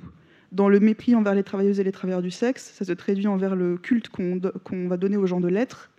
Dans 0.51 0.69
le 0.69 0.79
mépris 0.79 1.15
envers 1.15 1.35
les 1.35 1.43
travailleuses 1.43 1.79
et 1.79 1.83
les 1.83 1.91
travailleurs 1.91 2.21
du 2.21 2.31
sexe, 2.31 2.73
ça 2.77 2.85
se 2.85 2.93
traduit 2.93 3.27
envers 3.27 3.55
le 3.55 3.77
culte 3.77 4.09
qu'on 4.09 4.87
va 4.87 4.97
donner 4.97 5.17
aux 5.17 5.27
gens 5.27 5.41
de 5.41 5.49
l'être, 5.49 5.91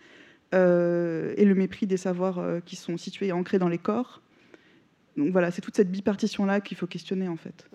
euh, 0.54 1.34
et 1.36 1.44
le 1.44 1.54
mépris 1.54 1.86
des 1.86 1.96
savoirs 1.96 2.38
euh, 2.38 2.60
qui 2.64 2.76
sont 2.76 2.96
situés 2.96 3.28
et 3.28 3.32
ancrés 3.32 3.58
dans 3.58 3.68
les 3.68 3.78
corps. 3.78 4.22
Donc 5.16 5.30
voilà, 5.32 5.50
c'est 5.50 5.62
toute 5.62 5.76
cette 5.76 5.90
bipartition-là 5.90 6.60
qu'il 6.60 6.76
faut 6.76 6.86
questionner 6.86 7.28
en 7.28 7.36
fait. 7.36 7.68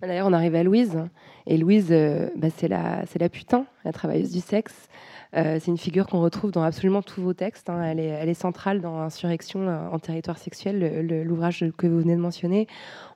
D'ailleurs, 0.00 0.26
on 0.26 0.32
arrive 0.32 0.54
à 0.54 0.62
Louise, 0.62 0.98
et 1.46 1.56
Louise, 1.56 1.88
euh, 1.90 2.28
bah, 2.36 2.48
c'est 2.54 2.68
la, 2.68 3.04
la 3.18 3.28
putain, 3.28 3.66
la 3.84 3.92
travailleuse 3.92 4.30
du 4.30 4.40
sexe. 4.40 4.88
Euh, 5.34 5.58
c'est 5.60 5.70
une 5.70 5.78
figure 5.78 6.06
qu'on 6.06 6.20
retrouve 6.20 6.50
dans 6.50 6.62
absolument 6.62 7.02
tous 7.02 7.20
vos 7.20 7.34
textes. 7.34 7.68
Hein. 7.68 7.82
Elle, 7.82 7.98
est, 8.00 8.34
centrale 8.34 8.80
dans 8.80 9.00
Insurrection 9.00 9.68
euh, 9.68 9.88
en 9.88 9.98
territoire 9.98 10.38
sexuel, 10.38 11.06
l'ouvrage 11.24 11.64
que 11.76 11.86
vous 11.86 12.00
venez 12.00 12.14
de 12.14 12.20
mentionner. 12.20 12.66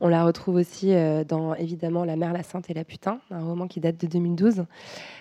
On 0.01 0.09
la 0.09 0.25
retrouve 0.25 0.57
aussi 0.57 0.93
euh, 0.93 1.25
dans, 1.25 1.55
évidemment, 1.55 2.05
La 2.05 2.17
mère, 2.17 2.33
la 2.33 2.43
sainte 2.43 2.71
et 2.71 2.75
la 2.75 2.85
putain, 2.85 3.21
un 3.31 3.45
roman 3.45 3.67
qui 3.69 3.81
date 3.81 4.01
de 4.01 4.07
2012. 4.07 4.65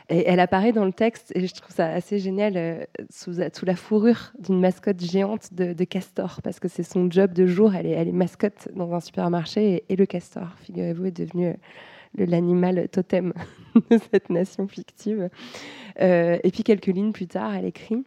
Et 0.09 0.27
elle 0.27 0.39
apparaît 0.39 0.71
dans 0.71 0.85
le 0.85 0.93
texte, 0.93 1.31
et 1.35 1.45
je 1.45 1.53
trouve 1.53 1.75
ça 1.75 1.87
assez 1.87 2.17
génial, 2.17 2.87
sous, 3.11 3.31
la 3.63 3.75
fourrure 3.75 4.31
d'une 4.39 4.59
mascotte 4.59 4.99
géante 4.99 5.53
de, 5.53 5.83
castor, 5.83 6.41
parce 6.43 6.59
que 6.59 6.67
c'est 6.67 6.83
son 6.83 7.11
job 7.11 7.33
de 7.33 7.45
jour. 7.45 7.75
Elle 7.75 7.85
est, 7.85 8.11
mascotte 8.11 8.69
dans 8.75 8.93
un 8.93 8.99
supermarché, 8.99 9.75
et, 9.75 9.93
et 9.93 9.95
le 9.95 10.05
castor, 10.05 10.47
figurez-vous, 10.63 11.05
est 11.05 11.11
devenu 11.11 11.55
l'animal 12.17 12.87
totem 12.89 13.33
de 13.89 13.97
cette 14.11 14.29
nation 14.29 14.67
fictive. 14.67 15.29
Euh, 16.01 16.37
et 16.43 16.51
puis 16.51 16.63
quelques 16.63 16.87
lignes 16.87 17.11
plus 17.11 17.27
tard, 17.27 17.53
elle 17.55 17.65
écrit 17.65 18.03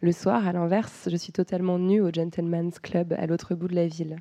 Le 0.00 0.12
soir, 0.12 0.46
à 0.46 0.52
l'inverse, 0.52 1.08
je 1.10 1.16
suis 1.16 1.32
totalement 1.32 1.78
nue 1.78 2.00
au 2.00 2.10
Gentleman's 2.12 2.78
Club 2.78 3.14
à 3.18 3.26
l'autre 3.26 3.54
bout 3.54 3.68
de 3.68 3.74
la 3.74 3.86
ville. 3.86 4.16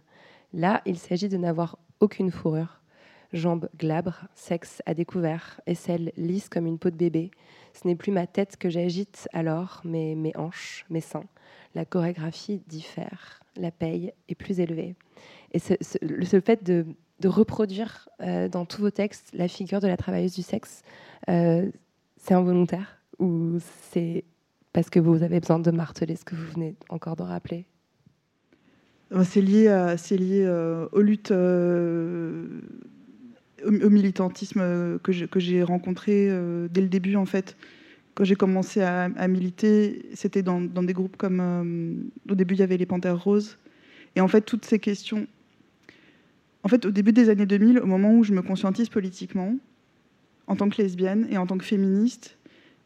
Là, 0.54 0.82
il 0.86 0.98
s'agit 0.98 1.30
de 1.30 1.38
n'avoir 1.38 1.78
aucune 2.00 2.32
fourrure. 2.32 2.82
Jambes 3.34 3.68
glabres, 3.78 4.28
sexe 4.34 4.82
à 4.86 4.94
découvert, 4.94 5.60
aisselle 5.66 6.14
lisse 6.16 6.48
comme 6.48 6.68
une 6.68 6.80
peau 6.80 6.90
de 6.90 6.96
bébé. 6.96 7.32
Ce 7.74 7.86
n'est 7.88 7.96
plus 7.96 8.12
ma 8.12 8.28
tête 8.28 8.56
que 8.56 8.70
j'agite 8.70 9.28
alors, 9.34 9.82
mais 9.84 10.16
mes 10.16 10.36
hanches, 10.38 10.86
mes 10.90 11.02
seins. 11.02 11.26
La 11.74 11.84
chorégraphie 11.84 12.62
diffère. 12.68 13.42
La 13.58 13.72
paye 13.72 14.14
est 14.30 14.36
plus 14.36 14.62
élevée. 14.62 14.96
Et 15.52 15.60
ce, 15.60 15.74
ce 15.82 16.40
fait 16.40 16.64
de 16.64 16.86
de 17.20 17.28
reproduire 17.28 18.10
euh, 18.22 18.48
dans 18.50 18.66
tous 18.66 18.82
vos 18.82 18.92
textes 18.92 19.30
la 19.34 19.48
figure 19.48 19.80
de 19.80 19.88
la 19.88 19.98
travailleuse 19.98 20.36
du 20.36 20.42
sexe, 20.42 20.82
euh, 21.30 21.70
c'est 22.18 22.34
involontaire 22.34 22.98
ou 23.20 23.60
c'est 23.92 24.26
parce 24.74 24.90
que 24.90 25.00
vous 25.00 25.22
avez 25.24 25.40
besoin 25.40 25.60
de 25.60 25.72
marteler 25.72 26.18
ce 26.18 26.26
que 26.26 26.36
vous 26.36 26.48
venez 26.54 26.76
encore 26.90 27.16
de 27.16 27.24
rappeler? 27.24 27.66
Euh, 29.14 29.24
C'est 29.24 29.42
lié, 29.42 29.70
à, 29.70 29.96
lié 30.12 30.46
aux 30.92 31.02
luttes, 31.02 31.32
au, 31.32 32.50
militantisme 33.90 35.00
que 35.00 35.40
j'ai 35.40 35.64
rencontré 35.64 36.28
dès 36.70 36.82
le 36.82 36.90
début 36.90 37.16
en 37.16 37.26
fait. 37.26 37.56
Quand 38.16 38.26
j'ai 38.26 38.36
commencé 38.36 38.82
à, 38.82 39.28
militer, 39.28 40.10
c'était 40.14 40.44
dans, 40.44 40.62
dans, 40.62 40.84
des 40.84 40.94
groupes 40.94 41.16
comme 41.16 42.12
au 42.30 42.36
début 42.36 42.56
il 42.56 42.60
y 42.60 42.64
avait 42.64 42.78
les 42.78 42.86
Panthères 42.86 43.24
Roses, 43.24 43.58
et 44.16 44.22
en 44.22 44.28
fait 44.28 44.42
toutes 44.42 44.66
ces 44.66 44.80
questions 44.80 45.28
en 46.66 46.68
fait, 46.68 46.84
au 46.88 46.90
début 46.90 47.14
des 47.14 47.30
années 47.30 47.46
2000, 47.46 47.78
au 47.78 47.86
moment 47.86 48.12
où 48.16 48.24
je 48.24 48.34
me 48.34 48.42
conscientise 48.42 48.90
politiquement, 48.90 49.56
en 50.48 50.56
tant 50.56 50.68
que 50.68 50.82
lesbienne 50.82 51.28
et 51.30 51.38
en 51.38 51.46
tant 51.46 51.60
que 51.60 51.64
féministe, 51.64 52.40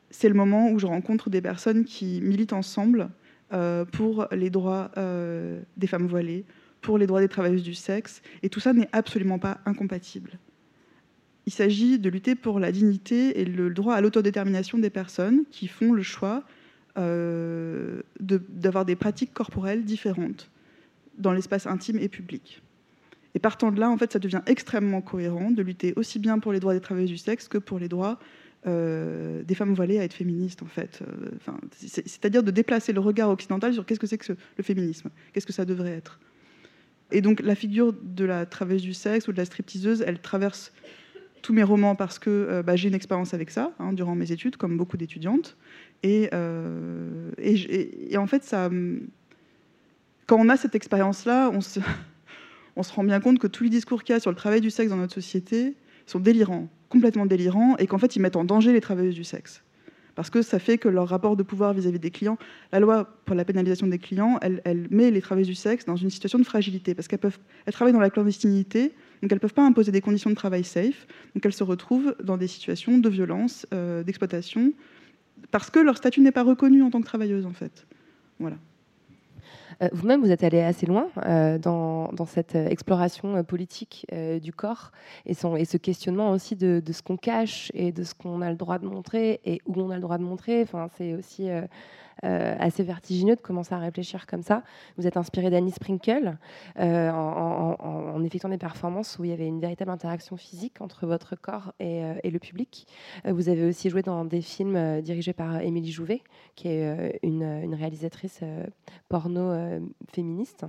c'est 0.10 0.28
le 0.28 0.36
moment 0.36 0.70
où 0.70 0.80
je 0.80 0.86
rencontre 0.86 1.30
des 1.30 1.42
personnes 1.42 1.86
qui 1.86 2.20
militent 2.20 2.52
ensemble 2.52 3.10
euh, 3.54 3.86
pour 3.86 4.28
les 4.34 4.50
droits 4.50 4.92
euh, 4.98 5.62
des 5.78 5.88
femmes 5.88 6.08
voilées, 6.08 6.44
pour 6.82 6.98
les 6.98 7.08
droits 7.08 7.22
des 7.22 7.30
travailleuses 7.30 7.64
du 7.64 7.74
sexe, 7.74 8.22
et 8.44 8.50
tout 8.50 8.60
ça 8.60 8.74
n'est 8.74 8.90
absolument 8.92 9.40
pas 9.40 9.62
incompatible. 9.66 10.32
Il 11.46 11.54
s'agit 11.54 12.00
de 12.00 12.10
lutter 12.10 12.36
pour 12.36 12.60
la 12.60 12.74
dignité 12.74 13.40
et 13.40 13.46
le 13.46 13.70
droit 13.70 13.96
à 13.96 14.02
l'autodétermination 14.02 14.78
des 14.78 14.90
personnes 14.90 15.46
qui 15.52 15.68
font 15.70 15.94
le 15.94 16.04
choix 16.04 16.44
euh, 16.98 18.02
d'avoir 18.20 18.84
des 18.84 18.98
pratiques 18.98 19.34
corporelles 19.34 19.86
différentes 19.86 20.52
dans 21.18 21.32
l'espace 21.32 21.66
intime 21.66 21.98
et 21.98 22.10
public. 22.10 22.62
Et 23.36 23.40
partant 23.40 23.72
de 23.72 23.80
là, 23.80 23.90
en 23.90 23.98
fait, 23.98 24.12
ça 24.12 24.20
devient 24.20 24.42
extrêmement 24.48 25.02
cohérent 25.02 25.52
de 25.52 25.62
lutter 25.62 25.94
aussi 25.96 26.20
bien 26.20 26.40
pour 26.40 26.52
les 26.52 26.60
droits 26.60 26.74
des 26.74 26.82
travailleuses 26.82 27.12
du 27.12 27.18
sexe 27.18 27.48
que 27.48 27.58
pour 27.58 27.80
les 27.80 27.88
droits 27.88 28.20
euh, 28.68 29.42
des 29.44 29.56
femmes 29.56 29.74
voilées 29.74 30.00
à 30.00 30.04
être 30.04 30.14
féministes, 30.14 30.64
en 30.64 30.68
fait. 30.68 31.02
Euh, 31.02 31.30
c'est-à-dire 31.78 32.44
de 32.44 32.52
déplacer 32.52 32.92
le 32.92 33.00
regard 33.00 33.30
occidental 33.30 33.74
sur 33.74 33.86
qu'est-ce 33.86 34.00
que 34.00 34.08
c'est 34.08 34.18
que 34.18 34.34
le 34.58 34.64
féminisme, 34.64 35.10
qu'est-ce 35.32 35.46
que 35.46 35.54
ça 35.54 35.64
devrait 35.64 35.94
être? 35.94 36.20
Et 37.12 37.22
donc 37.22 37.42
la 37.42 37.56
figure 37.56 37.94
de 37.94 38.26
la 38.26 38.46
travailleuse 38.46 38.82
du 38.82 38.94
sexe 38.94 39.28
ou 39.30 39.32
de 39.32 39.38
la 39.38 39.46
stripteaseuse, 39.46 40.04
elle 40.06 40.20
traverse 40.20 40.74
tous 41.42 41.54
mes 41.54 41.64
romans 41.64 41.96
parce 41.96 42.20
que 42.20 42.30
euh, 42.30 42.62
bah, 42.62 42.76
j'ai 42.76 42.90
une 42.90 42.96
expérience 42.96 43.34
avec 43.34 43.50
ça 43.50 43.72
hein, 43.80 43.94
durant 43.94 44.14
mes 44.14 44.32
études, 44.34 44.58
comme 44.58 44.76
beaucoup 44.76 44.98
d'étudiantes. 44.98 45.56
Et, 46.04 46.30
en 46.34 48.28
fait, 48.28 48.56
quand 50.28 50.38
on 50.38 50.50
a 50.50 50.58
cette 50.58 50.76
expérience-là, 50.76 51.50
on 51.54 51.62
se 51.62 51.80
on 52.80 52.84
se 52.84 52.94
rend 52.94 53.04
bien 53.04 53.20
compte 53.20 53.40
que 53.40 53.48
tous 53.48 53.66
les 53.66 53.70
discours 53.70 54.04
qu'il 54.04 54.14
y 54.14 54.16
a 54.16 54.22
sur 54.22 54.32
le 54.32 54.38
travail 54.38 54.62
du 54.62 54.70
sexe 54.70 54.90
dans 54.90 54.96
notre 54.96 55.14
société 55.14 55.76
sont 56.06 56.20
délirants, 56.20 56.70
complètement 56.88 57.26
délirants, 57.26 57.76
et 57.76 57.88
qu'en 57.88 57.98
fait, 57.98 58.16
ils 58.16 58.22
mettent 58.22 58.38
en 58.38 58.46
danger 58.46 58.72
les 58.72 58.80
travailleuses 58.80 59.16
du 59.16 59.26
sexe. 59.26 59.64
Parce 60.16 60.30
que 60.30 60.42
ça 60.42 60.60
fait 60.60 60.78
que 60.78 60.88
leur 60.88 61.10
rapport 61.10 61.36
de 61.36 61.44
pouvoir 61.44 61.74
vis-à-vis 61.74 62.00
des 62.00 62.10
clients, 62.10 62.38
la 62.72 62.80
loi 62.80 63.04
pour 63.26 63.36
la 63.36 63.44
pénalisation 63.44 63.86
des 63.86 64.00
clients, 64.00 64.40
elle, 64.42 64.88
met 64.92 65.12
les 65.12 65.20
travailleuses 65.20 65.50
du 65.50 65.56
sexe 65.56 65.84
dans 65.84 65.98
une 65.98 66.10
situation 66.10 66.40
de 66.40 66.46
fragilité, 66.46 66.96
parce 66.96 67.10
qu'elles 67.10 67.20
travaillent 67.74 67.94
dans 67.94 68.00
la 68.00 68.10
clandestinité, 68.10 68.94
donc 69.22 69.30
elles 69.30 69.34
ne 69.34 69.40
peuvent 69.40 69.54
pas 69.54 69.66
imposer 69.66 69.92
des 69.92 70.02
conditions 70.02 70.30
de 70.30 70.36
travail 70.36 70.64
safe, 70.64 71.06
donc 71.36 71.46
elles 71.46 71.54
se 71.54 71.66
retrouvent 71.66 72.16
dans 72.24 72.38
des 72.38 72.48
situations 72.48 72.98
de 72.98 73.10
violence, 73.10 73.68
euh, 73.74 74.04
d'exploitation, 74.04 74.72
parce 75.52 75.70
que 75.70 75.80
leur 75.80 75.98
statut 75.98 76.22
n'est 76.22 76.32
pas 76.32 76.44
reconnu 76.44 76.82
en 76.82 76.92
tant 76.92 77.02
que 77.02 77.06
travailleuse, 77.06 77.46
en 77.46 77.54
fait. 77.54 77.86
Voilà. 78.40 78.56
Euh, 79.82 79.88
vous-même, 79.94 80.22
vous 80.22 80.32
êtes 80.32 80.44
allé 80.44 80.62
assez 80.62 80.86
loin 80.86 81.08
euh, 81.26 81.58
dans, 81.58 82.10
cette 82.26 82.56
exploration 82.56 83.44
politique 83.44 84.06
du 84.42 84.52
corps 84.52 84.92
et, 85.26 85.34
ce 85.34 85.78
questionnement 85.78 86.32
aussi 86.32 86.56
de, 86.56 86.82
ce 86.92 87.02
qu'on 87.02 87.18
cache 87.18 87.72
et 87.74 87.92
de 87.92 88.04
ce 88.04 88.14
qu'on 88.14 88.42
a 88.42 88.50
le 88.50 88.56
droit 88.56 88.78
de 88.78 88.86
montrer 88.86 89.40
et 89.46 89.62
où 89.66 89.80
on 89.80 89.90
a 89.90 89.96
le 89.96 90.02
droit 90.02 90.18
de 90.18 90.24
montrer. 90.24 90.62
Enfin, 90.62 90.88
c'est 90.98 91.14
aussi 91.14 91.50
euh, 91.50 91.62
assez 92.24 92.84
vertigineux 92.84 93.36
de 93.36 93.42
commencer 93.42 93.74
à 93.74 93.80
réfléchir 93.80 94.28
comme 94.28 94.42
ça. 94.42 94.64
Vous 94.98 95.08
êtes 95.08 95.18
inspiré 95.18 95.50
d'Annie 95.50 95.72
Sprinkle 95.72 96.38
euh, 96.80 97.12
en, 97.12 98.24
effectuant 98.24 98.50
des 98.50 98.58
performances 98.58 99.18
où 99.18 99.24
il 99.24 99.30
y 99.30 99.34
avait 99.34 99.48
une 99.48 99.60
véritable 99.60 99.92
interaction 99.92 100.38
physique 100.38 100.82
entre 100.82 101.08
votre 101.08 101.36
corps 101.36 101.74
et, 101.80 102.04
euh, 102.04 102.14
le 102.24 102.40
public. 102.40 102.86
vous 103.26 103.50
avez 103.50 103.66
aussi 103.68 103.90
joué 103.90 104.04
dans 104.04 104.24
des 104.24 104.42
films 104.42 105.02
dirigés 105.02 105.34
par 105.34 105.62
Émilie 105.62 105.92
Jouvet, 105.92 106.22
qui 106.56 106.68
est 106.68 107.20
une, 107.24 107.74
réalisatrice 107.74 108.42
porno 109.08 109.52
féministe. 110.12 110.66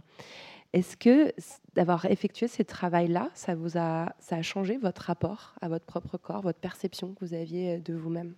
Est-ce 0.72 0.96
que 0.96 1.32
d'avoir 1.74 2.06
effectué 2.06 2.48
ce 2.48 2.62
travail-là, 2.62 3.30
ça 3.34 3.54
vous 3.54 3.70
ça 3.70 4.14
a 4.30 4.42
changé 4.42 4.78
votre 4.78 5.02
rapport 5.02 5.54
à 5.60 5.68
votre 5.68 5.84
propre 5.84 6.16
corps, 6.16 6.42
votre 6.42 6.60
perception 6.60 7.12
que 7.14 7.24
vous 7.24 7.34
aviez 7.34 7.78
de 7.78 7.94
vous-même? 7.94 8.34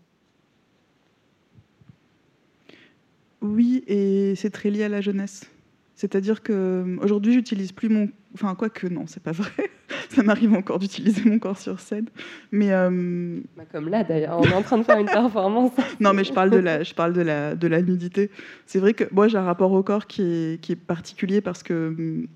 Oui, 3.43 3.83
et 3.87 4.35
c'est 4.37 4.51
très 4.51 4.71
lié 4.71 4.85
à 4.85 4.89
la 4.89 5.01
jeunesse. 5.01 5.51
C'est-à-dire 5.95 6.43
que 6.43 6.97
aujourd'hui, 7.01 7.33
j'utilise 7.33 7.73
plus 7.73 7.89
mon. 7.89 8.09
Enfin, 8.35 8.55
quoi 8.55 8.71
que 8.71 8.87
non, 8.87 9.05
c'est 9.07 9.23
pas 9.23 9.33
vrai. 9.33 9.51
Ça 10.09 10.23
m'arrive 10.23 10.53
encore 10.55 10.79
d'utiliser 10.79 11.23
mon 11.29 11.39
corps 11.39 11.59
sur 11.59 11.79
scène. 11.81 12.07
Mais. 12.51 12.73
Euh, 12.73 13.41
bah, 13.57 13.65
comme 13.71 13.89
là, 13.89 14.03
d'ailleurs, 14.03 14.39
on 14.39 14.45
est 14.45 14.55
en 14.55 14.63
train 14.63 14.79
de 14.79 14.83
faire 14.85 14.99
une 14.99 15.07
performance. 15.13 15.73
non, 16.01 16.13
mais 16.13 16.25
je 16.25 16.33
parle 16.33 16.51
de 16.51 16.59
la, 16.59 16.83
je 16.83 16.95
parle 16.95 17.13
de 17.13 17.21
la, 17.21 17.55
de 17.55 17.67
la 17.69 17.83
nudité. 17.83 18.31
C'est 18.67 18.79
vrai 18.79 18.95
que 18.95 19.05
moi, 19.13 19.29
j'ai 19.29 19.39
un 19.39 19.45
rapport 19.45 19.73
au 19.73 19.83
corps 19.83 20.07
qui 20.07 20.23
est, 20.23 20.61
qui 20.61 20.73
est 20.73 20.77
particulier 20.77 21.41
parce 21.41 21.63
que. 21.63 22.27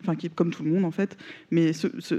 Enfin, 0.00 0.16
qui 0.16 0.26
est 0.26 0.34
comme 0.34 0.50
tout 0.50 0.62
le 0.62 0.70
monde, 0.70 0.84
en 0.84 0.90
fait. 0.90 1.16
Mais 1.50 1.72
ce, 1.72 1.88
ce 1.98 2.16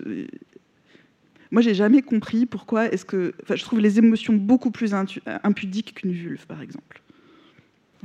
moi, 1.52 1.62
j'ai 1.62 1.74
jamais 1.74 2.02
compris 2.02 2.46
pourquoi 2.46 2.88
est-ce 2.88 3.06
que. 3.06 3.34
Enfin, 3.44 3.56
je 3.56 3.64
trouve 3.64 3.80
les 3.80 3.98
émotions 3.98 4.34
beaucoup 4.34 4.72
plus 4.72 4.94
impudiques 4.94 5.96
qu'une 5.96 6.12
vulve, 6.12 6.46
par 6.48 6.62
exemple. 6.62 7.02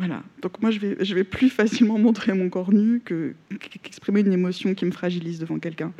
Voilà. 0.01 0.23
Donc 0.41 0.63
moi, 0.63 0.71
je 0.71 1.15
vais, 1.15 1.25
plus 1.25 1.51
facilement 1.51 1.99
montrer 2.09 2.33
mon 2.33 2.49
corps 2.49 2.73
nu 2.73 3.03
qu'exprimer 3.03 4.21
une 4.21 4.33
émotion 4.33 4.75
qui 4.75 4.87
me 4.87 4.93
fragilise 4.93 5.39
devant 5.39 5.59
quelqu'un 5.59 5.93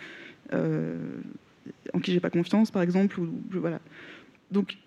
euh, 0.55 0.97
en 1.93 2.01
qui 2.01 2.11
j'ai 2.11 2.21
pas 2.21 2.31
confiance, 2.31 2.71
par 2.71 2.81
exemple. 2.81 3.21
Ou, 3.21 3.31
voilà. 3.51 3.79
Donc 4.51 4.79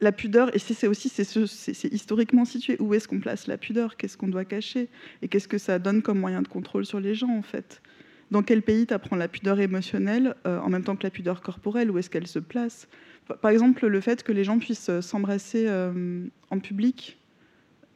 la 0.00 0.12
pudeur, 0.12 0.54
et 0.54 0.60
c'est 0.60 0.86
aussi 0.86 1.08
c'est 1.08 1.92
historiquement 1.92 2.44
situé. 2.44 2.76
Où 2.78 2.94
est-ce 2.94 3.08
qu'on 3.08 3.18
place 3.18 3.48
la 3.48 3.58
pudeur? 3.58 3.96
Qu'est-ce 3.96 4.16
qu'on 4.16 4.28
doit 4.28 4.44
cacher? 4.44 4.88
Et 5.20 5.26
qu'est-ce 5.26 5.48
que 5.48 5.58
ça 5.58 5.80
donne 5.80 6.00
comme 6.00 6.20
moyen 6.20 6.40
de 6.40 6.48
contrôle 6.48 6.86
sur 6.86 7.00
les 7.00 7.16
gens, 7.16 7.36
en 7.36 7.42
fait? 7.42 7.82
Dans 8.30 8.44
quel 8.44 8.62
pays 8.62 8.86
tu 8.86 8.94
apprends 8.94 9.16
la 9.16 9.26
pudeur 9.26 9.58
émotionnelle 9.58 10.36
euh, 10.46 10.60
en 10.60 10.68
même 10.68 10.84
temps 10.84 10.94
que 10.94 11.02
la 11.02 11.10
pudeur 11.10 11.42
corporelle? 11.42 11.90
Où 11.90 11.98
est-ce 11.98 12.08
qu'elle 12.08 12.28
se 12.28 12.38
place? 12.38 12.86
Par 13.42 13.50
exemple, 13.50 13.88
le 13.88 14.00
fait 14.00 14.22
que 14.22 14.30
les 14.30 14.44
gens 14.44 14.60
puissent 14.60 15.00
s'embrasser 15.00 15.64
euh, 15.66 16.24
en 16.50 16.60
public 16.60 17.19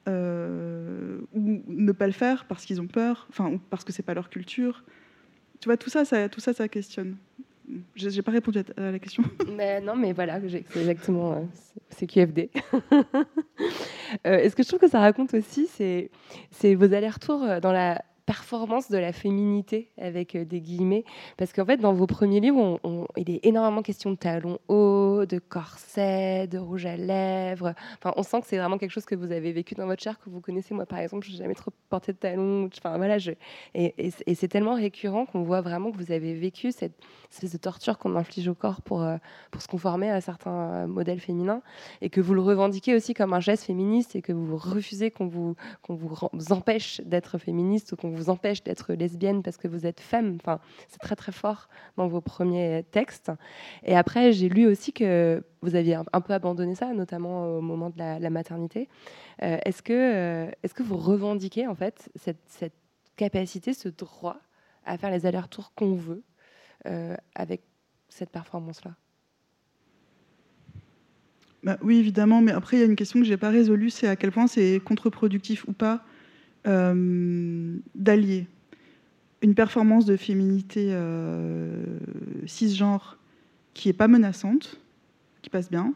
euh, 0.08 1.20
ou 1.32 1.62
ne 1.66 1.92
pas 1.92 2.06
le 2.06 2.12
faire 2.12 2.44
parce 2.46 2.64
qu'ils 2.64 2.80
ont 2.80 2.86
peur, 2.86 3.26
enfin, 3.30 3.50
ou 3.50 3.58
parce 3.70 3.84
que 3.84 3.92
c'est 3.92 4.02
pas 4.02 4.14
leur 4.14 4.30
culture. 4.30 4.84
Tu 5.60 5.68
vois, 5.68 5.76
tout 5.76 5.90
ça, 5.90 6.04
ça 6.04 6.28
tout 6.28 6.40
ça, 6.40 6.52
ça 6.52 6.68
questionne. 6.68 7.16
J'ai 7.94 8.20
pas 8.22 8.32
répondu 8.32 8.58
à 8.76 8.90
la 8.90 8.98
question. 8.98 9.22
Mais 9.56 9.80
non, 9.80 9.96
mais 9.96 10.12
voilà, 10.12 10.38
c'est 10.46 10.76
exactement, 10.76 11.32
euh, 11.32 11.40
c'est 11.90 12.06
QFD. 12.06 12.50
Euh, 14.28 14.38
et 14.38 14.48
ce 14.48 14.54
que 14.54 14.62
je 14.62 14.68
trouve 14.68 14.78
que 14.78 14.88
ça 14.88 15.00
raconte 15.00 15.34
aussi, 15.34 15.66
c'est 15.66 16.74
vos 16.76 16.94
allers-retours 16.94 17.60
dans 17.60 17.72
la 17.72 18.00
performance 18.26 18.90
de 18.90 18.98
la 18.98 19.12
féminité 19.12 19.90
avec 19.98 20.34
euh, 20.34 20.44
des 20.44 20.60
guillemets. 20.60 21.04
Parce 21.36 21.52
qu'en 21.52 21.64
fait 21.64 21.76
dans 21.76 21.92
vos 21.92 22.06
premiers 22.06 22.40
livres 22.40 22.80
il 23.16 23.30
est 23.30 23.44
énormément 23.44 23.82
question 23.82 24.10
de 24.10 24.16
talons 24.16 24.58
hauts 24.68 25.24
de 25.26 25.38
corsets 25.38 26.46
de 26.46 26.58
rouge 26.58 26.86
à 26.86 26.96
lèvres. 26.96 27.74
Enfin 27.98 28.12
on 28.16 28.22
sent 28.22 28.40
que 28.40 28.46
c'est 28.46 28.58
vraiment 28.58 28.78
quelque 28.78 28.90
chose 28.90 29.04
que 29.04 29.14
vous 29.14 29.32
avez 29.32 29.52
vécu 29.52 29.74
dans 29.74 29.86
votre 29.86 30.02
chair 30.02 30.18
que 30.18 30.30
vous 30.30 30.40
connaissez. 30.40 30.74
Moi 30.74 30.86
par 30.86 30.98
exemple 30.98 31.26
je 31.26 31.32
n'ai 31.32 31.38
jamais 31.38 31.54
trop 31.54 31.70
porté 31.90 32.12
de 32.12 32.18
talons. 32.18 32.68
Enfin 32.78 32.96
voilà 32.96 33.18
je 33.18 33.32
et, 33.74 34.10
c'est 34.34 34.48
tellement 34.48 34.74
récurrent 34.74 35.26
qu'on 35.26 35.42
voit 35.42 35.60
vraiment 35.60 35.90
que 35.90 35.96
vous 35.96 36.12
avez 36.12 36.34
vécu 36.34 36.72
cette 36.72 36.94
espèce 37.30 37.52
de 37.52 37.58
torture 37.58 37.98
qu'on 37.98 38.16
inflige 38.16 38.48
au 38.48 38.54
corps 38.54 38.80
pour 38.82 39.02
euh, 39.02 39.16
pour 39.50 39.60
se 39.62 39.68
conformer 39.68 40.10
à 40.10 40.20
certains 40.20 40.50
euh, 40.50 40.86
modèles 40.86 41.20
féminins. 41.20 41.62
Et 42.00 42.10
que 42.10 42.20
vous 42.20 42.34
le 42.34 42.40
revendiquez 42.40 42.94
aussi 42.94 43.14
comme 43.14 43.32
un 43.32 43.40
geste 43.40 43.64
féministe 43.64 44.16
et 44.16 44.22
que 44.22 44.32
vous 44.32 44.56
refusez 44.56 45.10
qu'on 45.10 45.26
vous 45.26 45.56
qu'on 45.82 45.94
vous 45.94 46.52
empêche 46.52 47.00
d'être 47.02 47.38
féministe 47.38 47.92
ou 47.92 47.96
qu'on 47.96 48.13
vous 48.14 48.30
empêche 48.30 48.62
d'être 48.62 48.92
lesbienne 48.94 49.42
parce 49.42 49.56
que 49.56 49.68
vous 49.68 49.86
êtes 49.86 50.00
femme. 50.00 50.36
Enfin, 50.40 50.60
c'est 50.88 50.98
très 50.98 51.16
très 51.16 51.32
fort 51.32 51.68
dans 51.96 52.06
vos 52.06 52.20
premiers 52.20 52.84
textes. 52.90 53.32
Et 53.84 53.96
après, 53.96 54.32
j'ai 54.32 54.48
lu 54.48 54.66
aussi 54.66 54.92
que 54.92 55.42
vous 55.62 55.74
aviez 55.74 55.94
un, 56.12 56.20
peu 56.20 56.32
abandonné 56.32 56.74
ça, 56.74 56.92
notamment 56.92 57.58
au 57.58 57.60
moment 57.60 57.90
de 57.90 57.98
la, 57.98 58.30
maternité. 58.30 58.88
Euh, 59.42 59.58
est-ce 59.64 59.82
que, 59.82 59.92
euh, 59.92 60.50
est-ce 60.62 60.74
que 60.74 60.82
vous 60.82 60.96
revendiquez 60.96 61.66
en 61.66 61.74
fait 61.74 62.10
cette, 62.16 62.74
capacité, 63.16 63.72
ce 63.72 63.88
droit 63.88 64.38
à 64.84 64.98
faire 64.98 65.10
les 65.10 65.24
allers-retours 65.24 65.72
qu'on 65.74 65.94
veut 65.94 66.24
euh, 66.86 67.16
avec 67.34 67.62
cette 68.08 68.30
performance-là? 68.30 68.96
Bah, 71.62 71.78
oui, 71.80 71.98
évidemment, 71.98 72.42
mais 72.42 72.52
après, 72.52 72.76
il 72.76 72.80
y 72.80 72.82
a 72.82 72.86
une 72.86 72.96
question 72.96 73.20
que 73.20 73.24
je 73.24 73.30
n'ai 73.30 73.36
pas 73.38 73.50
résolue, 73.50 73.88
c'est 73.88 74.08
à 74.08 74.16
quel 74.16 74.32
point 74.32 74.46
c'est 74.46 74.80
contre-productif 74.84 75.66
ou 75.66 75.72
pas 75.72 76.04
d'allier 76.64 78.46
une 79.44 79.54
performance 79.54 80.06
de 80.06 80.16
féminité 80.16 80.88
euh, 80.92 81.84
cisgenre 82.46 83.18
qui 83.74 83.88
n'est 83.88 83.94
pas 83.94 84.08
menaçante, 84.08 84.80
qui 85.42 85.50
passe 85.50 85.70
bien, 85.70 85.92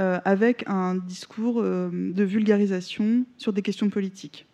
euh, 0.00 0.18
avec 0.24 0.64
un 0.66 0.96
discours 0.96 1.62
de 1.62 2.24
vulgarisation 2.24 3.24
sur 3.36 3.52
des 3.52 3.62
questions 3.62 3.88
politiques. 3.88 4.48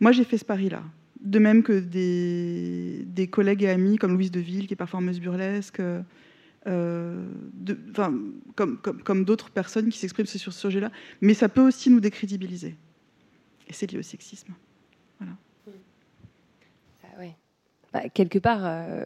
Moi, 0.00 0.10
j'ai 0.10 0.24
fait 0.24 0.38
ce 0.38 0.44
pari-là. 0.44 0.82
De 1.20 1.38
même 1.38 1.62
que 1.62 1.78
des, 1.78 3.28
collègues 3.28 3.62
et 3.62 3.68
amis 3.68 3.96
comme 3.96 4.14
Louise 4.14 4.32
Deville, 4.32 4.66
qui 4.66 4.72
est 4.72 4.76
performeuse 4.76 5.20
burlesque, 5.20 5.80
comme, 6.64 8.40
comme 9.04 9.24
d'autres 9.24 9.50
personnes 9.50 9.90
qui 9.90 9.98
s'expriment 9.98 10.26
sur 10.26 10.52
ce 10.52 10.60
sujet-là. 10.60 10.90
Mais 11.20 11.34
ça 11.34 11.48
peut 11.48 11.64
aussi 11.64 11.88
nous 11.90 12.00
décrédibiliser. 12.00 12.74
Et 13.70 13.72
c'est 13.72 13.90
lié 13.90 13.98
au 13.98 14.02
sexisme. 14.02 14.52
Voilà. 15.18 15.32
Ah 17.06 17.24
bah, 17.92 18.08
quelque 18.08 18.38
part, 18.38 18.60
euh, 18.64 19.04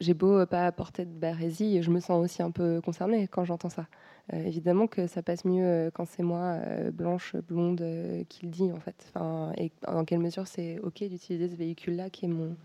j'ai 0.00 0.14
beau 0.14 0.44
pas 0.46 0.66
apporter 0.66 1.04
de 1.04 1.10
barésie, 1.10 1.82
je 1.82 1.90
me 1.90 2.00
sens 2.00 2.24
aussi 2.24 2.42
un 2.42 2.50
peu 2.50 2.80
concernée 2.80 3.28
quand 3.28 3.44
j'entends 3.44 3.70
ça. 3.70 3.86
Euh, 4.32 4.42
évidemment 4.44 4.86
que 4.86 5.06
ça 5.06 5.22
passe 5.22 5.44
mieux 5.44 5.64
euh, 5.64 5.90
quand 5.92 6.06
c'est 6.06 6.22
moi, 6.22 6.58
blanche, 6.92 7.36
blonde, 7.36 7.84
qui 8.28 8.46
le 8.46 8.50
dit 8.50 8.72
en 8.72 8.80
fait. 8.80 8.96
Enfin, 9.14 9.52
et 9.56 9.70
dans 9.86 10.04
quelle 10.04 10.20
mesure 10.20 10.46
c'est 10.46 10.78
ok 10.80 11.04
d'utiliser 11.04 11.48
ce 11.48 11.56
véhicule-là 11.56 12.10
qui 12.10 12.24
est 12.24 12.28
mon. 12.28 12.56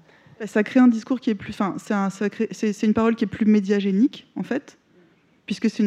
Ça 0.45 0.63
crée 0.63 0.79
un 0.79 0.87
discours 0.87 1.19
qui 1.19 1.29
est 1.29 1.35
plus. 1.35 1.51
Enfin, 1.51 1.75
c'est 1.79 2.83
une 2.83 2.93
parole 2.93 3.15
qui 3.15 3.25
est 3.25 3.27
plus 3.27 3.45
médiagénique 3.45 4.31
en 4.35 4.43
fait 4.43 4.78
puisque 5.49 5.67
c'est 5.67 5.81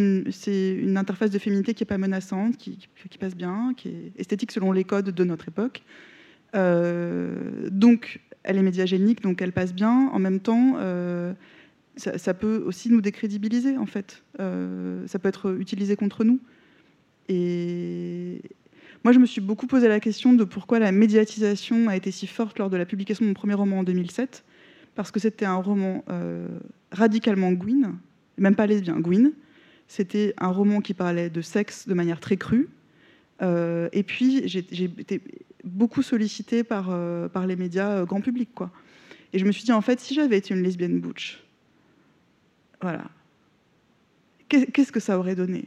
une, 0.75 0.97
interface 0.97 1.31
de 1.31 1.39
féminité 1.39 1.73
qui 1.73 1.85
n'est 1.85 1.87
pas 1.87 1.97
menaçante, 1.97 2.57
qui, 2.57 2.89
passe 3.21 3.37
bien, 3.37 3.75
qui 3.77 3.91
est 3.91 4.13
esthétique 4.19 4.51
selon 4.51 4.73
les 4.73 4.83
codes 4.83 5.11
de 5.11 5.23
notre 5.23 5.47
époque. 5.47 5.85
Euh, 6.57 7.69
donc, 7.71 8.19
elle 8.43 8.59
est 8.59 8.63
médiagénique, 8.63 9.23
donc 9.23 9.41
elle 9.41 9.53
passe 9.53 9.73
bien. 9.73 10.11
En 10.13 10.19
même 10.19 10.41
temps, 10.41 10.75
euh, 10.79 11.33
ça, 11.95 12.35
peut 12.35 12.65
aussi 12.67 12.91
nous 12.91 13.01
décrédibiliser, 13.01 13.77
en 13.77 13.87
fait. 13.87 14.25
Euh, 14.41 15.07
ça 15.07 15.21
peut 15.21 15.29
être 15.29 15.57
utilisé 15.61 15.95
contre 15.95 16.25
nous. 16.25 16.41
Et 17.29 18.43
moi, 19.05 19.13
je 19.13 19.21
me 19.21 19.27
suis 19.27 19.41
beaucoup 19.41 19.69
posé 19.69 19.87
la 19.87 20.01
question 20.01 20.33
de 20.33 20.43
pourquoi 20.43 20.81
la 20.81 20.91
médiatisation 20.91 21.89
a 21.89 21.95
été 21.95 22.11
si 22.11 22.27
forte 22.27 22.59
lors 22.59 22.69
de 22.69 22.77
la 22.77 22.85
publication 22.85 23.25
de 23.25 23.29
mon 23.29 23.35
premier 23.35 23.55
roman 23.55 23.79
en 23.79 23.85
2007, 23.85 24.43
parce 24.97 25.13
que 25.13 25.21
c'était 25.21 25.45
un 25.45 25.55
roman 25.55 26.03
radicalement 26.91 27.53
Gwyn, 27.53 27.95
même 28.39 28.57
pas 28.57 28.67
lesbien, 28.67 28.99
Gwyn, 28.99 29.31
c'était 29.93 30.33
un 30.39 30.49
roman 30.49 30.81
qui 30.81 30.95
parlait 30.95 31.29
de 31.29 31.43
sexe 31.43 31.87
de 31.87 31.93
manière 31.93 32.19
très 32.19 32.39
crue. 32.39 32.71
Euh, 33.43 33.91
et 33.93 34.03
puis, 34.03 34.49
j'ai 34.49 34.61
été 34.85 35.21
beaucoup 35.65 36.01
sollicitée 36.01 36.65
par, 36.65 36.87
euh, 36.89 37.29
par 37.29 37.47
les 37.47 37.57
médias 37.57 37.99
euh, 37.99 38.05
grand 38.07 38.23
public. 38.23 38.49
Quoi. 38.55 38.71
Et 39.35 39.39
je 39.39 39.45
me 39.45 39.53
suis 39.53 39.65
dit, 39.65 39.73
en 39.73 39.83
fait, 39.83 40.01
si 40.01 40.15
j'avais 40.15 40.39
été 40.39 40.55
une 40.55 40.63
lesbienne 40.63 40.99
butch, 40.99 41.45
voilà, 42.81 43.05
qu'est-ce 44.49 44.93
que 44.93 44.99
ça 44.99 45.19
aurait 45.19 45.35
donné? 45.35 45.67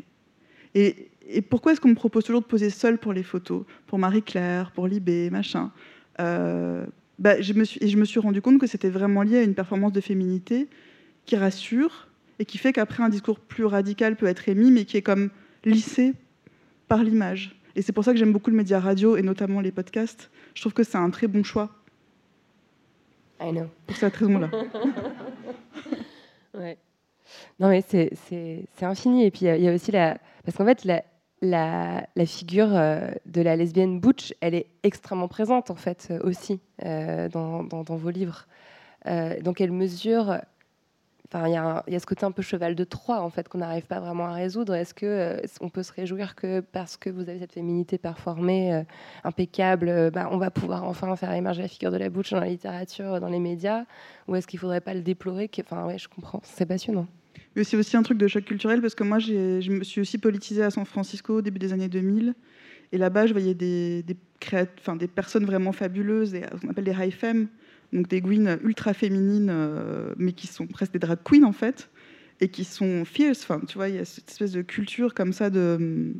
Et, 0.73 1.11
pourquoi 1.47 1.73
est-ce 1.73 1.81
qu'on 1.81 1.89
me 1.89 1.95
propose 1.95 2.23
toujours 2.23 2.41
de 2.41 2.47
poser 2.47 2.71
seule 2.71 2.97
pour 2.97 3.13
les 3.13 3.23
photos? 3.23 3.63
Pour 3.85 3.99
Marie-Claire, 3.99 4.71
pour 4.71 4.87
Libé, 4.87 5.29
machin 5.29 5.71
bah, 6.17 7.39
je 7.39 7.53
me 7.53 7.63
suis, 7.63 7.81
Et 7.83 7.89
je 7.89 7.97
me 7.97 8.05
suis 8.05 8.19
rendu 8.19 8.41
compte 8.41 8.59
que 8.59 8.67
c'était 8.67 8.89
vraiment 8.89 9.21
lié 9.21 9.37
à 9.37 9.43
une 9.43 9.53
performance 9.53 9.93
de 9.93 10.01
féminité 10.01 10.67
qui 11.25 11.35
rassure, 11.35 12.07
et 12.39 12.45
qui 12.45 12.57
fait 12.57 12.73
qu'après 12.73 13.03
un 13.03 13.09
discours 13.09 13.39
plus 13.39 13.65
radical 13.65 14.15
peut 14.15 14.27
être 14.27 14.49
émis, 14.49 14.71
mais 14.71 14.85
qui 14.85 14.97
est 14.97 15.01
comme 15.01 15.29
lissé 15.63 16.13
par 16.87 17.03
l'image. 17.03 17.59
Et 17.75 17.81
c'est 17.81 17.91
pour 17.91 18.03
ça 18.03 18.13
que 18.13 18.17
j'aime 18.17 18.31
beaucoup 18.31 18.49
le 18.49 18.55
média 18.55 18.79
radio 18.79 19.17
et 19.17 19.21
notamment 19.21 19.61
les 19.61 19.71
podcasts. 19.71 20.29
Je 20.53 20.61
trouve 20.61 20.73
que 20.73 20.83
c'est 20.83 20.97
un 20.97 21.09
très 21.09 21.27
bon 21.27 21.43
choix 21.43 21.71
I 23.41 23.51
know. 23.51 23.67
Pour 23.85 23.97
cette 23.97 24.15
raison-là. 24.15 24.49
ouais. 26.53 26.77
Non, 27.59 27.69
mais 27.69 27.83
c'est 27.89 28.65
infini. 28.81 29.25
Et 29.25 29.31
puis, 29.31 29.45
il 29.45 29.61
y, 29.61 29.67
a 29.67 29.73
aussi 29.73 29.91
la. 29.91 30.17
Parce 30.45 30.57
qu'en 30.57 30.65
fait, 30.65 30.85
la, 30.85 31.03
la, 31.41 32.07
la 32.15 32.25
figure 32.25 32.69
euh, 32.71 33.11
de 33.25 33.41
la 33.41 33.55
lesbienne 33.55 33.99
butch, 33.99 34.33
elle 34.41 34.55
est 34.55 34.67
extrêmement 34.83 35.27
présente, 35.27 35.69
en 35.69 35.75
fait, 35.75 36.13
aussi, 36.23 36.61
euh, 36.85 37.27
dans, 37.29 37.63
dans, 37.63 37.83
dans, 37.83 37.95
vos 37.97 38.09
livres. 38.09 38.47
Euh, 39.07 39.39
donc, 39.41 39.59
elle 39.59 39.71
mesure 39.71 40.39
il 41.33 41.51
y, 41.51 41.55
a 41.57 41.99
ce 41.99 42.05
côté 42.05 42.25
un 42.25 42.31
peu 42.31 42.41
cheval 42.41 42.75
de 42.75 42.83
Troie 42.83 43.21
en 43.21 43.29
fait 43.29 43.49
qu'on 43.49 43.57
n'arrive 43.57 43.85
pas 43.85 43.99
vraiment 43.99 44.25
à 44.25 44.33
résoudre. 44.33 44.75
Est-ce 44.75 44.93
que 44.93 45.05
euh, 45.05 45.37
on 45.59 45.69
peut 45.69 45.83
se 45.83 45.91
réjouir 45.91 46.35
que 46.35 46.59
parce 46.59 46.97
que 46.97 47.09
vous 47.09 47.21
avez 47.21 47.39
cette 47.39 47.53
féminité 47.53 47.97
performée 47.97 48.73
euh, 48.73 48.83
impeccable, 49.23 49.89
euh, 49.89 50.11
bah, 50.11 50.29
on 50.31 50.37
va 50.37 50.51
pouvoir 50.51 50.83
enfin 50.83 51.15
faire 51.15 51.31
émerger 51.33 51.63
la 51.63 51.67
figure 51.67 51.91
de 51.91 51.97
la 51.97 52.09
bouche 52.09 52.31
dans 52.31 52.39
la 52.39 52.47
littérature, 52.47 53.19
dans 53.19 53.29
les 53.29 53.39
médias, 53.39 53.85
ou 54.27 54.35
est-ce 54.35 54.47
qu'il 54.47 54.59
faudrait 54.59 54.81
pas 54.81 54.93
le 54.93 55.01
déplorer 55.01 55.49
Enfin 55.59 55.85
ouais, 55.85 55.97
je 55.97 56.07
comprends, 56.07 56.41
c'est 56.43 56.65
passionnant. 56.65 57.07
C'est 57.63 57.77
aussi 57.77 57.95
un 57.95 58.03
truc 58.03 58.17
de 58.17 58.27
choc 58.27 58.43
culturel 58.43 58.81
parce 58.81 58.95
que 58.95 59.03
moi 59.03 59.17
je 59.19 59.71
me 59.71 59.83
suis 59.83 60.01
aussi 60.01 60.17
politisée 60.17 60.63
à 60.63 60.69
San 60.69 60.85
Francisco 60.85 61.37
au 61.37 61.41
début 61.41 61.59
des 61.59 61.73
années 61.73 61.87
2000. 61.87 62.33
Et 62.91 62.97
là-bas, 62.97 63.27
je 63.27 63.33
voyais 63.33 63.53
des, 63.53 64.03
des, 64.03 64.15
des 64.99 65.07
personnes 65.07 65.45
vraiment 65.45 65.71
fabuleuses, 65.71 66.35
et, 66.35 66.43
on 66.63 66.69
appelle 66.69 66.83
des 66.83 66.91
high 66.93 67.11
femmes, 67.11 67.47
donc 67.93 68.07
des 68.07 68.21
queens 68.21 68.57
ultra 68.63 68.93
féminines, 68.93 69.49
euh, 69.51 70.13
mais 70.17 70.33
qui 70.33 70.47
sont 70.47 70.67
presque 70.67 70.93
des 70.93 70.99
drag 70.99 71.19
queens 71.23 71.43
en 71.43 71.53
fait, 71.53 71.89
et 72.41 72.49
qui 72.49 72.63
sont 72.63 73.05
fierce. 73.05 73.43
Enfin, 73.43 73.61
tu 73.65 73.77
vois, 73.77 73.89
il 73.89 73.95
y 73.95 73.99
a 73.99 74.05
cette 74.05 74.29
espèce 74.29 74.51
de 74.51 74.61
culture 74.61 75.13
comme 75.13 75.33
ça 75.33 75.49
de 75.49 76.13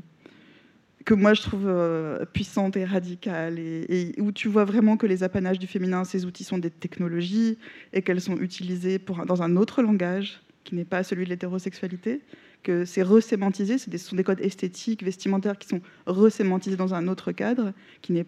que 1.06 1.14
moi 1.14 1.36
je 1.36 1.44
trouve 1.44 1.68
euh, 1.68 2.26
puissante 2.26 2.76
et 2.78 2.84
radicale, 2.84 3.60
et, 3.60 4.16
où 4.18 4.32
tu 4.32 4.48
vois 4.48 4.66
vraiment 4.66 4.98
que 4.98 5.06
les 5.06 5.24
apanages 5.24 5.60
du 5.60 5.68
féminin, 5.68 6.04
ces 6.04 6.26
outils 6.26 6.44
sont 6.44 6.58
des 6.58 6.72
technologies 6.72 7.58
et 7.94 8.02
qu'elles 8.02 8.22
sont 8.22 8.38
utilisées 8.38 8.98
pour, 8.98 9.24
dans 9.26 9.44
un 9.44 9.56
autre 9.56 9.84
langage 9.84 10.42
qui 10.64 10.74
n'est 10.74 10.86
pas 10.86 11.04
celui 11.04 11.26
de 11.26 11.30
l'hétérosexualité, 11.30 12.22
que 12.64 12.86
c'est 12.86 13.04
resémantisé, 13.04 13.78
ce 13.78 13.96
sont 14.00 14.16
des 14.16 14.24
codes 14.24 14.42
esthétiques, 14.42 15.04
vestimentaires 15.04 15.60
qui 15.60 15.68
sont 15.68 15.82
resémantisés 16.08 16.76
dans 16.76 16.96
un 16.96 17.08
autre 17.08 17.32
cadre 17.32 17.72
qui 18.02 18.12
n'est 18.12 18.26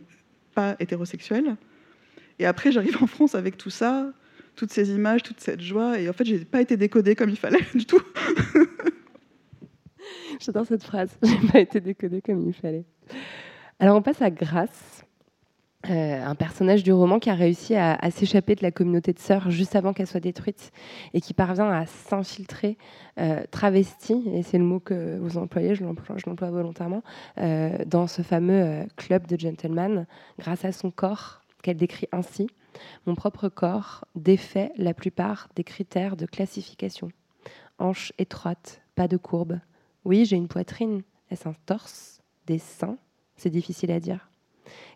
pas 0.53 0.75
hétérosexuel. 0.79 1.57
Et 2.39 2.45
après, 2.45 2.71
j'arrive 2.71 3.01
en 3.01 3.07
France 3.07 3.35
avec 3.35 3.57
tout 3.57 3.69
ça, 3.69 4.11
toutes 4.55 4.71
ces 4.71 4.91
images, 4.91 5.23
toute 5.23 5.39
cette 5.39 5.61
joie, 5.61 5.99
et 5.99 6.09
en 6.09 6.13
fait, 6.13 6.25
j'ai 6.25 6.43
pas 6.45 6.61
été 6.61 6.77
décodée 6.77 7.15
comme 7.15 7.29
il 7.29 7.37
fallait 7.37 7.65
du 7.73 7.85
tout. 7.85 8.01
J'adore 10.39 10.65
cette 10.65 10.83
phrase. 10.83 11.17
J'ai 11.23 11.51
pas 11.51 11.59
été 11.59 11.79
décodée 11.79 12.21
comme 12.21 12.47
il 12.47 12.53
fallait. 12.53 12.85
Alors, 13.79 13.97
on 13.97 14.01
passe 14.01 14.21
à 14.21 14.29
Grace. 14.29 15.03
Euh, 15.89 16.23
un 16.23 16.35
personnage 16.35 16.83
du 16.83 16.91
roman 16.91 17.19
qui 17.19 17.29
a 17.29 17.35
réussi 17.35 17.75
à, 17.75 17.99
s'échapper 18.11 18.55
de 18.55 18.63
la 18.63 18.71
communauté 18.71 19.13
de 19.13 19.19
sœurs 19.19 19.51
juste 19.51 19.75
avant 19.75 19.93
qu'elle 19.93 20.07
soit 20.07 20.19
détruite 20.19 20.71
et 21.13 21.21
qui 21.21 21.33
parvient 21.33 21.69
à 21.69 21.85
s'infiltrer 21.85 22.77
euh, 23.19 23.43
travesti, 23.51 24.23
et 24.33 24.41
c'est 24.41 24.57
le 24.57 24.63
mot 24.63 24.79
que 24.79 25.17
vous 25.19 25.37
employez, 25.37 25.75
je 25.75 25.83
l'emploie 25.83 26.49
volontairement, 26.49 27.03
euh, 27.37 27.77
dans 27.85 28.07
ce 28.07 28.23
fameux 28.23 28.85
club 28.97 29.27
de 29.27 29.39
gentlemen 29.39 30.07
grâce 30.39 30.65
à 30.65 30.71
son 30.71 30.89
corps 30.89 31.36
qu'elle 31.63 31.77
décrit 31.77 32.07
ainsi 32.11 32.47
Mon 33.05 33.15
propre 33.15 33.49
corps 33.49 34.05
défait 34.15 34.71
la 34.77 34.93
plupart 34.93 35.49
des 35.55 35.63
critères 35.63 36.15
de 36.15 36.25
classification. 36.25 37.09
Hanches 37.79 38.13
étroites, 38.17 38.81
pas 38.95 39.07
de 39.07 39.17
courbe. 39.17 39.59
Oui, 40.05 40.25
j'ai 40.25 40.35
une 40.35 40.47
poitrine. 40.47 41.03
Est-ce 41.29 41.47
un 41.47 41.55
torse? 41.65 42.21
Des 42.45 42.59
seins? 42.59 42.97
C'est 43.35 43.49
difficile 43.49 43.91
à 43.91 43.99
dire. 43.99 44.29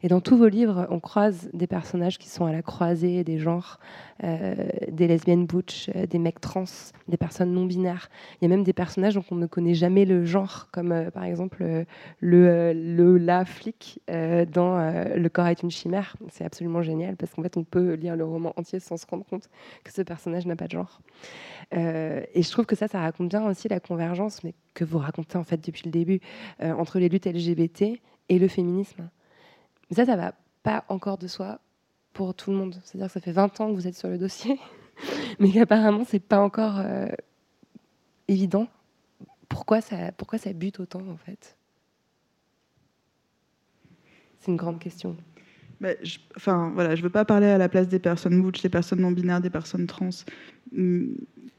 Et 0.04 0.08
dans 0.08 0.22
tous 0.22 0.38
vos 0.38 0.48
livres, 0.48 0.88
on 0.90 1.00
croise 1.00 1.50
des 1.54 1.68
personnages 1.68 2.18
qui 2.18 2.30
sont 2.30 2.46
à 2.46 2.52
la 2.52 2.62
croisée 2.62 3.24
des 3.24 3.38
genres, 3.38 3.80
euh, 4.24 4.56
des 4.90 5.08
lesbiennes 5.08 5.46
butch, 5.46 5.90
euh, 5.96 6.06
des 6.06 6.20
mecs 6.20 6.42
trans, 6.42 6.66
des 7.08 7.18
personnes 7.18 7.54
non 7.54 7.66
binaires. 7.66 8.10
Il 8.40 8.46
y 8.46 8.48
a 8.48 8.50
même 8.50 8.64
des 8.64 8.74
personnages 8.74 9.16
dont 9.16 9.24
on 9.32 9.36
ne 9.36 9.46
connaît 9.46 9.74
jamais 9.74 10.06
le 10.06 10.26
genre, 10.26 10.68
comme 10.72 10.92
euh, 10.92 11.12
par 11.12 11.24
exemple 11.24 11.64
le, 12.20 12.74
le 12.74 13.18
la 13.18 13.46
flic 13.46 14.00
dans 14.08 14.78
Le 15.16 15.30
corps 15.30 15.48
est 15.48 15.64
une 15.64 15.72
chimère. 15.72 16.16
C'est 16.30 16.46
absolument 16.46 16.82
génial 16.82 17.16
parce 17.16 17.34
qu'en 17.34 17.44
fait, 17.44 17.58
on 17.58 17.64
peut 17.64 17.94
lire 17.94 18.16
le 18.16 18.26
roman 18.26 18.54
entier 18.58 18.80
sans 18.80 18.98
se 18.98 19.06
rendre 19.06 19.26
compte 19.26 19.50
que 19.84 19.92
ce 19.92 20.02
personnage 20.02 20.46
n'a 20.46 20.56
pas 20.56 20.66
de 20.66 20.72
genre. 20.72 21.02
et 21.72 22.42
je 22.42 22.52
trouve 22.52 22.66
que 22.66 22.76
ça, 22.76 22.88
ça 22.88 23.00
raconte 23.00 23.30
bien 23.30 23.46
aussi 23.48 23.68
la 23.68 23.80
convergence, 23.80 24.44
mais 24.44 24.54
que 24.74 24.84
vous 24.84 24.98
racontez 24.98 25.38
en 25.38 25.44
fait 25.44 25.64
depuis 25.64 25.84
le 25.86 25.92
début, 25.92 26.20
entre 26.62 27.00
les 27.00 27.10
luttes 27.10 27.26
LGBT 27.26 28.00
et 28.30 28.40
le 28.40 28.48
féminisme. 28.48 29.10
Mais 29.92 29.98
ça, 29.98 30.06
ça 30.06 30.16
va 30.16 30.34
pas 30.64 30.86
encore 30.88 31.18
de 31.18 31.28
soi 31.28 31.60
pour 32.14 32.34
tout 32.34 32.50
le 32.50 32.58
monde. 32.58 32.76
C'est-à-dire 32.84 33.08
que 33.08 33.14
ça 33.14 33.20
fait 33.20 33.34
20 33.34 33.60
ans 33.60 33.70
que 33.70 33.76
vous 33.76 33.88
êtes 33.88 33.98
sur 33.98 34.08
le 34.08 34.18
dossier, 34.18 34.58
mais 35.40 35.52
qu'apparemment, 35.52 36.06
c'est 36.08 36.20
pas 36.20 36.40
encore 36.40 36.80
euh, 36.80 37.08
évident. 38.30 38.68
Pourquoi 39.50 39.82
ça, 39.82 40.14
pourquoi 40.14 40.40
ça 40.40 40.54
bute 40.54 40.80
autant, 40.80 41.06
en 41.10 41.18
fait? 41.18 41.58
C'est 44.40 44.50
une 44.50 44.58
grande 44.58 44.80
question. 44.80 45.18
Je, 46.04 46.20
enfin, 46.38 46.72
voilà, 46.74 46.96
je 46.96 47.02
veux 47.02 47.10
pas 47.10 47.26
parler 47.26 47.48
à 47.48 47.58
la 47.58 47.68
place 47.68 47.88
des 47.88 48.00
personnes 48.00 48.42
butch, 48.42 48.62
des 48.62 48.70
personnes 48.70 49.02
non 49.02 49.12
binaires, 49.12 49.42
des 49.42 49.50
personnes 49.50 49.88
trans. 49.88 50.10
Hum, 50.78 51.18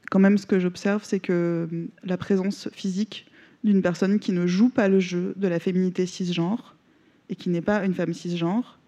quand 0.09 0.19
même, 0.19 0.37
ce 0.37 0.45
que 0.45 0.59
j'observe, 0.59 1.03
c'est 1.03 1.19
que 1.19 1.67
hum, 1.71 1.89
la 2.03 2.17
présence 2.17 2.69
physique 2.73 3.29
d'une 3.63 3.81
personne 3.81 4.19
qui 4.19 4.31
ne 4.31 4.47
joue 4.47 4.69
pas 4.69 4.87
le 4.87 4.99
jeu 4.99 5.33
de 5.37 5.47
la 5.47 5.59
féminité 5.59 6.05
cisgenre, 6.05 6.72
et 7.29 7.35
qui 7.35 7.49
n'est 7.49 7.61
pas 7.61 7.83
une 7.85 7.93
femme 7.93 8.13
cisgenre 8.13 8.79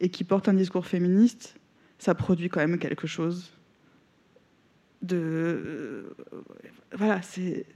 et 0.00 0.08
qui 0.08 0.24
porte 0.24 0.48
un 0.48 0.54
discours 0.54 0.86
féministe, 0.86 1.58
ça 1.98 2.14
produit 2.14 2.48
quand 2.48 2.60
même 2.60 2.78
quelque 2.78 3.06
chose 3.06 3.52
de. 5.02 5.16
Euh, 5.16 6.14
voilà, 6.96 7.22
c'est. 7.22 7.66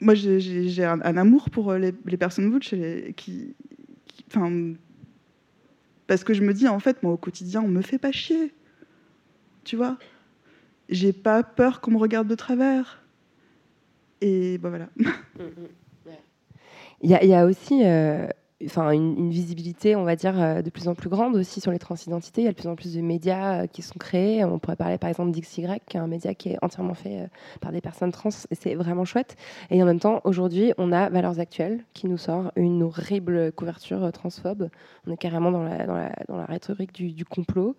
Moi, 0.00 0.14
j'ai 0.14 0.84
un, 0.84 1.00
amour 1.00 1.48
pour 1.48 1.74
les, 1.74 1.92
personnes 2.18 2.50
butch 2.50 2.74
qui, 3.14 3.54
enfin, 4.26 4.74
parce 6.08 6.24
que 6.24 6.34
je 6.34 6.42
me 6.42 6.52
dis, 6.52 6.66
en 6.66 6.80
fait, 6.80 7.04
moi, 7.04 7.12
au 7.12 7.16
quotidien, 7.16 7.62
on 7.62 7.68
me 7.68 7.82
fait 7.82 7.98
pas 7.98 8.10
chier. 8.10 8.52
Tu 9.62 9.76
vois 9.76 9.98
J'ai 10.88 11.12
pas 11.12 11.44
peur 11.44 11.80
qu'on 11.80 11.92
me 11.92 11.98
regarde 11.98 12.26
de 12.26 12.34
travers. 12.34 13.04
Et 14.20 14.58
ben 14.58 14.70
voilà. 14.70 14.88
Mm, 15.38 15.44
mm, 15.44 16.12
il 17.00 17.10
y, 17.10 17.26
y, 17.26 17.34
a 17.34 17.46
aussi. 17.46 17.82
Euh, 17.84 18.28
enfin, 18.64 18.90
une, 18.90 19.30
visibilité, 19.30 19.96
on 19.96 20.04
va 20.04 20.16
dire, 20.16 20.40
euh, 20.40 20.62
de 20.62 20.70
plus 20.70 20.88
en 20.88 20.94
plus 20.94 21.08
grande 21.08 21.36
aussi 21.36 21.60
sur 21.60 21.70
les 21.70 21.78
transidentités. 21.78 22.42
Il 22.42 22.44
y 22.44 22.48
a 22.48 22.52
de 22.52 22.56
plus 22.56 22.68
en 22.68 22.76
plus 22.76 22.94
de 22.94 23.00
médias 23.00 23.62
euh, 23.62 23.66
qui 23.66 23.82
sont 23.82 23.98
créés. 23.98 24.44
On 24.44 24.58
pourrait 24.58 24.76
parler 24.76 24.98
par 24.98 25.08
exemple 25.08 25.30
d'XY, 25.30 25.66
un 25.94 26.06
média 26.06 26.34
qui 26.34 26.50
est 26.50 26.58
entièrement 26.62 26.94
fait 26.94 27.22
euh, 27.22 27.26
par 27.60 27.72
des 27.72 27.80
personnes 27.80 28.12
trans, 28.12 28.30
c'est 28.30 28.74
vraiment 28.74 29.04
chouette. 29.04 29.36
Et 29.70 29.82
en 29.82 29.86
même 29.86 30.00
temps, 30.00 30.20
aujourd'hui, 30.24 30.72
on 30.78 30.92
a 30.92 31.08
Valeurs 31.08 31.38
Actuelles 31.38 31.84
qui 31.94 32.08
nous 32.08 32.18
sort 32.18 32.52
une 32.56 32.82
horrible 32.82 33.52
couverture 33.52 34.10
transphobe. 34.12 34.68
On 35.06 35.12
est 35.12 35.16
carrément 35.16 35.50
dans 35.50 35.62
la, 35.62 35.86
dans 35.86 35.94
la, 35.94 36.12
dans 36.28 36.36
la 36.36 36.44
rhétorique 36.44 36.92
du, 36.92 37.24
complot. 37.24 37.76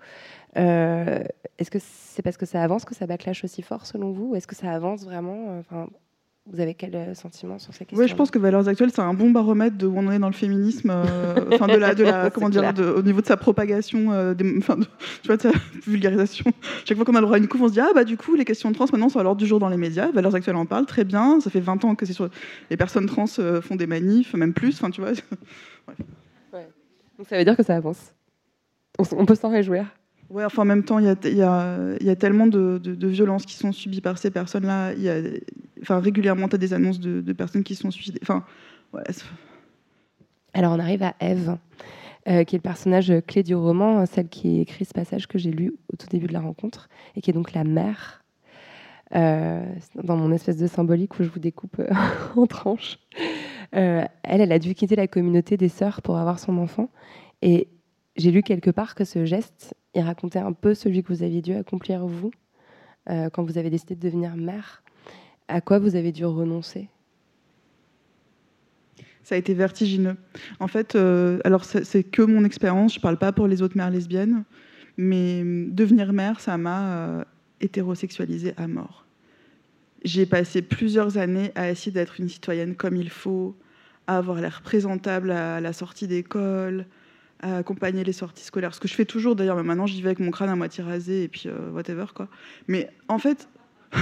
est-ce 0.55 1.69
que 1.69 1.79
c'est 1.79 2.21
parce 2.21 2.37
que 2.37 2.45
ça 2.45 2.63
avance 2.63 2.85
que 2.85 2.95
ça 2.95 3.05
backlash 3.07 3.43
aussi 3.43 3.61
fort 3.61 3.85
selon 3.85 4.11
vous? 4.11 4.31
Ou 4.31 4.35
est-ce 4.35 4.47
que 4.47 4.55
ça 4.55 4.71
avance 4.71 5.03
vraiment? 5.03 5.61
Vous 6.45 6.59
avez 6.59 6.73
quel 6.73 6.93
euh, 6.93 7.13
sentiment 7.13 7.57
sur 7.57 7.73
ces 7.73 7.85
questions 7.85 7.97
Oui, 7.97 8.09
je 8.09 8.15
pense 8.15 8.29
que 8.29 8.37
Valeurs 8.37 8.67
Actuelles, 8.67 8.91
c'est 8.93 9.01
un 9.01 9.13
bon 9.13 9.31
baromètre 9.31 9.77
de 9.77 9.87
où 9.87 9.97
on 9.97 10.11
est 10.11 10.19
dans 10.19 10.27
le 10.27 10.33
féminisme, 10.33 10.89
euh, 10.89 11.35
enfin 11.53 11.67
de 11.67 11.77
la, 11.77 11.95
de 11.95 12.03
la 12.03 12.29
comment 12.33 12.49
dire, 12.49 12.73
de, 12.73 12.83
au 12.83 13.01
niveau 13.01 13.21
de 13.21 13.25
sa 13.25 13.37
propagation, 13.37 14.11
euh, 14.11 14.33
des, 14.33 14.43
de, 14.43 14.59
tu 15.21 15.27
vois, 15.27 15.37
de 15.37 15.41
sa 15.41 15.51
vulgarisation. 15.87 16.51
Chaque 16.83 16.97
fois 16.97 17.05
qu'on 17.05 17.15
a 17.15 17.21
le 17.21 17.25
droit 17.25 17.37
à 17.37 17.39
une 17.39 17.47
coupe, 17.47 17.61
on 17.61 17.69
se 17.69 17.73
dit 17.73 17.79
ah 17.79 17.91
bah 17.95 18.03
du 18.03 18.17
coup 18.17 18.35
les 18.35 18.43
questions 18.43 18.69
de 18.69 18.75
trans 18.75 18.85
maintenant 18.91 19.07
sont 19.07 19.19
à 19.19 19.23
l'ordre 19.23 19.39
du 19.39 19.47
jour 19.47 19.59
dans 19.59 19.69
les 19.69 19.77
médias. 19.77 20.11
Valeurs 20.11 20.35
Actuelles 20.35 20.57
en 20.57 20.65
parle 20.65 20.85
très 20.85 21.05
bien. 21.05 21.39
Ça 21.39 21.49
fait 21.49 21.61
20 21.61 21.85
ans 21.85 21.95
que 21.95 22.05
c'est 22.05 22.13
sur 22.13 22.29
les 22.69 22.75
personnes 22.77 23.05
trans 23.05 23.25
font 23.25 23.75
des 23.77 23.87
manifs, 23.87 24.33
même 24.33 24.53
plus. 24.53 24.75
Enfin, 24.75 24.89
tu 24.89 24.99
vois. 24.99 25.11
ouais. 25.87 25.95
Ouais. 26.51 26.67
Donc 27.17 27.27
ça 27.29 27.37
veut 27.37 27.45
dire 27.45 27.55
que 27.55 27.63
ça 27.63 27.77
avance. 27.77 28.13
on 28.99 29.25
peut 29.25 29.35
s'en 29.35 29.49
réjouir. 29.49 29.85
Ouais, 30.33 30.43
enfin, 30.43 30.63
en 30.63 30.65
même 30.65 30.83
temps, 30.83 30.97
il 30.97 31.05
y 31.05 31.43
a, 31.43 32.15
tellement 32.15 32.47
de, 32.47 33.05
violences 33.05 33.45
qui 33.45 33.53
sont 33.53 33.71
subies 33.71 34.01
par 34.01 34.17
ces 34.17 34.31
personnes-là. 34.31 34.93
Enfin, 35.83 35.99
régulièrement, 35.99 36.47
tu 36.47 36.55
as 36.55 36.57
des 36.57 36.73
annonces 36.73 36.99
de, 36.99 37.33
personnes 37.33 37.63
qui 37.63 37.75
sont 37.75 37.91
suicidées. 37.91 38.19
Enfin, 38.23 38.43
Alors, 40.55 40.73
on 40.73 40.79
arrive 40.79 41.03
à 41.03 41.13
Eve, 41.19 41.55
euh, 42.27 42.43
qui 42.45 42.55
est 42.55 42.57
le 42.57 42.63
personnage 42.63 43.13
clé 43.27 43.43
du 43.43 43.53
roman, 43.53 44.07
celle 44.07 44.27
qui 44.27 44.59
écrit 44.59 44.85
ce 44.85 44.93
passage 44.93 45.27
que 45.27 45.37
j'ai 45.37 45.51
lu 45.51 45.75
au 45.93 45.97
tout 45.97 46.07
début 46.07 46.25
de 46.25 46.33
la 46.33 46.41
rencontre, 46.41 46.89
et 47.15 47.21
qui 47.21 47.29
est 47.29 47.33
donc 47.33 47.53
la 47.53 47.63
mère. 47.63 48.23
Euh, 49.15 49.63
dans 50.03 50.17
mon 50.17 50.31
espèce 50.31 50.57
de 50.57 50.65
symbolique 50.65 51.19
où 51.19 51.23
je 51.23 51.29
vous 51.29 51.39
découpe 51.39 51.77
euh, 51.77 51.93
en 52.35 52.47
tranches. 52.47 52.97
elle, 53.71 54.09
elle 54.23 54.51
a 54.51 54.57
dû 54.57 54.73
quitter 54.73 54.95
la 54.95 55.07
communauté 55.07 55.57
des 55.57 55.69
sœurs 55.69 56.01
pour 56.01 56.17
avoir 56.17 56.39
son 56.39 56.57
enfant. 56.57 56.89
Et 57.43 57.67
j'ai 58.15 58.31
lu 58.31 58.43
quelque 58.43 58.69
part 58.69 58.95
que 58.95 59.05
ce 59.05 59.25
geste, 59.25 59.73
il 59.95 60.01
racontait 60.01 60.39
un 60.39 60.53
peu 60.53 60.73
celui 60.73 61.03
que 61.03 61.09
vous 61.09 61.23
aviez 61.23 61.41
dû 61.41 61.53
accomplir 61.53 62.05
vous 62.05 62.31
euh, 63.09 63.29
quand 63.29 63.43
vous 63.43 63.57
avez 63.57 63.69
décidé 63.69 63.95
de 63.95 63.99
devenir 63.99 64.35
mère. 64.35 64.83
À 65.47 65.61
quoi 65.61 65.79
vous 65.79 65.95
avez 65.95 66.11
dû 66.11 66.25
renoncer? 66.25 66.89
Ça 69.23 69.35
a 69.35 69.37
été 69.37 69.53
vertigineux. 69.53 70.17
En 70.59 70.67
fait, 70.67 70.95
euh, 70.95 71.39
alors 71.45 71.63
c'est 71.63 72.03
que 72.03 72.21
mon 72.21 72.43
expérience, 72.43 72.93
je 72.93 72.99
ne 72.99 73.01
parle 73.01 73.17
pas 73.17 73.31
pour 73.31 73.47
les 73.47 73.61
autres 73.61 73.77
mères 73.77 73.89
lesbiennes, 73.89 74.43
Mais 74.97 75.41
devenir 75.43 76.13
mère, 76.13 76.39
ça 76.39 76.57
m'a 76.57 76.95
euh, 76.95 77.23
hétérosexualisée 77.61 78.53
à 78.57 78.67
mort. 78.67 79.05
J'ai 80.03 80.25
passé 80.25 80.61
plusieurs 80.61 81.17
années 81.17 81.51
à 81.55 81.71
essayer 81.71 81.91
d'être 81.91 82.19
une 82.19 82.27
citoyenne 82.27 82.75
comme 82.75 82.97
il 82.97 83.09
faut, 83.09 83.55
à 84.07 84.17
avoir 84.17 84.41
l'air 84.41 84.61
présentable 84.61 85.31
à 85.31 85.61
la 85.61 85.71
sortie 85.71 86.07
d'école, 86.07 86.85
à 87.39 87.57
accompagner 87.57 88.03
les 88.03 88.13
sorties 88.13 88.43
scolaires. 88.43 88.73
Ce 88.73 88.79
que 88.79 88.87
je 88.87 88.93
fais 88.93 89.05
toujours 89.05 89.35
d'ailleurs, 89.35 89.57
mais 89.57 89.63
maintenant 89.63 89.85
j'y 89.85 90.01
vais 90.01 90.09
avec 90.09 90.19
mon 90.19 90.31
crâne 90.31 90.49
à 90.49 90.55
moitié 90.55 90.83
rasé 90.83 91.23
et 91.23 91.27
puis 91.27 91.43
euh, 91.47 91.71
whatever 91.71 92.05
quoi. 92.13 92.27
Mais 92.67 92.89
en 93.07 93.19
fait, 93.19 93.47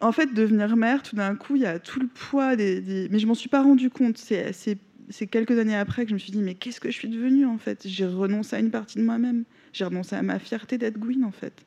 en 0.00 0.12
fait, 0.12 0.34
devenir 0.34 0.76
mère, 0.76 1.02
tout 1.02 1.16
d'un 1.16 1.34
coup, 1.34 1.56
il 1.56 1.62
y 1.62 1.66
a 1.66 1.78
tout 1.78 2.00
le 2.00 2.06
poids 2.06 2.56
des. 2.56 3.08
Mais 3.10 3.18
je 3.18 3.26
m'en 3.26 3.34
suis 3.34 3.48
pas 3.48 3.62
rendu 3.62 3.90
compte. 3.90 4.18
C'est 4.18 5.26
quelques 5.26 5.58
années 5.58 5.76
après 5.76 6.04
que 6.04 6.10
je 6.10 6.14
me 6.14 6.18
suis 6.18 6.32
dit, 6.32 6.42
mais 6.42 6.54
qu'est-ce 6.54 6.80
que 6.80 6.90
je 6.90 6.94
suis 6.94 7.08
devenue 7.08 7.46
en 7.46 7.58
fait? 7.58 7.82
J'ai 7.86 8.06
renoncé 8.06 8.56
à 8.56 8.58
une 8.58 8.70
partie 8.70 8.98
de 8.98 9.04
moi-même. 9.04 9.44
J'ai 9.72 9.84
renoncé 9.84 10.16
à 10.16 10.22
ma 10.22 10.38
fierté 10.38 10.78
d'être 10.78 10.98
Gwyn 10.98 11.24
en 11.24 11.32
fait. 11.32 11.64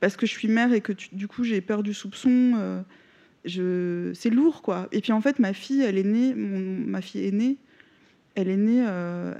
Parce 0.00 0.16
que 0.16 0.26
je 0.26 0.32
suis 0.32 0.48
mère 0.48 0.72
et 0.72 0.80
que 0.80 0.92
du 1.12 1.28
coup 1.28 1.44
j'ai 1.44 1.60
peur 1.60 1.82
du 1.82 1.94
soupçon. 1.94 2.54
Euh, 2.56 2.82
je... 3.44 4.12
C'est 4.14 4.30
lourd 4.30 4.62
quoi. 4.62 4.88
Et 4.92 5.00
puis 5.00 5.12
en 5.12 5.20
fait, 5.20 5.38
ma 5.38 5.52
fille, 5.52 5.82
elle 5.82 5.98
est 5.98 6.04
née, 6.04 6.34
ma 6.34 7.00
fille 7.00 7.26
est 7.26 7.32
née, 7.32 7.56
elle 8.34 8.48
est 8.48 8.56
née, 8.56 8.84
euh, 8.86 9.34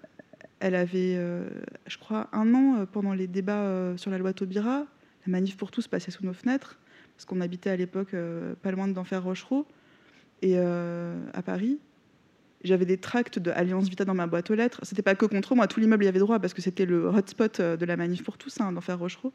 elle 0.65 0.75
avait, 0.75 1.15
euh, 1.17 1.49
je 1.87 1.99
crois, 1.99 2.29
un 2.33 2.55
an 2.55 2.87
pendant 2.91 3.13
les 3.13 3.27
débats 3.27 3.93
sur 3.97 4.11
la 4.11 4.19
loi 4.19 4.33
Taubira. 4.33 4.87
La 5.27 5.31
manif 5.31 5.57
pour 5.57 5.71
tous 5.71 5.89
passait 5.89 6.11
sous 6.11 6.25
nos 6.25 6.33
fenêtres 6.33 6.79
parce 7.17 7.25
qu'on 7.25 7.41
habitait 7.41 7.71
à 7.71 7.77
l'époque 7.77 8.15
euh, 8.15 8.55
pas 8.63 8.71
loin 8.71 8.89
d'Enfer 8.89 9.23
Rochereau, 9.23 9.67
et 10.43 10.55
euh, 10.57 11.19
à 11.33 11.43
Paris. 11.43 11.79
J'avais 12.63 12.87
des 12.87 12.97
tracts 12.97 13.39
de 13.39 13.51
Alliance 13.51 13.89
Vita 13.89 14.05
dans 14.05 14.15
ma 14.15 14.27
boîte 14.27 14.51
aux 14.51 14.55
lettres. 14.55 14.81
C'était 14.85 15.03
pas 15.03 15.15
que 15.15 15.27
contre 15.27 15.55
moi, 15.55 15.67
tout 15.67 15.81
l'immeuble 15.81 16.05
y 16.05 16.09
avait 16.09 16.19
droit 16.19 16.39
parce 16.39 16.55
que 16.55 16.63
c'était 16.63 16.87
le 16.87 17.07
hotspot 17.07 17.61
euh, 17.61 17.77
de 17.77 17.85
la 17.85 17.97
manif 17.97 18.23
pour 18.23 18.39
tous, 18.39 18.61
hein, 18.61 18.73
d'Enfer 18.73 18.99
Rochereau. 18.99 19.33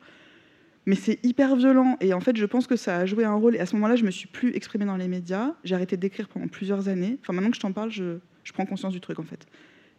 Mais 0.85 0.95
c'est 0.95 1.23
hyper 1.23 1.55
violent 1.55 1.97
et 2.01 2.13
en 2.13 2.19
fait, 2.19 2.35
je 2.37 2.45
pense 2.45 2.65
que 2.65 2.75
ça 2.75 2.97
a 2.97 3.05
joué 3.05 3.23
un 3.23 3.35
rôle. 3.35 3.55
Et 3.55 3.59
à 3.59 3.65
ce 3.65 3.75
moment-là, 3.75 3.95
je 3.95 4.03
me 4.03 4.11
suis 4.11 4.27
plus 4.27 4.55
exprimée 4.55 4.85
dans 4.85 4.97
les 4.97 5.07
médias. 5.07 5.53
J'ai 5.63 5.75
arrêté 5.75 5.97
d'écrire 5.97 6.27
pendant 6.27 6.47
plusieurs 6.47 6.87
années. 6.87 7.17
Enfin, 7.21 7.33
maintenant 7.33 7.51
que 7.51 7.55
je 7.55 7.61
t'en 7.61 7.71
parle, 7.71 7.91
je, 7.91 8.17
prends 8.53 8.65
conscience 8.65 8.93
du 8.93 8.99
truc 8.99 9.19
en 9.19 9.23
fait. 9.23 9.45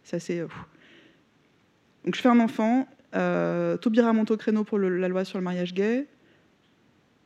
C'est 0.03 0.17
assez. 0.17 0.43
Donc, 2.05 2.15
je 2.15 2.21
fais 2.21 2.29
un 2.29 2.39
enfant. 2.39 2.87
Euh, 3.15 3.77
Taubira 3.77 4.13
monte 4.13 4.31
au 4.31 4.37
créneau 4.37 4.63
pour 4.63 4.79
la 4.79 5.07
loi 5.07 5.25
sur 5.25 5.37
le 5.37 5.43
mariage 5.43 5.73
gay 5.73 6.07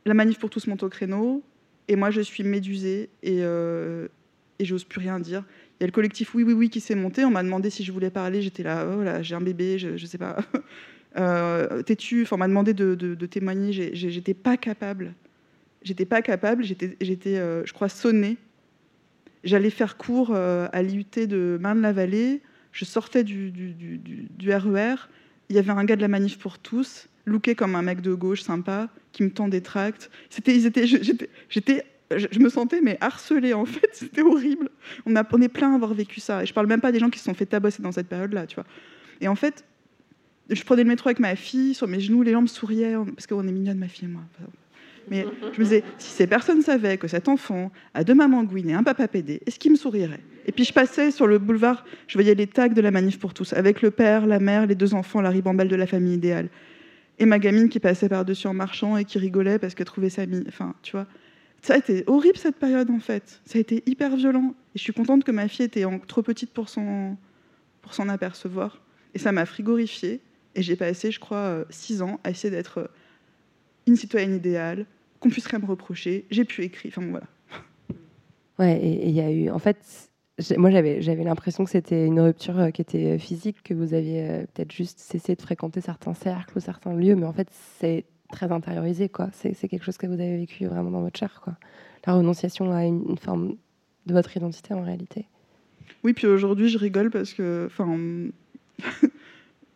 la 0.06 0.14
manif 0.14 0.38
pour 0.38 0.48
tous 0.48 0.66
monte 0.68 0.84
au 0.84 0.88
créneau, 0.88 1.42
et 1.88 1.96
moi 1.96 2.10
je 2.10 2.20
suis 2.20 2.44
médusée 2.44 3.10
et, 3.22 3.38
euh, 3.40 4.08
et 4.58 4.64
j'ose 4.64 4.84
plus 4.84 5.00
rien 5.00 5.18
dire. 5.18 5.44
Il 5.78 5.82
y 5.82 5.84
a 5.84 5.86
le 5.88 5.92
collectif 5.92 6.34
Oui 6.34 6.44
Oui 6.44 6.52
Oui 6.52 6.70
qui 6.70 6.80
s'est 6.80 6.94
monté, 6.94 7.24
on 7.24 7.30
m'a 7.30 7.42
demandé 7.42 7.68
si 7.68 7.84
je 7.84 7.92
voulais 7.92 8.10
parler, 8.10 8.40
j'étais 8.40 8.62
là, 8.62 8.86
oh 8.88 9.02
j'ai 9.20 9.34
un 9.34 9.40
bébé, 9.40 9.78
je, 9.78 9.96
je 9.96 10.06
sais 10.06 10.16
pas. 10.16 10.38
euh, 11.18 11.82
T'es-tu 11.82 12.22
Enfin, 12.22 12.36
on 12.36 12.38
m'a 12.38 12.48
demandé 12.48 12.72
de, 12.72 12.94
de, 12.94 13.26
témoigner, 13.26 13.72
j'étais 13.72 14.34
pas 14.34 14.56
capable. 14.56 15.12
J'étais 15.82 16.06
pas 16.06 16.22
capable, 16.22 16.64
j'étais, 16.64 17.38
euh, 17.38 17.64
je 17.64 17.72
crois, 17.72 17.88
sonnée. 17.88 18.38
J'allais 19.44 19.70
faire 19.70 19.96
cours 19.96 20.30
euh, 20.32 20.68
à 20.72 20.82
l'IUT 20.82 21.26
de 21.26 21.58
Marne-la-Vallée, 21.60 22.42
je 22.76 22.84
sortais 22.84 23.24
du, 23.24 23.50
du, 23.50 24.52
RER, 24.52 24.94
e 24.94 24.96
il 25.48 25.56
y 25.56 25.58
avait 25.58 25.70
un 25.70 25.84
gars 25.84 25.96
de 25.96 26.02
la 26.02 26.08
manif 26.08 26.38
pour 26.38 26.58
tous, 26.58 27.08
looké 27.24 27.54
comme 27.54 27.74
un 27.74 27.80
mec 27.80 28.02
de 28.02 28.12
gauche 28.12 28.42
sympa, 28.42 28.90
qui 29.12 29.22
me 29.22 29.30
tend 29.30 29.48
des 29.48 29.62
tracts. 29.62 30.10
C'était, 30.28 30.60
j'étais, 30.60 31.86
je 32.10 32.38
me 32.38 32.50
sentais 32.50 32.82
mais 32.82 32.98
harcelée 33.00 33.54
en 33.54 33.64
fait, 33.64 33.88
c'était 33.92 34.20
horrible. 34.20 34.68
On, 35.06 35.16
a, 35.16 35.26
on 35.32 35.40
est 35.40 35.48
plein 35.48 35.72
à 35.72 35.76
avoir 35.76 35.94
vécu 35.94 36.20
ça. 36.20 36.42
Et 36.42 36.46
je 36.46 36.52
parle 36.52 36.66
même 36.66 36.82
pas 36.82 36.92
des 36.92 36.98
gens 36.98 37.08
qui 37.08 37.18
se 37.18 37.24
sont 37.24 37.32
fait 37.32 37.46
tabasser 37.46 37.82
dans 37.82 37.92
cette 37.92 38.08
période-là, 38.08 38.46
tu 38.46 38.56
vois. 38.56 38.66
Et 39.22 39.28
en 39.28 39.36
fait, 39.36 39.64
je 40.50 40.62
prenais 40.62 40.82
le 40.82 40.88
métro 40.88 41.08
avec 41.08 41.18
ma 41.18 41.34
fille, 41.34 41.72
sur 41.72 41.88
mes 41.88 42.00
genoux, 42.00 42.20
les 42.20 42.32
gens 42.32 42.42
me 42.42 42.46
souriaient, 42.46 42.94
parce 43.14 43.26
qu'on 43.26 43.48
est 43.48 43.52
mignonne, 43.52 43.78
ma 43.78 43.88
fille 43.88 44.04
et 44.04 44.12
moi. 44.12 44.22
Mais 45.08 45.26
je 45.52 45.60
me 45.60 45.64
disais, 45.64 45.84
si 45.98 46.10
ces 46.10 46.26
personnes 46.26 46.62
savaient 46.62 46.98
que 46.98 47.08
cet 47.08 47.28
enfant 47.28 47.70
a 47.94 48.04
deux 48.04 48.14
mamans 48.14 48.42
gouines 48.44 48.70
et 48.70 48.74
un 48.74 48.82
papa 48.82 49.06
pédé, 49.08 49.40
est-ce 49.46 49.58
qu'il 49.58 49.70
me 49.70 49.76
sourirait 49.76 50.20
Et 50.46 50.52
puis 50.52 50.64
je 50.64 50.72
passais 50.72 51.10
sur 51.10 51.26
le 51.26 51.38
boulevard, 51.38 51.84
je 52.08 52.14
voyais 52.14 52.34
les 52.34 52.46
tags 52.46 52.68
de 52.68 52.80
la 52.80 52.90
manif 52.90 53.18
pour 53.18 53.34
tous, 53.34 53.52
avec 53.52 53.82
le 53.82 53.90
père, 53.90 54.26
la 54.26 54.40
mère, 54.40 54.66
les 54.66 54.74
deux 54.74 54.94
enfants, 54.94 55.20
la 55.20 55.30
ribambelle 55.30 55.68
de 55.68 55.76
la 55.76 55.86
famille 55.86 56.14
idéale 56.14 56.48
et 57.18 57.26
ma 57.26 57.38
gamine 57.38 57.68
qui 57.68 57.80
passait 57.80 58.08
par-dessus 58.08 58.46
en 58.46 58.54
marchant 58.54 58.96
et 58.96 59.04
qui 59.04 59.18
rigolait 59.18 59.58
parce 59.58 59.74
qu'elle 59.74 59.86
trouvait 59.86 60.10
sa 60.10 60.26
mine. 60.26 60.44
Enfin, 60.48 60.74
tu 60.82 60.92
vois. 60.92 61.06
Ça 61.62 61.74
a 61.74 61.78
été 61.78 62.04
horrible 62.06 62.36
cette 62.36 62.56
période 62.56 62.90
en 62.90 63.00
fait. 63.00 63.40
Ça 63.44 63.58
a 63.58 63.60
été 63.60 63.82
hyper 63.86 64.14
violent. 64.16 64.54
Et 64.74 64.78
je 64.78 64.82
suis 64.82 64.92
contente 64.92 65.24
que 65.24 65.32
ma 65.32 65.48
fille 65.48 65.64
était 65.64 65.84
trop 66.06 66.22
petite 66.22 66.50
pour 66.50 66.68
s'en, 66.68 67.16
pour 67.82 67.94
s'en 67.94 68.08
apercevoir. 68.08 68.82
Et 69.14 69.18
ça 69.18 69.32
m'a 69.32 69.46
frigorifiée. 69.46 70.20
Et 70.54 70.62
j'ai 70.62 70.76
passé, 70.76 71.10
je 71.10 71.20
crois, 71.20 71.38
euh, 71.38 71.64
six 71.70 72.02
ans 72.02 72.20
à 72.24 72.30
essayer 72.30 72.50
d'être 72.50 72.78
euh, 72.78 72.86
une 73.86 73.96
citoyenne 73.96 74.34
idéale, 74.34 74.86
qu'on 75.26 75.32
puisse 75.32 75.46
rien 75.46 75.58
me 75.58 75.66
reprocher. 75.66 76.24
J'ai 76.30 76.44
pu 76.44 76.62
écrire. 76.62 76.92
Enfin, 76.96 77.06
voilà. 77.08 77.26
Ouais, 78.58 78.78
et 78.78 79.08
il 79.08 79.14
y 79.14 79.20
a 79.20 79.30
eu. 79.30 79.50
En 79.50 79.58
fait, 79.58 80.10
moi, 80.56 80.70
j'avais, 80.70 81.02
j'avais 81.02 81.24
l'impression 81.24 81.64
que 81.64 81.70
c'était 81.70 82.06
une 82.06 82.20
rupture 82.20 82.58
euh, 82.58 82.70
qui 82.70 82.80
était 82.80 83.16
euh, 83.16 83.18
physique, 83.18 83.62
que 83.62 83.74
vous 83.74 83.92
aviez 83.92 84.22
euh, 84.22 84.44
peut-être 84.54 84.72
juste 84.72 84.98
cessé 85.00 85.34
de 85.34 85.42
fréquenter 85.42 85.80
certains 85.80 86.14
cercles 86.14 86.56
ou 86.56 86.60
certains 86.60 86.94
lieux, 86.94 87.16
mais 87.16 87.26
en 87.26 87.32
fait, 87.32 87.48
c'est 87.78 88.04
très 88.30 88.52
intériorisé, 88.52 89.08
quoi. 89.08 89.28
C'est, 89.32 89.54
quelque 89.68 89.84
chose 89.84 89.98
que 89.98 90.06
vous 90.06 90.14
avez 90.14 90.36
vécu 90.36 90.66
vraiment 90.66 90.90
dans 90.90 91.02
votre 91.02 91.18
chair, 91.18 91.40
quoi. 91.42 91.54
La 92.06 92.14
renonciation 92.14 92.72
à 92.72 92.84
une, 92.84 93.18
forme 93.18 93.56
de 94.06 94.12
votre 94.12 94.36
identité, 94.36 94.74
en 94.74 94.82
réalité. 94.82 95.26
Oui, 96.04 96.12
puis 96.12 96.28
aujourd'hui, 96.28 96.68
je 96.68 96.78
rigole 96.78 97.10
parce 97.10 97.32
que, 97.34 97.66
enfin, 97.66 97.98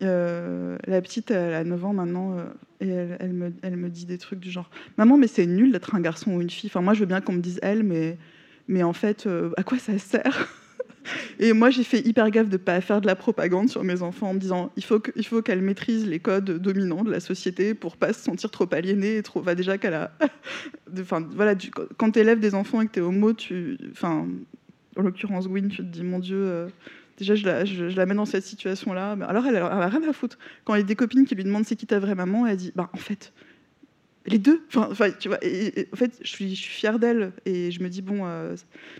la 0.00 1.00
petite, 1.02 1.30
elle 1.30 1.54
a 1.54 1.64
9 1.64 1.84
ans 1.84 1.92
maintenant, 1.92 2.36
et 2.80 2.88
elle, 2.88 3.32
me, 3.32 3.88
dit 3.88 4.06
des 4.06 4.18
trucs 4.18 4.40
du 4.40 4.50
genre 4.50 4.70
Maman, 4.96 5.16
mais 5.16 5.26
c'est 5.26 5.46
nul 5.46 5.72
d'être 5.72 5.94
un 5.94 6.00
garçon 6.00 6.32
ou 6.32 6.40
une 6.40 6.50
fille. 6.50 6.70
Enfin, 6.72 6.80
moi, 6.80 6.94
je 6.94 7.00
veux 7.00 7.06
bien 7.06 7.20
qu'on 7.20 7.34
me 7.34 7.40
dise 7.40 7.58
elle, 7.62 7.82
mais 7.82 8.82
en 8.82 8.92
fait, 8.92 9.26
euh, 9.26 9.50
à 9.56 9.62
quoi 9.62 9.78
ça 9.78 9.98
sert? 9.98 10.48
Et 11.38 11.52
moi, 11.52 11.70
j'ai 11.70 11.84
fait 11.84 12.06
hyper 12.06 12.30
gaffe 12.30 12.48
de 12.48 12.52
ne 12.52 12.58
pas 12.58 12.80
faire 12.80 13.00
de 13.00 13.06
la 13.06 13.16
propagande 13.16 13.68
sur 13.68 13.82
mes 13.84 14.02
enfants 14.02 14.30
en 14.30 14.34
me 14.34 14.38
disant 14.38 14.70
il 14.76 14.84
faut 14.84 15.00
qu'elle 15.42 15.62
maîtrise 15.62 16.06
les 16.06 16.20
codes 16.20 16.50
dominants 16.58 17.04
de 17.04 17.10
la 17.10 17.20
société 17.20 17.74
pour 17.74 17.96
pas 17.96 18.12
se 18.12 18.20
sentir 18.20 18.50
trop 18.50 18.68
aliénée 18.72 19.16
et 19.16 19.22
trop. 19.22 19.42
déjà 19.54 19.78
qu'elle 19.78 19.94
a. 19.94 20.12
enfin, 21.00 21.26
voilà, 21.34 21.54
quand 21.96 22.12
tu 22.12 22.18
élèves 22.18 22.40
des 22.40 22.54
enfants 22.54 22.82
et 22.82 22.86
que 22.86 22.92
tu 22.92 22.98
es 23.00 23.02
homo, 23.02 23.32
tu. 23.32 23.78
En 24.02 25.02
l'occurrence, 25.02 25.48
Gwyn, 25.48 25.68
tu 25.68 25.78
te 25.78 25.82
dis 25.82 26.02
mon 26.02 26.18
Dieu. 26.18 26.68
Déjà, 27.20 27.34
je 27.34 27.44
la, 27.44 27.66
je, 27.66 28.00
mets 28.00 28.14
dans 28.14 28.24
cette 28.24 28.44
situation-là. 28.44 29.12
Alors, 29.28 29.44
elle, 29.46 29.56
elle, 29.56 29.62
a 29.62 29.88
rien 29.88 30.08
à 30.08 30.12
foutre. 30.14 30.38
Quand 30.64 30.74
il 30.74 30.78
y 30.78 30.80
a 30.80 30.84
des 30.84 30.96
copines 30.96 31.26
qui 31.26 31.34
lui 31.34 31.44
demandent 31.44 31.66
c'est 31.66 31.76
qui 31.76 31.86
ta 31.86 31.98
vraie 31.98 32.14
maman, 32.14 32.46
elle 32.46 32.56
dit 32.56 32.72
bah, 32.74 32.88
en 32.94 32.96
fait, 32.96 33.34
les 34.26 34.38
deux. 34.38 34.62
Enfin, 34.74 35.10
tu 35.10 35.28
vois, 35.28 35.38
en 35.38 35.96
fait, 35.96 36.18
je 36.22 36.28
suis, 36.28 36.56
fière 36.56 36.98
d'elle 36.98 37.32
et 37.44 37.70
je 37.70 37.82
me 37.82 37.88
dis 37.88 38.00
bon, 38.00 38.20
euh, 38.24 38.56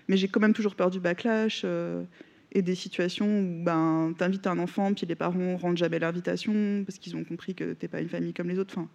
mais 0.09 0.19
j'ai 0.19 0.29
quand 0.29 0.41
même 0.41 0.53
toujours 0.53 0.75
peur 0.75 0.91
du 0.91 1.01
backlash 1.01 1.63
euh, 1.65 2.03
et 2.53 2.61
des 2.61 2.75
situations 2.75 3.41
où 3.41 3.65
ben 3.65 4.13
t'invites 4.19 4.47
un 4.47 4.59
enfant 4.59 4.93
puis 4.93 5.07
les 5.07 5.15
parents 5.15 5.57
rendent 5.57 5.79
jamais 5.79 5.99
l'invitation 5.99 6.85
parce 6.85 6.99
qu'ils 6.99 7.17
ont 7.17 7.25
compris 7.25 7.55
que 7.55 7.73
t'es 7.73 7.89
pas 7.89 8.03
une 8.03 8.11
famille 8.11 8.35
comme 8.35 8.51
les 8.51 8.59
autres. 8.59 8.75
Enfin, 8.77 8.89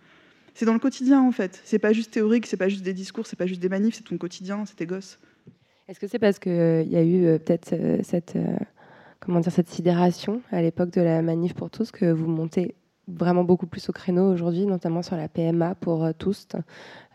c'est 0.54 0.66
dans 0.66 0.74
le 0.74 0.80
quotidien 0.80 1.22
en 1.22 1.32
fait. 1.32 1.62
C'est 1.64 1.80
pas 1.80 1.94
juste 1.94 2.12
théorique, 2.12 2.46
c'est 2.46 2.58
pas 2.58 2.70
juste 2.70 2.84
des 2.84 2.94
discours, 2.94 3.26
c'est 3.26 3.36
pas 3.36 3.48
juste 3.48 3.62
des 3.62 3.70
manifs, 3.70 3.96
c'est 3.96 4.04
ton 4.04 4.18
quotidien, 4.18 4.66
c'est 4.66 4.76
tes 4.76 4.86
gosses. 4.86 5.20
Est-ce 5.88 6.00
que 6.00 6.08
c'est 6.08 6.20
parce 6.20 6.40
qu'il 6.40 6.52
euh, 6.52 6.84
y 6.84 6.96
a 6.96 7.04
eu 7.04 7.40
peut-être 7.40 7.76
cette 8.04 8.36
comment 9.26 9.40
dire 9.40 9.52
cette 9.52 9.70
sidération 9.70 10.42
à 10.52 10.62
l'époque 10.62 10.92
de 10.92 11.02
la 11.02 11.22
manif 11.22 11.56
pour 11.56 11.72
tous 11.72 11.92
que 11.92 12.06
vous 12.06 12.28
montez 12.28 12.76
vraiment 13.08 13.44
beaucoup 13.44 13.68
plus 13.68 13.88
au 13.90 13.92
créneau 13.92 14.32
aujourd'hui, 14.32 14.66
notamment 14.66 15.02
sur 15.02 15.16
la 15.16 15.28
PMA 15.28 15.76
pour 15.76 16.04
euh, 16.04 16.12
tous, 16.18 16.48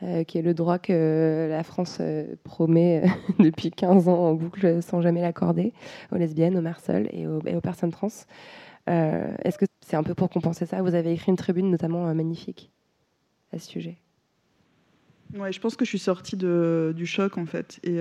euh, 0.03 0.25
qui 0.25 0.39
est 0.39 0.43
le 0.43 0.55
droit 0.55 0.79
que 0.79 1.49
la 1.51 1.63
France 1.65 1.99
euh, 2.01 2.37
promet 2.45 3.05
depuis 3.39 3.71
15 3.71 4.09
ans 4.09 4.19
en 4.19 4.35
boucle 4.35 4.83
sans 4.83 5.01
jamais 5.01 5.21
l'accorder 5.21 5.73
aux 6.13 6.17
lesbiennes, 6.17 6.57
aux 6.57 6.63
mères 6.63 6.81
seules 6.81 7.09
et 7.13 7.27
aux, 7.27 7.61
personnes 7.61 7.91
trans. 7.91 8.09
Est-ce 8.87 9.57
que 9.57 9.67
c'est 9.87 9.97
un 9.97 10.03
peu 10.03 10.15
pour 10.15 10.31
compenser 10.31 10.67
ça? 10.67 10.83
Vous 10.83 10.97
avez 10.97 11.13
écrit 11.13 11.31
une 11.31 11.37
tribune 11.37 11.71
notamment 11.71 12.13
magnifique 12.13 12.73
à 13.53 13.59
ce 13.61 13.69
sujet. 13.69 13.99
Ouais, 15.37 15.53
je 15.53 15.61
pense 15.61 15.77
que 15.77 15.85
je 15.85 15.91
suis 15.91 16.01
sortie 16.01 16.37
du 16.37 17.07
choc 17.07 17.39
en 17.39 17.47
fait. 17.47 17.79
Et 17.85 18.01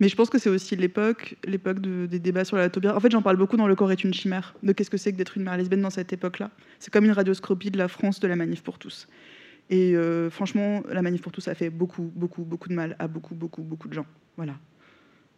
mais 0.00 0.08
je 0.08 0.16
pense 0.16 0.30
que 0.30 0.38
c'est 0.38 0.50
aussi 0.50 0.76
l'époque, 0.76 1.36
l'époque 1.44 1.80
des 1.80 2.18
débats 2.18 2.44
sur 2.44 2.56
la 2.56 2.68
taubira. 2.68 2.96
En 2.96 3.00
fait, 3.00 3.10
j'en 3.10 3.22
parle 3.22 3.36
beaucoup 3.36 3.56
dans 3.56 3.66
Le 3.66 3.76
corps 3.76 3.92
est 3.92 4.04
une 4.04 4.14
chimère, 4.14 4.54
de 4.62 4.72
qu'est-ce 4.72 4.90
que 4.90 4.96
c'est 4.96 5.12
que 5.12 5.16
d'être 5.16 5.36
une 5.36 5.44
mère 5.44 5.56
lesbienne 5.56 5.82
dans 5.82 5.90
cette 5.90 6.12
époque-là. 6.12 6.50
C'est 6.78 6.92
comme 6.92 7.04
une 7.04 7.12
radioscopie 7.12 7.70
de 7.70 7.78
la 7.78 7.88
France 7.88 8.20
de 8.20 8.28
la 8.28 8.36
manif 8.36 8.62
pour 8.62 8.78
tous. 8.78 9.08
Et 9.70 9.94
euh, 9.94 10.30
franchement, 10.30 10.82
la 10.90 11.00
manif 11.00 11.22
pour 11.22 11.32
tous 11.32 11.46
a 11.48 11.54
fait 11.54 11.70
beaucoup, 11.70 12.10
beaucoup, 12.14 12.42
beaucoup 12.42 12.68
de 12.68 12.74
mal 12.74 12.96
à 12.98 13.06
beaucoup, 13.06 13.34
beaucoup, 13.34 13.62
beaucoup 13.62 13.88
de 13.88 13.94
gens. 13.94 14.06
Voilà. 14.36 14.54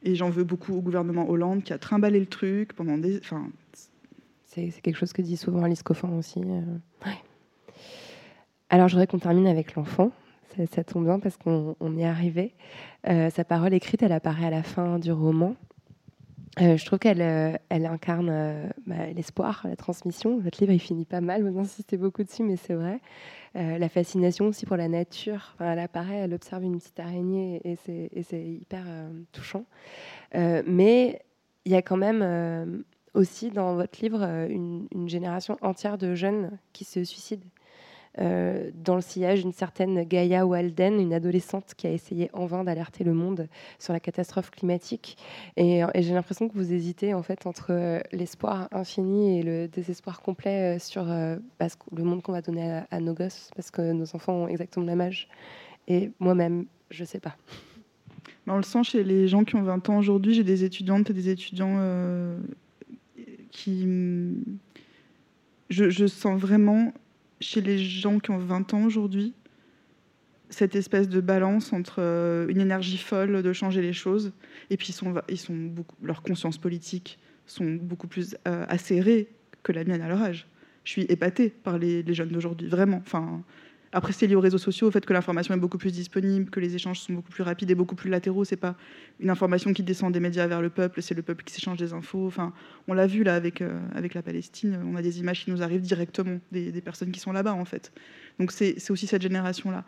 Et 0.03 0.14
j'en 0.14 0.30
veux 0.30 0.45
beaucoup 0.45 0.74
au 0.74 0.80
gouvernement 0.80 1.28
Hollande 1.28 1.62
qui 1.62 1.72
a 1.72 1.78
trimballé 1.78 2.18
le 2.18 2.26
truc 2.26 2.72
pendant 2.72 2.99
des. 2.99 3.20
C'est, 4.47 4.70
quelque 4.83 4.97
chose 4.97 5.12
que 5.12 5.22
dit 5.22 5.37
souvent 5.37 5.62
Alice 5.62 5.83
Coffin 5.83 6.11
aussi. 6.11 6.41
Euh. 6.45 7.11
Alors, 8.70 8.89
je 8.89 8.95
voudrais 8.95 9.07
qu'on 9.07 9.18
termine 9.18 9.47
avec 9.47 9.74
l'enfant. 9.74 10.12
Ça, 10.70 10.84
tombe 10.84 11.05
bien 11.05 11.18
parce 11.18 11.36
qu'on 11.36 11.96
y 11.96 12.03
est 12.03 12.07
arrivé. 12.07 12.55
Euh, 13.09 13.30
sa 13.30 13.44
parole 13.44 13.72
écrite, 13.72 14.03
elle 14.03 14.12
apparaît 14.12 14.46
à 14.46 14.50
la 14.50 14.62
fin 14.62 14.98
du 14.98 15.12
roman. 15.12 15.55
Euh, 16.61 16.76
je 16.76 16.84
trouve 16.84 16.98
qu'elle 16.98 17.22
euh, 17.22 17.57
incarne 17.70 18.70
bah, 18.86 19.07
l'espoir, 19.14 19.62
la 19.64 19.76
transmission. 19.76 20.38
Votre 20.38 20.61
livre, 20.61 20.72
il 20.72 20.78
finit 20.78 21.07
pas 21.07 21.22
mal, 21.22 21.42
vous 21.42 21.59
insistez 21.59 21.96
beaucoup 21.96 22.22
dessus, 22.22 22.42
mais 22.42 22.57
c'est 22.57 22.74
vrai. 22.74 23.00
la 23.55 23.88
fascination 23.88 24.46
aussi 24.46 24.66
pour 24.66 24.76
la 24.76 24.88
nature. 24.88 25.57
elle 25.61 25.78
apparaît, 25.78 26.16
elle 26.16 26.34
observe 26.34 26.62
une 26.64 26.78
petite 26.78 27.00
araignée 27.00 27.61
et 27.64 27.76
c'est 27.76 28.44
hyper 28.44 28.84
touchant. 29.32 29.64
mais 30.34 31.22
il 31.64 31.72
y 31.72 31.76
a 31.76 31.82
quand 31.82 31.96
même 31.96 32.84
aussi 33.14 33.50
dans 33.50 33.74
votre 33.74 34.00
livre 34.03 34.22
une, 34.50 35.09
génération 35.09 35.57
entière 35.62 35.96
de 35.96 36.14
jeunes 36.14 36.50
qui 36.72 36.84
se 36.84 37.05
suicident. 37.05 37.46
Euh, 38.18 38.70
dans 38.74 38.94
le 38.94 39.00
sillage 39.00 39.40
d'une 39.40 39.52
certaine 39.52 40.02
Gaia 40.04 40.44
Walden, 40.44 41.00
une 41.00 41.14
adolescente 41.14 41.72
qui 41.74 41.86
a 41.86 41.90
essayé 41.90 42.28
en 42.34 42.44
vain 42.44 42.62
d'alerter 42.62 43.04
le 43.04 43.14
monde 43.14 43.48
sur 43.78 43.94
la 43.94 44.00
catastrophe 44.00 44.50
climatique. 44.50 45.16
Et, 45.56 45.82
j'ai 45.94 46.12
l'impression 46.12 46.48
que 46.48 46.54
vous 46.54 46.74
hésitez 46.74 47.14
en 47.14 47.22
fait 47.22 47.46
entre 47.46 47.68
euh, 47.70 48.00
l'espoir 48.12 48.68
infini 48.70 49.38
et 49.38 49.42
le 49.42 49.66
désespoir 49.66 50.20
complet 50.20 50.76
euh, 50.76 50.78
sur 50.78 51.04
le 51.04 52.04
monde 52.04 52.22
qu'on 52.22 52.32
va 52.32 52.42
donner 52.42 52.82
à, 52.90 53.00
nos 53.00 53.14
gosses, 53.14 53.50
parce 53.56 53.70
que 53.70 53.92
nos 53.92 54.14
enfants 54.14 54.34
ont 54.34 54.48
exactement 54.48 54.84
le 54.84 54.92
même 54.92 55.00
âge. 55.00 55.28
Et 55.88 56.10
moi-même, 56.20 56.66
je 56.90 57.02
ne 57.02 57.06
sais 57.06 57.20
pas. 57.20 57.36
On 58.46 58.56
le 58.56 58.62
sent 58.62 58.84
chez 58.84 59.04
les 59.04 59.28
gens 59.28 59.44
qui 59.44 59.56
ont 59.56 59.62
20 59.62 59.88
ans 59.88 59.98
aujourd'hui. 59.98 60.34
J'ai 60.34 60.44
des 60.44 60.64
étudiantes 60.64 61.08
et 61.10 61.12
des 61.14 61.28
étudiants 61.30 61.78
qui. 63.50 63.86
Je, 65.70 66.06
sens 66.06 66.38
vraiment 66.38 66.92
chez 67.43 67.61
les 67.61 67.78
gens 67.78 68.18
qui 68.18 68.30
ont 68.30 68.38
20 68.38 68.72
ans 68.74 68.84
aujourd'hui, 68.84 69.34
cette 70.49 70.76
espèce 70.76 71.09
de 71.09 71.20
balance 71.20 71.72
entre 71.72 71.97
euh, 71.99 72.47
une 72.49 72.61
énergie 72.61 72.99
folle 72.99 73.43
de 73.43 73.53
changer 73.53 73.82
les 73.82 73.93
choses, 73.93 74.32
et 74.70 74.76
puis 74.76 74.88
ils 74.90 74.93
sont, 74.93 75.14
ils 75.28 75.38
sont 75.38 75.55
beaucoup, 75.55 75.97
plus 78.07 78.36
euh, 78.47 78.64
acérées 78.68 79.28
que 79.62 79.72
la 79.72 79.84
mienne 79.84 80.03
à 80.03 80.09
leur 80.09 80.22
âge. 80.22 80.47
Je 80.84 80.90
suis 80.90 81.03
épatée 81.03 81.51
par 81.51 81.78
les, 81.78 82.05
jeunes 82.14 82.30
d'aujourd'hui, 82.30 82.68
vraiment. 82.68 83.03
Après, 83.95 84.14
c'est 84.14 84.26
lié 84.26 84.34
aux 84.34 84.40
réseaux 84.40 84.59
sociaux, 84.59 84.88
au 84.88 84.90
fait 84.90 85.05
que 85.05 85.12
l'information 85.12 85.53
est 85.55 85.59
beaucoup 85.59 85.76
plus 85.76 85.93
disponible, 85.93 86.49
que 86.49 86.61
les 86.61 86.74
échanges 86.74 87.01
sont 87.01 87.12
beaucoup 87.12 87.30
plus 87.30 87.43
rapides 87.43 87.70
et 87.70 87.74
beaucoup 87.74 87.95
plus 87.95 88.09
latéraux. 88.09 88.45
C'est 88.45 88.57
pas 88.57 88.74
une 89.20 89.28
information 89.28 89.74
qui 89.74 89.82
descend 89.82 90.12
des 90.12 90.20
médias 90.20 90.47
vers 90.47 90.62
le 90.62 90.70
peuple, 90.70 91.03
c'est 91.03 91.14
le 91.14 91.20
peuple 91.20 91.45
qui 91.45 91.53
s'échange 91.53 91.76
des 91.76 91.93
infos. 91.93 92.26
Enfin, 92.26 92.55
on 92.88 92.95
l'a 92.95 93.07
vu 93.07 93.22
là 93.22 93.34
avec, 93.34 93.61
euh, 93.61 93.78
avec 93.95 94.14
la 94.14 94.22
Palestine, 94.22 94.80
on 94.86 94.97
a 94.97 95.03
des 95.03 95.20
images 95.20 95.45
qui 95.45 95.51
nous 95.51 95.62
arrivent 95.62 95.82
directement 95.82 96.38
des, 96.51 96.72
personnes 96.80 97.12
qui 97.12 97.20
sont 97.20 97.32
là-bas, 97.32 97.53
en 97.53 97.66
fait. 97.66 97.93
Donc 98.38 98.51
c'est 98.51 98.90
aussi 98.90 99.07
cette 99.07 99.22
génération-là. 99.22 99.84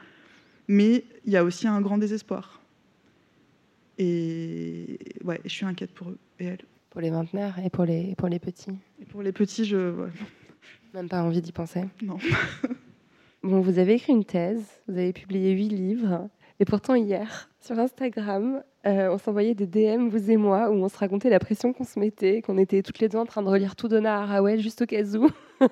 Mais 0.69 1.05
il 1.25 1.33
y 1.33 1.39
a 1.39 1.45
aussi 1.45 1.67
un 1.67 1.81
grand 1.81 1.97
désespoir. 1.97 2.61
Et 3.97 4.99
ouais, 5.25 5.41
je 5.45 5.51
suis 5.51 5.65
inquiète 5.65 5.93
pour 5.93 6.11
eux 6.11 6.19
et 6.41 6.45
elles. 6.45 6.65
Pour 6.91 7.01
les 7.01 7.11
vingtenaires 7.11 7.59
et 7.65 7.71
pour 7.71 7.85
les, 7.87 8.15
pour 8.17 8.29
les 8.29 8.39
petits. 8.39 8.71
Et 9.01 9.05
pour 9.07 9.23
les 9.23 9.33
petits, 9.33 9.65
je. 9.65 10.09
Même 10.93 11.09
pas 11.09 11.23
envie 11.23 11.41
d'y 11.41 11.53
penser. 11.53 11.85
Non. 12.03 12.19
Bon, 13.45 13.61
vous 13.61 13.79
avez 13.79 13.93
écrit 13.93 14.15
une 14.15 14.25
thèse, 14.25 14.65
vous 14.89 14.97
avez 14.97 15.13
publié 15.13 15.51
huit 15.51 15.69
livres, 15.69 16.31
et 16.61 16.65
pourtant 16.65 16.95
hier, 16.95 17.51
sur 17.61 17.79
Instagram, 17.79 18.63
euh, 18.87 19.11
on 19.13 19.19
s'envoyait 19.19 19.55
des 19.55 19.67
DM, 19.67 20.09
vous 20.09 20.31
et 20.31 20.39
moi, 20.39 20.71
où 20.71 20.83
on 20.83 20.89
se 20.89 20.97
racontait 20.97 21.29
la 21.29 21.39
pression 21.39 21.75
qu'on 21.75 21.85
se 21.85 21.99
mettait, 21.99 22.41
qu'on 22.41 22.57
était 22.57 22.81
toutes 22.81 23.01
les 23.01 23.11
deux 23.11 23.19
en 23.19 23.27
train 23.27 23.43
de 23.43 23.49
relire 23.51 23.77
tout 23.77 23.87
Donna 23.87 24.23
Haraway 24.23 24.61
juste 24.61 24.81
au 24.81 24.87
cas 24.87 25.05
où. 25.17 25.29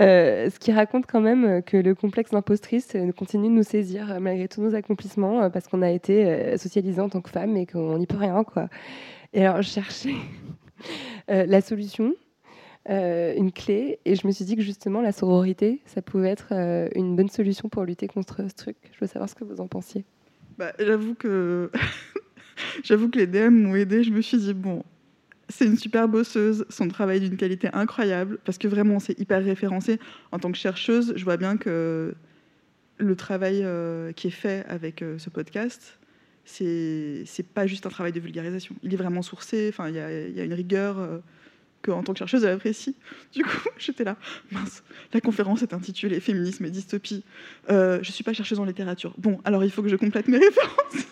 Euh, 0.00 0.48
ce 0.48 0.58
qui 0.58 0.72
raconte 0.72 1.04
quand 1.06 1.20
même 1.20 1.62
que 1.62 1.76
le 1.76 1.94
complexe 1.94 2.30
d'impostrice 2.30 2.94
euh, 2.94 3.12
continue 3.12 3.48
de 3.48 3.54
nous 3.54 3.62
saisir 3.62 4.18
malgré 4.18 4.48
tous 4.48 4.62
nos 4.62 4.74
accomplissements, 4.74 5.50
parce 5.50 5.68
qu'on 5.68 5.82
a 5.82 5.90
été 5.90 6.56
socialisés 6.56 7.02
en 7.02 7.10
tant 7.10 7.20
que 7.20 7.28
femmes 7.28 7.54
et 7.56 7.66
qu'on 7.66 7.98
n'y 7.98 8.06
peut 8.06 8.16
rien. 8.16 8.42
Quoi. 8.42 8.68
Et 9.34 9.44
alors, 9.44 9.60
je 9.60 9.68
cherchais 9.68 10.14
la 11.28 11.60
solution 11.60 12.14
euh, 12.90 13.34
une 13.36 13.52
clé. 13.52 14.00
Et 14.04 14.16
je 14.16 14.26
me 14.26 14.32
suis 14.32 14.44
dit 14.44 14.56
que 14.56 14.62
justement, 14.62 15.00
la 15.00 15.12
sororité, 15.12 15.80
ça 15.86 16.02
pouvait 16.02 16.30
être 16.30 16.48
euh, 16.52 16.88
une 16.96 17.14
bonne 17.14 17.28
solution 17.28 17.68
pour 17.68 17.84
lutter 17.84 18.08
contre 18.08 18.48
ce 18.48 18.54
truc. 18.54 18.76
Je 18.92 18.98
veux 19.00 19.06
savoir 19.06 19.28
ce 19.28 19.36
que 19.36 19.44
vous 19.44 19.60
en 19.60 19.68
pensiez. 19.68 20.04
Bah, 20.58 20.72
j'avoue 20.78 21.14
que 21.14 21.70
j'avoue 22.82 23.08
que 23.08 23.18
les 23.18 23.28
DM 23.28 23.50
m'ont 23.50 23.76
aidé. 23.76 24.02
Je 24.02 24.10
me 24.10 24.20
suis 24.20 24.38
dit 24.38 24.54
bon, 24.54 24.82
c'est 25.48 25.66
une 25.66 25.76
super 25.76 26.08
bosseuse, 26.08 26.66
son 26.68 26.88
travail 26.88 27.20
d'une 27.20 27.36
qualité 27.36 27.68
incroyable, 27.72 28.38
parce 28.44 28.58
que 28.58 28.66
vraiment 28.66 28.98
c'est 28.98 29.18
hyper 29.20 29.44
référencé. 29.44 30.00
En 30.32 30.40
tant 30.40 30.50
que 30.50 30.58
chercheuse, 30.58 31.12
je 31.14 31.24
vois 31.24 31.36
bien 31.36 31.56
que 31.56 32.14
le 32.98 33.16
travail 33.16 33.60
euh, 33.62 34.10
qui 34.12 34.26
est 34.26 34.32
fait 34.32 34.64
avec 34.68 35.04
ce 35.16 35.30
podcast, 35.30 36.00
c'est 36.44 37.22
c'est 37.24 37.46
pas 37.46 37.68
juste 37.68 37.86
un 37.86 37.90
travail 37.90 38.10
de 38.10 38.18
vulgarisation. 38.18 38.74
Il 38.82 38.92
est 38.92 38.96
vraiment 38.96 39.22
sourcé. 39.22 39.72
Il 39.78 39.90
y, 39.90 39.94
y, 39.94 40.40
a 40.40 40.44
une 40.44 40.54
rigueur 40.54 41.22
qu'en 41.82 42.02
tant 42.02 42.12
que 42.12 42.18
chercheuse, 42.18 42.44
elle 42.44 42.54
apprécie. 42.54 42.94
Du 43.32 43.42
coup, 43.42 43.68
j'étais 43.78 44.04
là, 44.04 44.16
mince, 44.50 44.82
la 45.12 45.20
conférence 45.20 45.62
est 45.62 45.72
intitulée 45.72 46.20
Féminisme 46.20 46.64
et 46.64 46.70
dystopie. 46.70 47.24
Euh, 47.70 47.98
je 48.02 48.08
ne 48.08 48.12
suis 48.12 48.24
pas 48.24 48.32
chercheuse 48.32 48.60
en 48.60 48.64
littérature. 48.64 49.14
Bon, 49.18 49.40
alors 49.44 49.64
il 49.64 49.70
faut 49.70 49.82
que 49.82 49.88
je 49.88 49.96
complète 49.96 50.28
mes 50.28 50.38
références. 50.44 51.06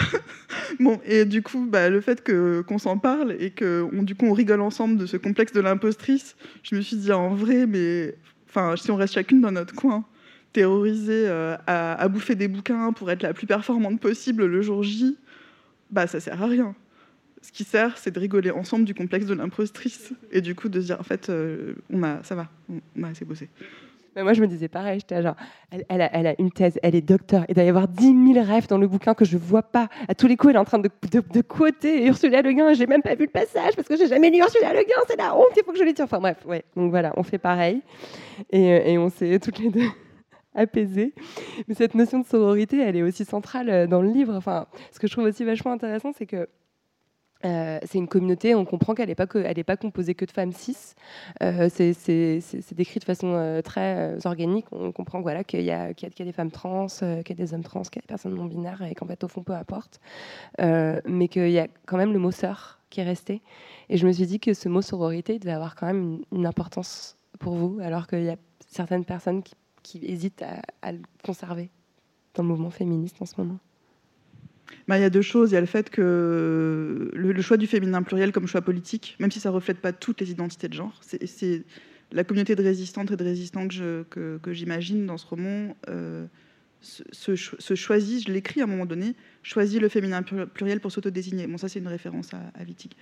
bon, 0.80 1.00
et 1.04 1.24
du 1.24 1.42
coup, 1.42 1.66
bah, 1.68 1.88
le 1.88 2.00
fait 2.00 2.22
que, 2.22 2.62
qu'on 2.62 2.78
s'en 2.78 2.98
parle 2.98 3.36
et 3.38 3.50
qu'on 3.50 4.02
du 4.02 4.14
coup, 4.14 4.26
on 4.26 4.32
rigole 4.32 4.60
ensemble 4.60 4.96
de 4.96 5.06
ce 5.06 5.16
complexe 5.16 5.52
de 5.52 5.60
l'impostrice, 5.60 6.36
je 6.62 6.74
me 6.74 6.80
suis 6.80 6.96
dit, 6.96 7.12
en 7.12 7.34
vrai, 7.34 7.66
mais 7.66 8.14
si 8.76 8.90
on 8.90 8.96
reste 8.96 9.14
chacune 9.14 9.40
dans 9.40 9.52
notre 9.52 9.74
coin, 9.74 10.04
terrorisée 10.52 11.24
euh, 11.26 11.56
à, 11.66 11.94
à 11.94 12.08
bouffer 12.08 12.34
des 12.34 12.48
bouquins 12.48 12.92
pour 12.92 13.10
être 13.10 13.22
la 13.22 13.32
plus 13.32 13.46
performante 13.46 14.00
possible 14.00 14.44
le 14.44 14.60
jour 14.60 14.82
J, 14.82 15.16
bah 15.90 16.06
ça 16.06 16.20
sert 16.20 16.42
à 16.42 16.46
rien 16.46 16.74
ce 17.42 17.50
qui 17.50 17.64
sert, 17.64 17.98
c'est 17.98 18.12
de 18.12 18.20
rigoler 18.20 18.52
ensemble 18.52 18.84
du 18.84 18.94
complexe 18.94 19.26
de 19.26 19.34
l'impostrice 19.34 20.12
et 20.30 20.40
du 20.40 20.54
coup 20.54 20.68
de 20.68 20.80
se 20.80 20.86
dire 20.86 21.00
en 21.00 21.02
fait, 21.02 21.28
euh, 21.28 21.74
on 21.92 22.02
a, 22.04 22.22
ça 22.22 22.36
va, 22.36 22.48
on, 22.70 23.02
a 23.02 23.08
assez 23.08 23.24
bossé. 23.24 23.48
Mais 24.14 24.22
moi, 24.22 24.32
je 24.32 24.40
me 24.40 24.46
disais 24.46 24.68
pareil, 24.68 25.00
j'étais 25.00 25.22
genre, 25.22 25.34
elle, 25.70 26.02
a, 26.02 26.34
une 26.38 26.52
thèse, 26.52 26.78
elle 26.82 26.94
est 26.94 27.00
docteur, 27.00 27.44
il 27.48 27.56
y 27.56 27.60
avoir 27.60 27.88
10 27.88 28.34
000 28.34 28.46
rêves 28.46 28.68
dans 28.68 28.78
le 28.78 28.86
bouquin 28.86 29.14
que 29.14 29.24
je 29.24 29.36
vois 29.38 29.62
pas. 29.62 29.88
À 30.06 30.14
tous 30.14 30.26
les 30.28 30.36
coups, 30.36 30.50
elle 30.50 30.56
est 30.56 30.60
en 30.60 30.64
train 30.64 30.78
de, 30.78 30.90
de, 31.10 31.40
quoter 31.40 32.06
Ursula 32.06 32.42
Le 32.42 32.52
Guin, 32.52 32.74
j'ai 32.74 32.86
même 32.86 33.02
pas 33.02 33.14
vu 33.14 33.24
le 33.24 33.30
passage 33.30 33.74
parce 33.74 33.88
que 33.88 33.96
j'ai 33.96 34.06
jamais 34.06 34.30
lu 34.30 34.38
Ursula 34.38 34.72
Le 34.72 34.84
Guin, 34.84 35.02
c'est 35.08 35.16
la 35.16 35.34
honte, 35.34 35.48
il 35.56 35.64
faut 35.64 35.72
que 35.72 35.78
je 35.78 35.90
tire. 35.92 36.04
Enfin 36.04 36.20
bref, 36.20 36.38
ouais. 36.46 36.64
Donc 36.76 36.90
voilà, 36.90 37.12
on 37.16 37.22
fait 37.22 37.38
pareil 37.38 37.80
et, 38.50 38.72
euh, 38.72 38.82
et 38.84 38.98
on 38.98 39.08
s'est 39.08 39.40
toutes 39.40 39.58
les 39.58 39.70
deux 39.70 39.88
apaisées. 40.54 41.14
Mais 41.66 41.74
cette 41.74 41.94
notion 41.94 42.20
de 42.20 42.26
sororité, 42.26 42.80
elle 42.80 42.96
est 42.96 43.02
aussi 43.02 43.24
centrale 43.24 43.70
euh, 43.70 43.86
dans 43.86 44.02
le 44.02 44.10
livre. 44.10 44.34
Enfin, 44.34 44.66
ce 44.92 45.00
que 45.00 45.06
je 45.06 45.12
trouve 45.12 45.24
aussi 45.24 45.42
vachement 45.42 45.72
intéressant, 45.72 46.12
c'est 46.16 46.26
que 46.26 46.48
euh, 47.44 47.78
c'est 47.84 47.98
une 47.98 48.08
communauté, 48.08 48.54
on 48.54 48.64
comprend 48.64 48.94
qu'elle 48.94 49.08
n'est 49.08 49.14
pas, 49.64 49.76
composée 49.76 50.14
que 50.14 50.24
de 50.24 50.30
femmes 50.30 50.52
cis. 50.52 50.94
Euh, 51.42 51.68
c'est 51.70 52.74
décrit 52.74 53.00
de 53.00 53.04
façon 53.04 53.34
euh, 53.34 53.62
très 53.62 54.24
organique. 54.26 54.66
On 54.72 54.92
comprend 54.92 55.22
qu'il 55.44 55.60
y, 55.60 55.64
y, 55.64 55.70
a 55.70 55.92
des 55.92 56.32
femmes 56.32 56.50
trans, 56.50 56.86
qu'il 56.86 57.06
y 57.28 57.32
a 57.32 57.34
des 57.34 57.54
hommes 57.54 57.62
trans, 57.62 57.82
qu'il 57.82 57.96
y 57.96 57.98
a 57.98 58.02
des 58.02 58.06
personnes 58.06 58.34
non 58.34 58.46
binaires 58.46 58.82
et 58.82 58.94
qu'en 58.94 59.06
fait, 59.06 59.22
au 59.24 59.28
fond, 59.28 59.42
peu 59.42 59.54
importe. 59.54 60.00
mais 60.58 61.28
qu'il 61.28 61.50
y 61.50 61.58
a 61.58 61.68
quand 61.86 61.96
même 61.96 62.12
le 62.12 62.18
mot 62.18 62.30
sœur 62.30 62.80
qui 62.90 63.00
est 63.00 63.04
resté. 63.04 63.42
Et 63.88 63.96
je 63.96 64.06
me 64.06 64.12
suis 64.12 64.26
dit 64.26 64.38
que 64.38 64.54
ce 64.54 64.68
mot 64.68 64.82
sororité 64.82 65.38
devait 65.38 65.52
avoir 65.52 65.74
quand 65.74 65.86
même 65.86 66.22
une, 66.32 66.46
importance 66.46 67.16
pour 67.38 67.54
vous, 67.54 67.80
alors 67.82 68.06
qu'il 68.06 68.24
y 68.24 68.30
a 68.30 68.36
certaines 68.68 69.04
personnes 69.04 69.42
qui, 69.42 69.54
hésitent 70.02 70.44
à 70.82 70.92
le 70.92 71.00
conserver 71.24 71.70
dans 72.34 72.42
le 72.42 72.48
mouvement 72.48 72.70
féministe 72.70 73.16
en 73.20 73.26
ce 73.26 73.34
moment. 73.40 73.58
Bah, 74.88 74.98
il 74.98 75.02
y 75.02 75.04
a 75.04 75.10
deux 75.10 75.22
choses. 75.22 75.50
Il 75.50 75.54
y 75.54 75.56
a 75.56 75.60
le 75.60 75.66
fait 75.66 75.90
que 75.90 77.10
le, 77.12 77.42
choix 77.42 77.56
du 77.56 77.66
féminin 77.66 78.02
pluriel 78.02 78.32
comme 78.32 78.46
choix 78.46 78.62
politique, 78.62 79.16
même 79.20 79.30
si 79.30 79.40
ça 79.40 79.50
ne 79.50 79.54
reflète 79.54 79.78
pas 79.78 79.92
toutes 79.92 80.20
les 80.20 80.30
identités 80.30 80.68
de 80.68 80.74
genre, 80.74 81.00
c'est 81.00 81.64
la 82.12 82.24
communauté 82.24 82.54
de 82.54 82.62
résistantes 82.62 83.10
et 83.10 83.16
de 83.16 83.24
résistants 83.24 83.68
que 83.68 84.52
j'imagine 84.52 85.06
dans 85.06 85.18
ce 85.18 85.26
roman 85.26 85.76
euh, 85.88 86.26
se, 86.82 87.74
choisit, 87.74 88.26
je 88.26 88.32
l'écris 88.32 88.60
à 88.60 88.64
un 88.64 88.66
moment 88.66 88.86
donné, 88.86 89.14
choisit 89.42 89.80
le 89.80 89.88
féminin 89.88 90.22
pluriel 90.22 90.80
pour 90.80 90.92
s'autodésigner. 90.92 91.46
Bon, 91.46 91.58
ça 91.58 91.68
c'est 91.68 91.78
une 91.78 91.88
référence 91.88 92.34
à, 92.34 92.40
à 92.58 92.64
Wittig. 92.64 92.92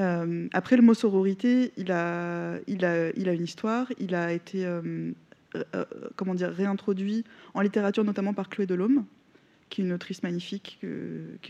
Euh, 0.00 0.48
après, 0.52 0.76
le 0.76 0.82
mot 0.82 0.94
sororité, 0.94 1.72
il 1.76 1.92
a, 1.92 2.58
une 2.68 3.44
histoire. 3.44 3.92
Il 3.98 4.14
a 4.14 4.32
été 4.32 4.64
euh, 4.64 5.12
comment 6.16 6.34
dire, 6.34 6.50
réintroduit 6.50 7.24
en 7.54 7.60
littérature, 7.60 8.04
notamment 8.04 8.32
par 8.32 8.48
Chloé 8.48 8.66
Delhomme, 8.66 9.04
qui 9.70 9.80
est 9.80 9.84
une 9.84 9.92
autrice 9.92 10.22
magnifique, 10.22 10.80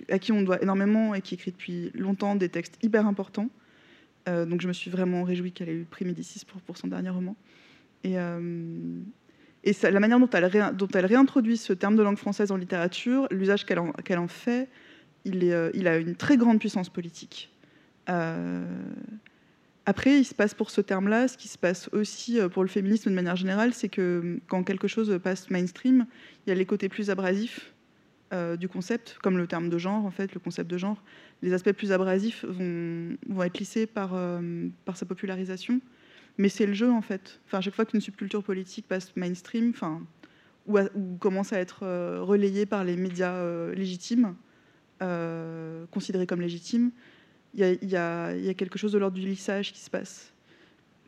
à 0.09 0.19
qui 0.19 0.31
on 0.31 0.43
doit 0.43 0.63
énormément 0.63 1.15
et 1.15 1.23
qui 1.23 1.35
écrit 1.35 1.51
depuis 1.51 1.91
longtemps 1.95 2.37
des 2.37 2.51
textes 2.51 2.79
hyper 2.83 3.07
importants. 3.07 3.49
Euh, 4.29 4.45
donc 4.45 4.61
je 4.61 4.69
me 4.69 4.73
suis 4.73 4.91
vraiment 4.91 5.25
réjouie 5.25 5.53
qu'elle 5.53 5.69
ait 5.69 5.75
eu 5.75 5.81
le 5.81 5.85
prix 5.85 6.05
Médicis 6.05 6.43
pour, 6.67 6.77
son 6.77 6.89
dernier 6.89 7.11
roman. 7.11 7.37
Et, 8.05 8.19
euh, 8.19 9.01
la 9.83 10.01
manière 10.01 10.19
dont 10.19 10.29
elle, 10.33 11.07
réintroduit 11.07 11.57
ce 11.57 11.73
terme 11.73 11.97
de 11.97 12.03
langue 12.03 12.17
française 12.17 12.51
en 12.51 12.57
littérature, 12.57 13.27
l'usage 13.31 13.67
qu'elle 13.67 13.79
en, 13.79 14.29
fait, 14.29 14.69
euh, 15.27 15.71
il, 15.75 15.89
a 15.89 15.99
une 15.99 16.15
très 16.15 16.37
grande 16.37 16.61
puissance 16.61 16.89
politique. 16.89 17.51
après, 18.07 20.19
il 20.19 20.25
se 20.25 20.35
passe 20.35 20.55
pour 20.55 20.71
ce 20.71 20.81
terme-là, 20.81 21.29
ce 21.29 21.37
qui 21.37 21.49
se 21.49 21.59
passe 21.59 21.91
aussi 21.93 22.39
pour 22.53 22.63
le 22.63 22.69
féminisme 22.69 23.11
de 23.11 23.15
manière 23.15 23.37
générale, 23.37 23.75
c'est 23.75 23.89
que 23.89 24.41
quand 24.47 24.63
quelque 24.63 24.89
chose 24.89 25.19
passe 25.23 25.51
mainstream, 25.51 26.07
il 26.47 26.51
y 26.51 26.53
a 26.53 26.55
les 26.55 26.67
côtés 26.67 26.89
plus 26.89 27.11
abrasifs 27.11 27.75
euh, 28.33 28.57
du 28.57 28.69
concept, 28.69 29.17
comme 29.23 29.39
le 29.39 29.49
terme 29.49 29.69
de 29.69 29.77
genre, 29.77 30.05
en 30.05 30.11
fait, 30.13 30.33
le 30.35 30.39
concept 30.39 30.71
de 30.71 30.79
genre. 30.79 31.03
Les 31.43 31.53
aspects 31.53 31.73
plus 31.73 31.91
abrasifs 31.91 32.45
vont, 32.45 33.17
vont 33.29 33.43
être 33.43 33.59
lissés 33.59 33.87
par, 33.87 34.13
euh, 34.15 34.69
par 34.85 34.97
sa 34.97 35.05
popularisation. 35.05 35.81
Mais 36.39 36.49
c'est 36.49 36.67
le 36.67 36.73
jeu, 36.73 36.93
en 36.93 37.03
fait. 37.03 37.41
Enfin, 37.47 37.59
à 37.59 37.61
chaque 37.61 37.75
fois 37.75 37.85
qu'une 37.85 38.01
subculture 38.01 38.45
politique 38.45 38.87
passe 38.87 39.17
mainstream, 39.17 39.71
enfin, 39.71 40.01
ou, 40.69 40.79
commence 41.19 41.53
à 41.53 41.59
être 41.59 41.81
euh, 41.83 42.23
relayée 42.23 42.67
par 42.67 42.85
les 42.85 42.97
médias 42.97 43.45
légitimes, 43.73 44.37
considérés 45.91 46.27
comme 46.27 46.41
légitimes, 46.41 46.93
il 47.55 47.79
y 47.83 47.97
a, 47.97 48.55
quelque 48.55 48.79
chose 48.79 48.93
de 48.93 48.99
l'ordre 48.99 49.17
du 49.17 49.27
lissage 49.27 49.73
qui 49.73 49.81
se 49.81 49.91
passe. 49.91 50.33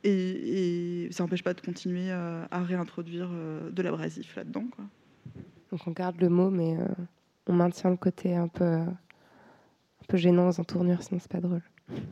Et, 0.03 1.05
et 1.05 1.13
ça 1.13 1.23
n'empêche 1.23 1.45
pas 1.45 1.55
de 1.55 1.61
continuer 1.61 2.11
à 2.11 2.63
réintroduire 2.65 3.29
de 3.71 3.83
l'abrasif 3.83 4.35
là-dedans. 4.35 4.65
quoi. 4.75 4.87
Donc 5.73 5.81
on 5.87 5.91
garde 5.91 6.21
le 6.21 6.29
mot, 6.29 6.51
mais 6.51 6.77
euh, 6.77 6.85
on 7.49 7.55
maintient 7.55 7.89
le 7.89 7.97
côté 7.97 8.37
un 8.37 8.47
peu, 8.47 8.63
euh, 8.63 8.85
un 8.85 10.05
peu 10.07 10.19
gênant 10.19 10.51
aux 10.51 10.61
entournures, 10.61 11.03
sinon 11.03 11.19
c'est 11.19 11.33
pas 11.33 11.41
drôle. 11.41 11.63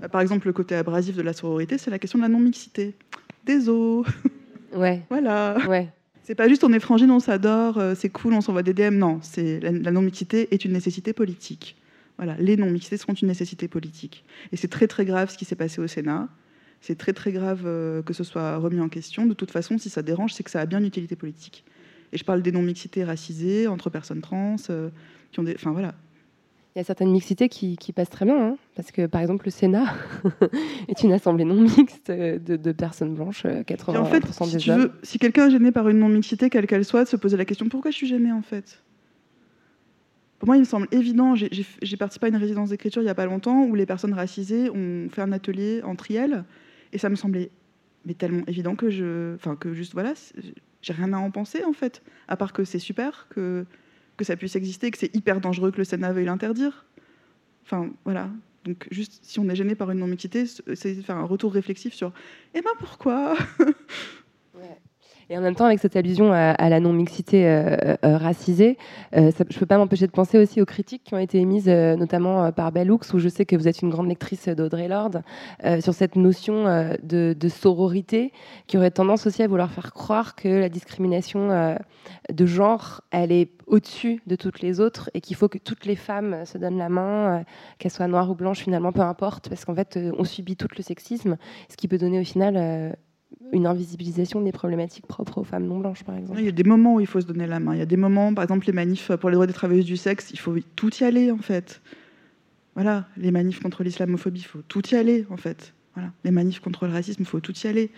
Euh, 0.02 0.08
Par 0.08 0.22
exemple, 0.22 0.46
le 0.46 0.54
côté 0.54 0.74
abrasif 0.74 1.14
de 1.14 1.20
la 1.20 1.34
sororité, 1.34 1.76
c'est 1.76 1.90
la 1.90 1.98
question 1.98 2.18
de 2.18 2.22
la 2.22 2.30
non-mixité. 2.30 2.96
Désolé. 3.44 4.08
Ouais, 4.72 5.02
voilà. 5.10 5.58
ouais. 5.68 5.88
C'est 6.22 6.36
pas 6.36 6.48
juste 6.48 6.62
on 6.62 6.72
est 6.72 6.78
frangine, 6.78 7.10
on 7.10 7.18
s'adore, 7.18 7.82
c'est 7.96 8.08
cool, 8.08 8.34
on 8.34 8.40
s'envoie 8.40 8.62
des 8.62 8.72
DM. 8.72 8.94
Non, 8.94 9.18
c'est 9.20 9.58
la, 9.58 9.72
la 9.72 9.90
non-mixité 9.90 10.46
est 10.54 10.64
une 10.64 10.74
nécessité 10.74 11.12
politique. 11.12 11.76
Voilà, 12.18 12.36
les 12.38 12.56
non-mixités 12.56 12.96
sont 12.96 13.12
une 13.12 13.26
nécessité 13.26 13.66
politique. 13.66 14.24
Et 14.52 14.56
c'est 14.56 14.68
très 14.68 14.86
très 14.86 15.04
grave 15.04 15.28
ce 15.28 15.36
qui 15.36 15.44
s'est 15.44 15.56
passé 15.56 15.80
au 15.80 15.88
Sénat. 15.88 16.28
C'est 16.80 16.96
très 16.96 17.12
très 17.12 17.32
grave 17.32 17.64
que 17.64 18.12
ce 18.12 18.22
soit 18.22 18.58
remis 18.58 18.80
en 18.80 18.88
question. 18.88 19.26
De 19.26 19.34
toute 19.34 19.50
façon, 19.50 19.76
si 19.76 19.90
ça 19.90 20.02
dérange, 20.02 20.34
c'est 20.34 20.44
que 20.44 20.52
ça 20.52 20.60
a 20.60 20.66
bien 20.66 20.78
une 20.78 20.86
utilité 20.86 21.16
politique. 21.16 21.64
Et 22.12 22.18
je 22.18 22.24
parle 22.24 22.42
des 22.42 22.52
non-mixités 22.52 23.04
racisées, 23.04 23.66
entre 23.68 23.90
personnes 23.90 24.20
trans, 24.20 24.56
euh, 24.70 24.90
qui 25.32 25.40
ont 25.40 25.42
des. 25.44 25.54
Enfin 25.54 25.72
voilà. 25.72 25.94
Il 26.76 26.78
y 26.78 26.80
a 26.80 26.84
certaines 26.84 27.10
mixités 27.10 27.48
qui, 27.48 27.76
qui 27.76 27.92
passent 27.92 28.10
très 28.10 28.24
bien, 28.24 28.40
hein, 28.52 28.56
parce 28.76 28.92
que 28.92 29.06
par 29.06 29.20
exemple 29.20 29.44
le 29.44 29.50
Sénat 29.50 29.92
est 30.88 31.02
une 31.02 31.12
assemblée 31.12 31.44
non 31.44 31.60
mixte 31.60 32.10
euh, 32.10 32.38
de, 32.38 32.54
de 32.56 32.72
personnes 32.72 33.14
blanches, 33.14 33.42
euh, 33.44 33.62
80% 33.64 33.94
Et 33.94 33.98
en 33.98 34.04
fait, 34.04 34.22
si, 34.30 34.52
des 34.52 34.58
tu 34.58 34.70
hommes. 34.70 34.80
veux, 34.82 34.92
si 35.02 35.18
quelqu'un 35.18 35.48
est 35.48 35.50
gêné 35.50 35.72
par 35.72 35.88
une 35.88 35.98
non-mixité, 35.98 36.48
quelle 36.48 36.68
qu'elle 36.68 36.84
soit, 36.84 37.02
de 37.04 37.08
se 37.08 37.16
poser 37.16 37.36
la 37.36 37.44
question 37.44 37.68
pourquoi 37.68 37.90
je 37.90 37.96
suis 37.96 38.06
gêné 38.06 38.30
en 38.30 38.42
fait? 38.42 38.84
Pour 40.38 40.46
moi, 40.46 40.56
il 40.56 40.60
me 40.60 40.64
semble 40.64 40.86
évident. 40.92 41.34
J'ai- 41.34 41.50
participé 41.98 42.26
à 42.26 42.28
une 42.28 42.36
résidence 42.36 42.70
d'écriture 42.70 43.02
il 43.02 43.06
n'y 43.06 43.10
a 43.10 43.14
pas 43.16 43.26
longtemps 43.26 43.64
où 43.64 43.74
les 43.74 43.84
personnes 43.84 44.14
racisées 44.14 44.70
ont 44.70 45.08
fait 45.10 45.22
un 45.22 45.32
atelier 45.32 45.82
entre 45.82 46.10
elles, 46.12 46.44
et 46.92 46.98
ça 46.98 47.08
me 47.10 47.16
semblait 47.16 47.50
mais 48.06 48.14
tellement 48.14 48.44
évident 48.46 48.76
que 48.76 48.88
je, 48.90 49.34
enfin 49.34 49.56
que 49.56 49.74
juste 49.74 49.92
voilà, 49.92 50.14
j'ai 50.82 50.92
rien 50.92 51.12
à 51.12 51.18
en 51.18 51.30
penser 51.30 51.64
en 51.64 51.72
fait, 51.72 52.02
à 52.28 52.36
part 52.36 52.52
que 52.52 52.64
c'est 52.64 52.78
super 52.78 53.26
que 53.30 53.66
que 54.16 54.24
ça 54.24 54.36
puisse 54.36 54.54
exister, 54.54 54.90
que 54.90 54.98
c'est 54.98 55.14
hyper 55.14 55.40
dangereux 55.40 55.70
que 55.70 55.78
le 55.78 55.84
Sénat 55.84 56.12
veuille 56.12 56.26
l'interdire. 56.26 56.84
Enfin 57.64 57.90
voilà. 58.04 58.28
Donc 58.64 58.86
juste 58.90 59.20
si 59.22 59.40
on 59.40 59.48
est 59.48 59.56
gêné 59.56 59.74
par 59.74 59.90
une 59.90 59.98
non-mixité, 59.98 60.44
c'est 60.46 60.94
faire 60.96 61.16
un 61.16 61.24
retour 61.24 61.54
réflexif 61.54 61.94
sur 61.94 62.12
eh 62.54 62.60
ben 62.60 62.70
pourquoi? 62.78 63.36
Et 65.32 65.38
en 65.38 65.42
même 65.42 65.54
temps, 65.54 65.66
avec 65.66 65.78
cette 65.78 65.94
allusion 65.94 66.32
à, 66.32 66.68
la 66.68 66.80
non-mixité 66.80 67.46
euh, 67.46 67.94
euh, 68.04 68.18
racisée, 68.18 68.76
euh, 69.14 69.30
je 69.30 69.54
ne 69.54 69.60
peux 69.60 69.66
pas 69.66 69.78
m'empêcher 69.78 70.08
de 70.08 70.12
penser 70.12 70.38
aussi 70.38 70.60
aux 70.60 70.64
critiques 70.64 71.04
qui 71.04 71.14
ont 71.14 71.18
été 71.18 71.38
émises, 71.38 71.68
notamment 71.68 72.50
par 72.50 72.72
Bellux, 72.72 72.98
où 73.14 73.20
je 73.20 73.28
sais 73.28 73.46
que 73.46 73.54
vous 73.54 73.68
êtes 73.68 73.80
une 73.80 73.90
grande 73.90 74.08
lectrice 74.08 74.48
d'Audrey 74.48 74.88
Lorde, 74.88 75.22
sur 75.80 75.94
cette 75.94 76.16
notion 76.16 76.64
de, 77.00 77.48
sororité, 77.48 78.32
qui 78.66 78.76
aurait 78.76 78.90
tendance 78.90 79.24
aussi 79.24 79.44
à 79.44 79.46
vouloir 79.46 79.70
faire 79.70 79.92
croire 79.92 80.34
que 80.34 80.48
la 80.48 80.68
discrimination 80.68 81.76
de 82.32 82.46
genre, 82.46 83.02
elle 83.12 83.30
est 83.30 83.52
au-dessus 83.68 84.22
de 84.26 84.34
toutes 84.34 84.60
les 84.60 84.80
autres, 84.80 85.10
et 85.14 85.20
qu'il 85.20 85.36
faut 85.36 85.48
que 85.48 85.58
toutes 85.58 85.86
les 85.86 85.96
femmes 85.96 86.44
se 86.44 86.58
donnent 86.58 86.78
la 86.78 86.88
main, 86.88 87.44
qu'elles 87.78 87.92
soient 87.92 88.08
noires 88.08 88.30
ou 88.30 88.34
blanches, 88.34 88.60
finalement, 88.60 88.90
peu 88.90 89.02
importe, 89.02 89.48
parce 89.48 89.64
qu'en 89.64 89.76
fait, 89.76 89.96
on 90.18 90.24
subit 90.24 90.56
tout 90.56 90.68
le 90.76 90.82
sexisme, 90.82 91.36
ce 91.68 91.76
qui 91.76 91.86
peut 91.86 91.98
donner 91.98 92.18
au 92.18 92.24
final... 92.24 92.96
une 93.52 93.66
invisibilisation 93.66 94.40
des 94.40 94.52
problématiques 94.52 95.06
propres 95.06 95.38
aux 95.38 95.44
femmes 95.44 95.66
non 95.66 95.78
blanches, 95.78 96.04
par 96.04 96.16
exemple. 96.16 96.38
Il 96.40 96.44
y 96.44 96.48
a 96.48 96.52
des 96.52 96.64
moments 96.64 96.94
où 96.94 97.00
il 97.00 97.06
faut 97.06 97.20
se 97.20 97.26
donner 97.26 97.46
la 97.46 97.60
main. 97.60 97.74
Il 97.74 97.78
y 97.78 97.82
a 97.82 97.86
des 97.86 97.96
moments, 97.96 98.32
par 98.34 98.44
exemple, 98.44 98.66
les 98.66 98.72
manifs 98.72 99.12
pour 99.16 99.30
les 99.30 99.34
droits 99.34 99.46
des 99.46 99.52
travailleuses 99.52 99.84
du 99.84 99.96
sexe, 99.96 100.30
il 100.30 100.38
faut 100.38 100.54
tout 100.76 100.94
y 100.96 101.04
aller, 101.04 101.30
en 101.30 101.38
fait. 101.38 101.80
Voilà, 102.74 103.06
les 103.16 103.30
manifs 103.30 103.60
contre 103.60 103.82
l'islamophobie, 103.82 104.40
il 104.40 104.44
faut 104.44 104.62
tout 104.68 104.86
y 104.88 104.94
aller, 104.94 105.26
en 105.30 105.36
fait. 105.36 105.74
Voilà, 105.94 106.12
les 106.24 106.30
manifs 106.30 106.60
contre 106.60 106.86
le 106.86 106.92
racisme, 106.92 107.22
il 107.22 107.26
faut 107.26 107.40
tout 107.40 107.54
y 107.64 107.66
aller. 107.66 107.90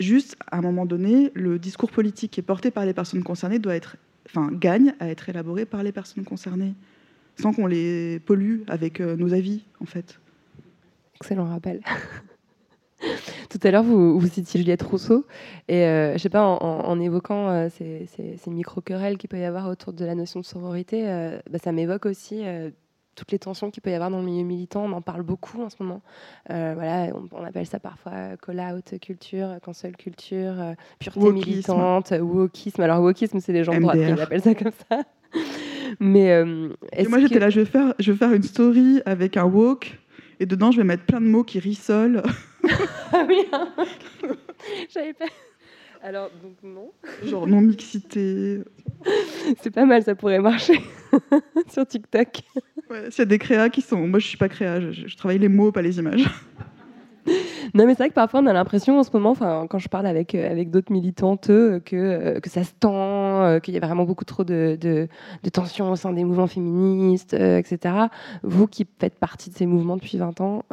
Juste, 0.00 0.36
à 0.50 0.58
un 0.58 0.62
moment 0.62 0.86
donné, 0.86 1.30
le 1.34 1.58
discours 1.58 1.90
politique 1.90 2.32
qui 2.32 2.40
est 2.40 2.44
porté 2.44 2.70
par 2.70 2.86
les 2.86 2.94
personnes 2.94 3.22
concernées 3.22 3.58
doit 3.58 3.76
être, 3.76 3.96
enfin, 4.26 4.50
gagne 4.52 4.94
à 4.98 5.08
être 5.08 5.28
élaboré 5.28 5.66
par 5.66 5.82
les 5.82 5.92
personnes 5.92 6.24
concernées, 6.24 6.74
sans 7.40 7.52
qu'on 7.52 7.66
les 7.66 8.18
pollue 8.20 8.62
avec 8.66 9.00
euh, 9.00 9.16
nos 9.16 9.34
avis, 9.34 9.62
en 9.80 9.86
fait. 9.86 10.18
Excellent 11.16 11.44
rappel. 11.44 11.80
Tout 13.52 13.66
à 13.68 13.70
l'heure, 13.70 13.82
vous, 13.82 14.18
vous 14.18 14.26
citiez 14.28 14.58
Juliette 14.60 14.82
Rousseau, 14.82 15.26
et 15.68 15.84
euh, 15.84 16.14
je 16.14 16.18
sais 16.18 16.30
pas, 16.30 16.42
en, 16.42 16.54
en- 16.56 16.86
en 16.88 17.00
évoquant 17.00 17.50
euh, 17.50 17.68
ces, 17.68 18.06
ces- 18.16 18.36
ces 18.38 18.50
micro-querelles 18.50 19.18
qu'il 19.18 19.28
peut 19.28 19.38
y 19.38 19.44
avoir 19.44 19.68
autour 19.68 19.92
de 19.92 20.04
la 20.06 20.14
notion 20.14 20.40
de 20.40 20.44
sororité, 20.46 21.02
euh, 21.06 21.38
bah, 21.50 21.58
ça 21.62 21.70
m'évoque 21.70 22.06
aussi 22.06 22.40
euh, 22.44 22.70
toutes 23.14 23.30
les 23.30 23.38
tensions 23.38 23.70
qu'il 23.70 23.82
peut 23.82 23.90
y 23.90 23.94
avoir 23.94 24.10
dans 24.10 24.20
le 24.20 24.24
milieu 24.24 24.42
militant. 24.44 24.84
On 24.86 24.92
en 24.92 25.02
parle 25.02 25.20
beaucoup 25.22 25.60
en 25.62 25.68
ce 25.68 25.76
moment. 25.80 26.00
Euh, 26.50 26.72
voilà, 26.74 27.12
on, 27.14 27.28
on 27.36 27.44
appelle 27.44 27.66
ça 27.66 27.78
parfois 27.78 28.38
call-out 28.42 28.98
culture, 29.02 29.56
cancel 29.62 29.96
culture, 29.98 30.54
euh, 30.58 30.72
pureté 30.98 31.20
Wokisme. 31.20 31.50
militante, 31.50 32.14
wokisme. 32.18 32.80
Alors, 32.80 33.02
wokisme, 33.02 33.38
c'est 33.40 33.52
les 33.52 33.64
gens 33.64 33.74
de 33.74 33.80
droite 33.80 33.98
qui 33.98 34.20
appellent 34.22 34.40
ça 34.42 34.54
comme 34.54 34.72
ça. 34.88 35.02
Mais 36.00 36.30
euh, 36.32 36.70
moi, 37.08 37.18
j'étais 37.20 37.34
que- 37.34 37.38
là, 37.40 37.50
je 37.50 37.60
vais, 37.60 37.66
faire, 37.66 37.92
je 37.98 38.12
vais 38.12 38.18
faire 38.18 38.32
une 38.32 38.42
story 38.42 39.02
avec 39.04 39.36
un 39.36 39.44
woke, 39.44 39.98
et 40.42 40.46
dedans, 40.46 40.72
je 40.72 40.78
vais 40.78 40.84
mettre 40.84 41.04
plein 41.04 41.20
de 41.20 41.26
mots 41.26 41.44
qui 41.44 41.60
rissolent. 41.60 42.22
Ah 43.14 43.26
oui, 43.28 43.44
j'avais 44.92 45.12
pas. 45.12 45.26
Alors, 46.02 46.30
donc 46.42 46.54
non. 46.62 46.90
genre 47.24 47.46
non-mixité. 47.46 48.62
C'est 49.62 49.70
pas 49.70 49.84
mal, 49.84 50.02
ça 50.02 50.14
pourrait 50.14 50.40
marcher 50.40 50.80
sur 51.68 51.86
TikTok. 51.86 52.40
Ouais, 52.90 53.10
S'il 53.10 53.18
y 53.18 53.22
a 53.22 53.24
des 53.26 53.38
créas 53.38 53.68
qui 53.68 53.82
sont. 53.82 54.08
Moi, 54.08 54.18
je 54.18 54.26
suis 54.28 54.38
pas 54.38 54.48
créa, 54.48 54.80
je, 54.80 55.06
je 55.06 55.16
travaille 55.16 55.38
les 55.38 55.48
mots, 55.48 55.70
pas 55.72 55.82
les 55.82 55.98
images. 55.98 56.24
Non, 57.74 57.86
mais 57.86 57.92
c'est 57.94 58.02
vrai 58.02 58.08
que 58.10 58.14
parfois 58.14 58.40
on 58.40 58.46
a 58.46 58.52
l'impression 58.52 58.98
en 58.98 59.02
ce 59.02 59.10
moment, 59.12 59.34
quand 59.34 59.78
je 59.78 59.88
parle 59.88 60.06
avec, 60.06 60.34
euh, 60.34 60.50
avec 60.50 60.70
d'autres 60.70 60.92
militantes, 60.92 61.48
euh, 61.48 61.80
que, 61.80 61.96
euh, 61.96 62.40
que 62.40 62.50
ça 62.50 62.64
se 62.64 62.72
tend, 62.78 63.60
qu'il 63.60 63.74
y 63.74 63.76
a 63.76 63.80
vraiment 63.80 64.04
beaucoup 64.04 64.24
trop 64.24 64.44
de, 64.44 64.76
de, 64.80 65.08
de 65.42 65.50
tensions 65.50 65.90
au 65.90 65.96
sein 65.96 66.12
des 66.12 66.24
mouvements 66.24 66.46
féministes, 66.46 67.34
etc. 67.34 67.94
Vous 68.42 68.66
qui 68.66 68.86
faites 68.98 69.18
partie 69.18 69.50
de 69.50 69.54
ces 69.54 69.66
mouvements 69.66 69.96
depuis 69.96 70.18
20 70.18 70.40
ans, 70.40 70.64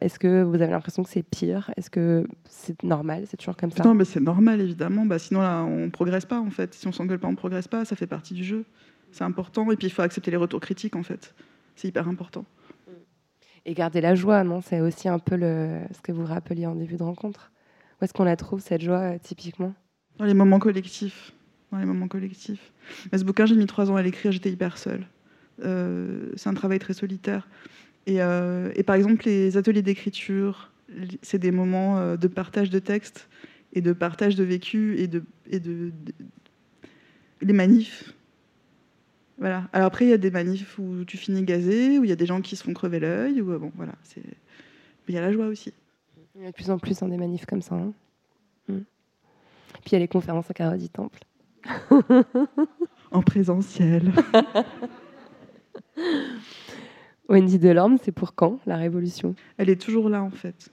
est-ce 0.00 0.18
que 0.18 0.42
vous 0.42 0.62
avez 0.62 0.70
l'impression 0.70 1.02
que 1.02 1.10
c'est 1.10 1.22
pire? 1.22 1.70
Est-ce 1.76 1.90
que 1.90 2.26
c'est 2.48 2.82
normal? 2.82 3.24
C'est 3.26 3.36
toujours 3.36 3.56
comme 3.56 3.70
ça? 3.70 3.84
Non, 3.84 3.94
mais 3.94 4.04
c'est 4.04 4.20
normal, 4.20 4.60
évidemment. 4.60 5.04
Bah, 5.04 5.18
sinon, 5.18 5.40
là, 5.40 5.62
on 5.64 5.90
progresse 5.90 6.24
pas, 6.24 6.40
en 6.40 6.50
fait. 6.50 6.74
Si 6.74 6.86
on 6.86 6.92
s'engueule 6.92 7.18
pas, 7.18 7.28
on 7.28 7.34
progresse 7.34 7.68
pas. 7.68 7.84
Ça 7.84 7.96
fait 7.96 8.06
partie 8.06 8.34
du 8.34 8.44
jeu. 8.44 8.64
C'est 9.12 9.24
important. 9.24 9.70
Et 9.70 9.76
puis, 9.76 9.88
il 9.88 9.90
faut 9.90 10.02
accepter 10.02 10.30
les 10.30 10.36
retours 10.36 10.60
critiques, 10.60 10.96
en 10.96 11.02
fait. 11.02 11.34
C'est 11.76 11.88
hyper 11.88 12.08
important. 12.08 12.44
Et 13.68 13.74
garder 13.74 14.00
la 14.00 14.14
joie, 14.14 14.44
non? 14.44 14.62
C'est 14.62 14.80
aussi 14.80 15.10
un 15.10 15.18
peu 15.18 15.36
ce 15.36 16.00
que 16.02 16.10
vous 16.10 16.24
rappeliez 16.24 16.64
en 16.64 16.74
début 16.74 16.96
de 16.96 17.02
rencontre. 17.02 17.52
Où 18.00 18.04
est-ce 18.04 18.14
qu'on 18.14 18.24
la 18.24 18.34
trouve, 18.34 18.60
cette 18.60 18.80
joie, 18.80 19.00
euh, 19.00 19.18
typiquement? 19.22 19.74
Dans 20.16 20.24
les 20.24 20.32
moments 20.32 20.58
collectifs. 20.58 21.34
Dans 21.70 21.76
les 21.76 21.84
moments 21.84 22.08
collectifs. 22.08 22.72
Ce 23.14 23.22
bouquin, 23.24 23.44
j'ai 23.44 23.56
mis 23.56 23.66
trois 23.66 23.90
ans 23.90 23.96
à 23.96 24.02
l'écrire, 24.02 24.32
j'étais 24.32 24.50
hyper 24.50 24.78
seule. 24.78 25.06
Euh, 25.62 26.32
c'est 26.34 26.48
un 26.48 26.54
travail 26.54 26.78
très 26.78 26.94
solitaire. 26.94 27.46
Et, 28.06 28.22
euh, 28.22 28.72
par 28.86 28.96
exemple, 28.96 29.26
les 29.26 29.58
ateliers 29.58 29.82
d'écriture, 29.82 30.72
c'est 31.20 31.38
des 31.38 31.50
moments 31.50 32.16
de 32.16 32.26
partage 32.26 32.70
de 32.70 32.78
textes 32.78 33.28
et 33.74 33.82
de 33.82 33.92
partage 33.92 34.34
de 34.34 34.44
vécu 34.44 34.96
et 34.98 35.08
de- 35.08 35.92
les 37.42 37.52
manifs. 37.52 38.14
Voilà. 39.38 39.68
Alors 39.72 39.86
après, 39.86 40.04
il 40.04 40.10
y 40.10 40.12
a 40.12 40.18
des 40.18 40.30
manifs 40.30 40.78
où 40.78 41.04
tu 41.04 41.16
finis 41.16 41.42
gazé, 41.44 41.98
où 41.98 42.04
il 42.04 42.10
y 42.10 42.12
a 42.12 42.16
des 42.16 42.26
gens 42.26 42.40
qui 42.40 42.56
se 42.56 42.64
font 42.64 42.74
crever 42.74 42.98
l'œil, 43.00 43.40
ou 43.40 43.58
bon, 43.58 43.72
voilà. 43.76 43.92
C'est... 44.02 44.22
Mais 44.24 45.10
il 45.10 45.14
y 45.14 45.18
a 45.18 45.22
la 45.22 45.32
joie 45.32 45.46
aussi. 45.46 45.72
Il 46.34 46.42
y 46.42 46.44
a 46.44 46.48
de 46.50 46.54
plus 46.54 46.70
en 46.70 46.78
plus 46.78 47.00
hein, 47.02 47.08
des 47.08 47.16
manifs 47.16 47.46
comme 47.46 47.62
ça. 47.62 47.74
hein. 47.76 47.92
Mm. 48.68 48.78
Puis 49.82 49.90
il 49.90 49.92
y 49.92 49.96
a 49.96 50.00
les 50.00 50.08
conférences 50.08 50.50
à 50.50 50.54
Carreau 50.54 50.76
du 50.76 50.88
Temple. 50.88 51.20
En 53.10 53.22
présentiel. 53.22 54.12
Wendy 57.28 57.58
Delorme, 57.58 57.98
c'est 58.02 58.12
pour 58.12 58.34
quand 58.34 58.58
la 58.66 58.76
révolution? 58.76 59.34
Elle 59.56 59.70
est 59.70 59.80
toujours 59.80 60.08
là 60.08 60.22
en 60.22 60.30
fait. 60.30 60.70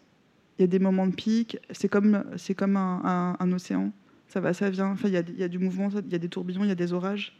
Il 0.58 0.62
y 0.62 0.66
a 0.66 0.68
des 0.68 0.80
moments 0.80 1.08
de 1.08 1.14
pic, 1.16 1.58
c'est 1.72 1.90
comme, 1.90 2.24
c'est 2.38 2.56
comme 2.56 2.78
un, 2.78 3.02
un- 3.04 3.36
un 3.40 3.52
océan, 3.52 3.92
ça 4.28 4.40
va, 4.40 4.54
ça 4.54 4.70
vient, 4.70 4.92
enfin, 4.92 5.10
il, 5.10 5.14
y 5.14 5.18
a, 5.18 5.24
il 5.28 5.38
y 5.40 5.44
a 5.44 5.48
du 5.50 5.60
mouvement, 5.60 5.90
il 6.06 6.12
y 6.12 6.16
a 6.16 6.20
des 6.20 6.30
tourbillons, 6.30 6.64
il 6.64 6.70
y 6.70 6.72
a 6.72 6.76
des 6.76 6.94
orages. 6.94 7.36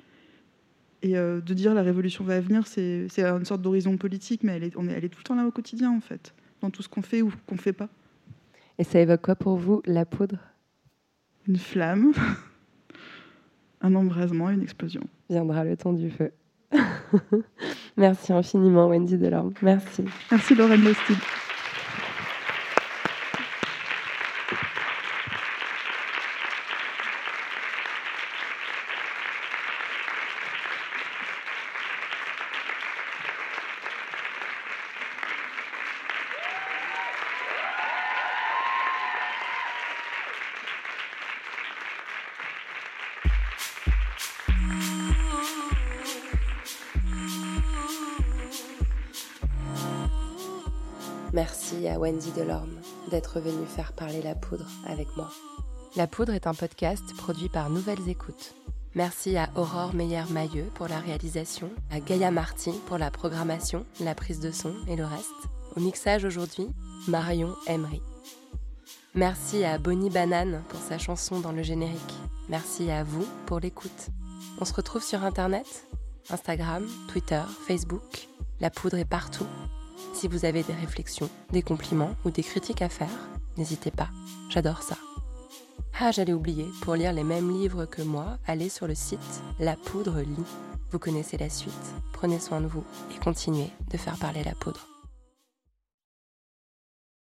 Et 1.06 1.16
euh, 1.16 1.40
de 1.40 1.54
dire 1.54 1.76
la 1.76 1.84
révolution 1.84 2.24
va 2.24 2.40
venir, 2.40 2.66
c'est, 2.66 3.08
une 3.20 3.46
sorte 3.46 3.62
d'horizon 3.62 3.96
politique, 3.96 4.42
mais 4.42 4.54
elle 4.54 4.64
est, 4.64 4.76
on 4.76 4.88
est, 4.88 4.92
elle 4.92 5.06
est 5.06 5.10
tout 5.10 5.20
le 5.20 5.24
temps 5.24 5.36
là 5.36 5.46
au 5.46 5.52
quotidien 5.52 5.92
en 5.92 6.02
fait, 6.02 6.34
dans 6.62 6.72
tout 6.72 6.82
ce 6.82 6.90
qu'on 6.90 7.04
fait 7.04 7.22
ou 7.22 7.32
qu'on 7.46 7.58
fait 7.58 7.74
pas. 7.74 7.90
Et 8.80 8.84
ça 8.84 9.00
évoque 9.00 9.22
quoi 9.22 9.36
pour 9.36 9.56
vous 9.56 9.84
La 9.86 10.06
poudre? 10.06 10.40
Une 11.48 11.58
flamme, 11.58 12.12
un 13.82 13.94
embrasement, 13.94 14.50
une 14.50 14.64
explosion. 14.64 15.02
Viendra 15.30 15.64
le 15.64 15.78
temps 15.78 15.94
du 15.94 16.10
feu. 16.10 16.32
Merci 17.98 18.34
infiniment, 18.34 18.88
Wendy 18.88 19.20
Delorme. 19.20 19.54
Merci. 19.62 20.06
Merci, 20.32 20.56
Lorraine 20.56 20.86
Lestide. 20.86 21.20
Wendy 52.00 52.32
Delorme 52.32 52.80
d'être 53.10 53.40
venue 53.40 53.66
faire 53.66 53.94
parler 53.94 54.22
la 54.22 54.36
poudre 54.36 54.68
avec 54.88 55.08
moi. 55.16 55.30
La 55.96 56.08
poudre 56.08 56.34
est 56.34 56.48
un 56.48 56.54
podcast 56.54 57.04
produit 57.18 57.50
par 57.50 57.70
Nouvelles 57.70 58.10
Écoutes. 58.10 58.56
Merci 58.96 59.38
à 59.38 59.50
Aurore 59.56 59.94
Meyer-Mailleux 59.94 60.70
pour 60.74 60.88
la 60.88 61.00
réalisation, 61.00 61.70
à 61.92 62.00
Gaïa 62.00 62.32
Martin 62.32 62.74
pour 62.88 62.98
la 62.98 63.12
programmation, 63.12 63.86
la 64.00 64.16
prise 64.16 64.40
de 64.40 64.52
son 64.52 64.74
et 64.88 64.96
le 64.96 65.06
reste. 65.06 65.50
Au 65.76 65.82
mixage 65.82 66.24
aujourd'hui, 66.24 66.68
Marion 67.08 67.56
Emery. 67.68 68.02
Merci 69.14 69.64
à 69.64 69.78
Bonnie 69.78 70.10
Banane 70.10 70.64
pour 70.70 70.80
sa 70.80 70.98
chanson 70.98 71.40
dans 71.40 71.52
le 71.52 71.64
générique. 71.64 72.00
Merci 72.50 72.92
à 72.92 73.04
vous 73.04 73.26
pour 73.46 73.60
l'écoute. 73.60 74.10
On 74.60 74.66
se 74.66 74.74
retrouve 74.74 75.04
sur 75.04 75.24
Internet, 75.24 75.88
Instagram, 76.30 76.86
Twitter, 77.10 77.42
Facebook. 77.68 78.28
La 78.60 78.70
poudre 78.70 78.98
est 78.98 79.06
partout. 79.06 79.48
Si 80.16 80.30
vous 80.30 80.46
avez 80.46 80.64
des 80.64 80.74
réflexions, 80.74 81.30
des 81.52 81.62
compliments 81.62 82.16
ou 82.24 82.32
des 82.32 82.42
critiques 82.42 82.82
à 82.82 82.88
faire, 82.88 83.10
n'hésitez 83.58 83.92
pas. 83.92 84.08
J'adore 84.50 84.82
ça. 84.82 84.96
Ah, 86.00 86.12
j'allais 86.12 86.32
oublier, 86.32 86.66
pour 86.82 86.96
lire 86.96 87.12
les 87.12 87.26
mêmes 87.26 87.52
livres 87.52 87.86
que 87.86 88.02
moi, 88.02 88.38
allez 88.48 88.70
sur 88.70 88.88
le 88.88 88.96
site 88.96 89.20
La 89.60 89.76
Poudre 89.76 90.22
Lit. 90.22 90.46
Vous 90.92 91.00
connaissez 91.00 91.38
la 91.38 91.50
suite. 91.50 91.74
Prenez 92.14 92.40
soin 92.40 92.62
de 92.62 92.68
vous 92.68 92.86
et 93.14 93.20
continuez 93.20 93.70
de 93.92 93.98
faire 93.98 94.18
parler 94.18 94.44
la 94.46 94.56
poudre. 94.56 94.88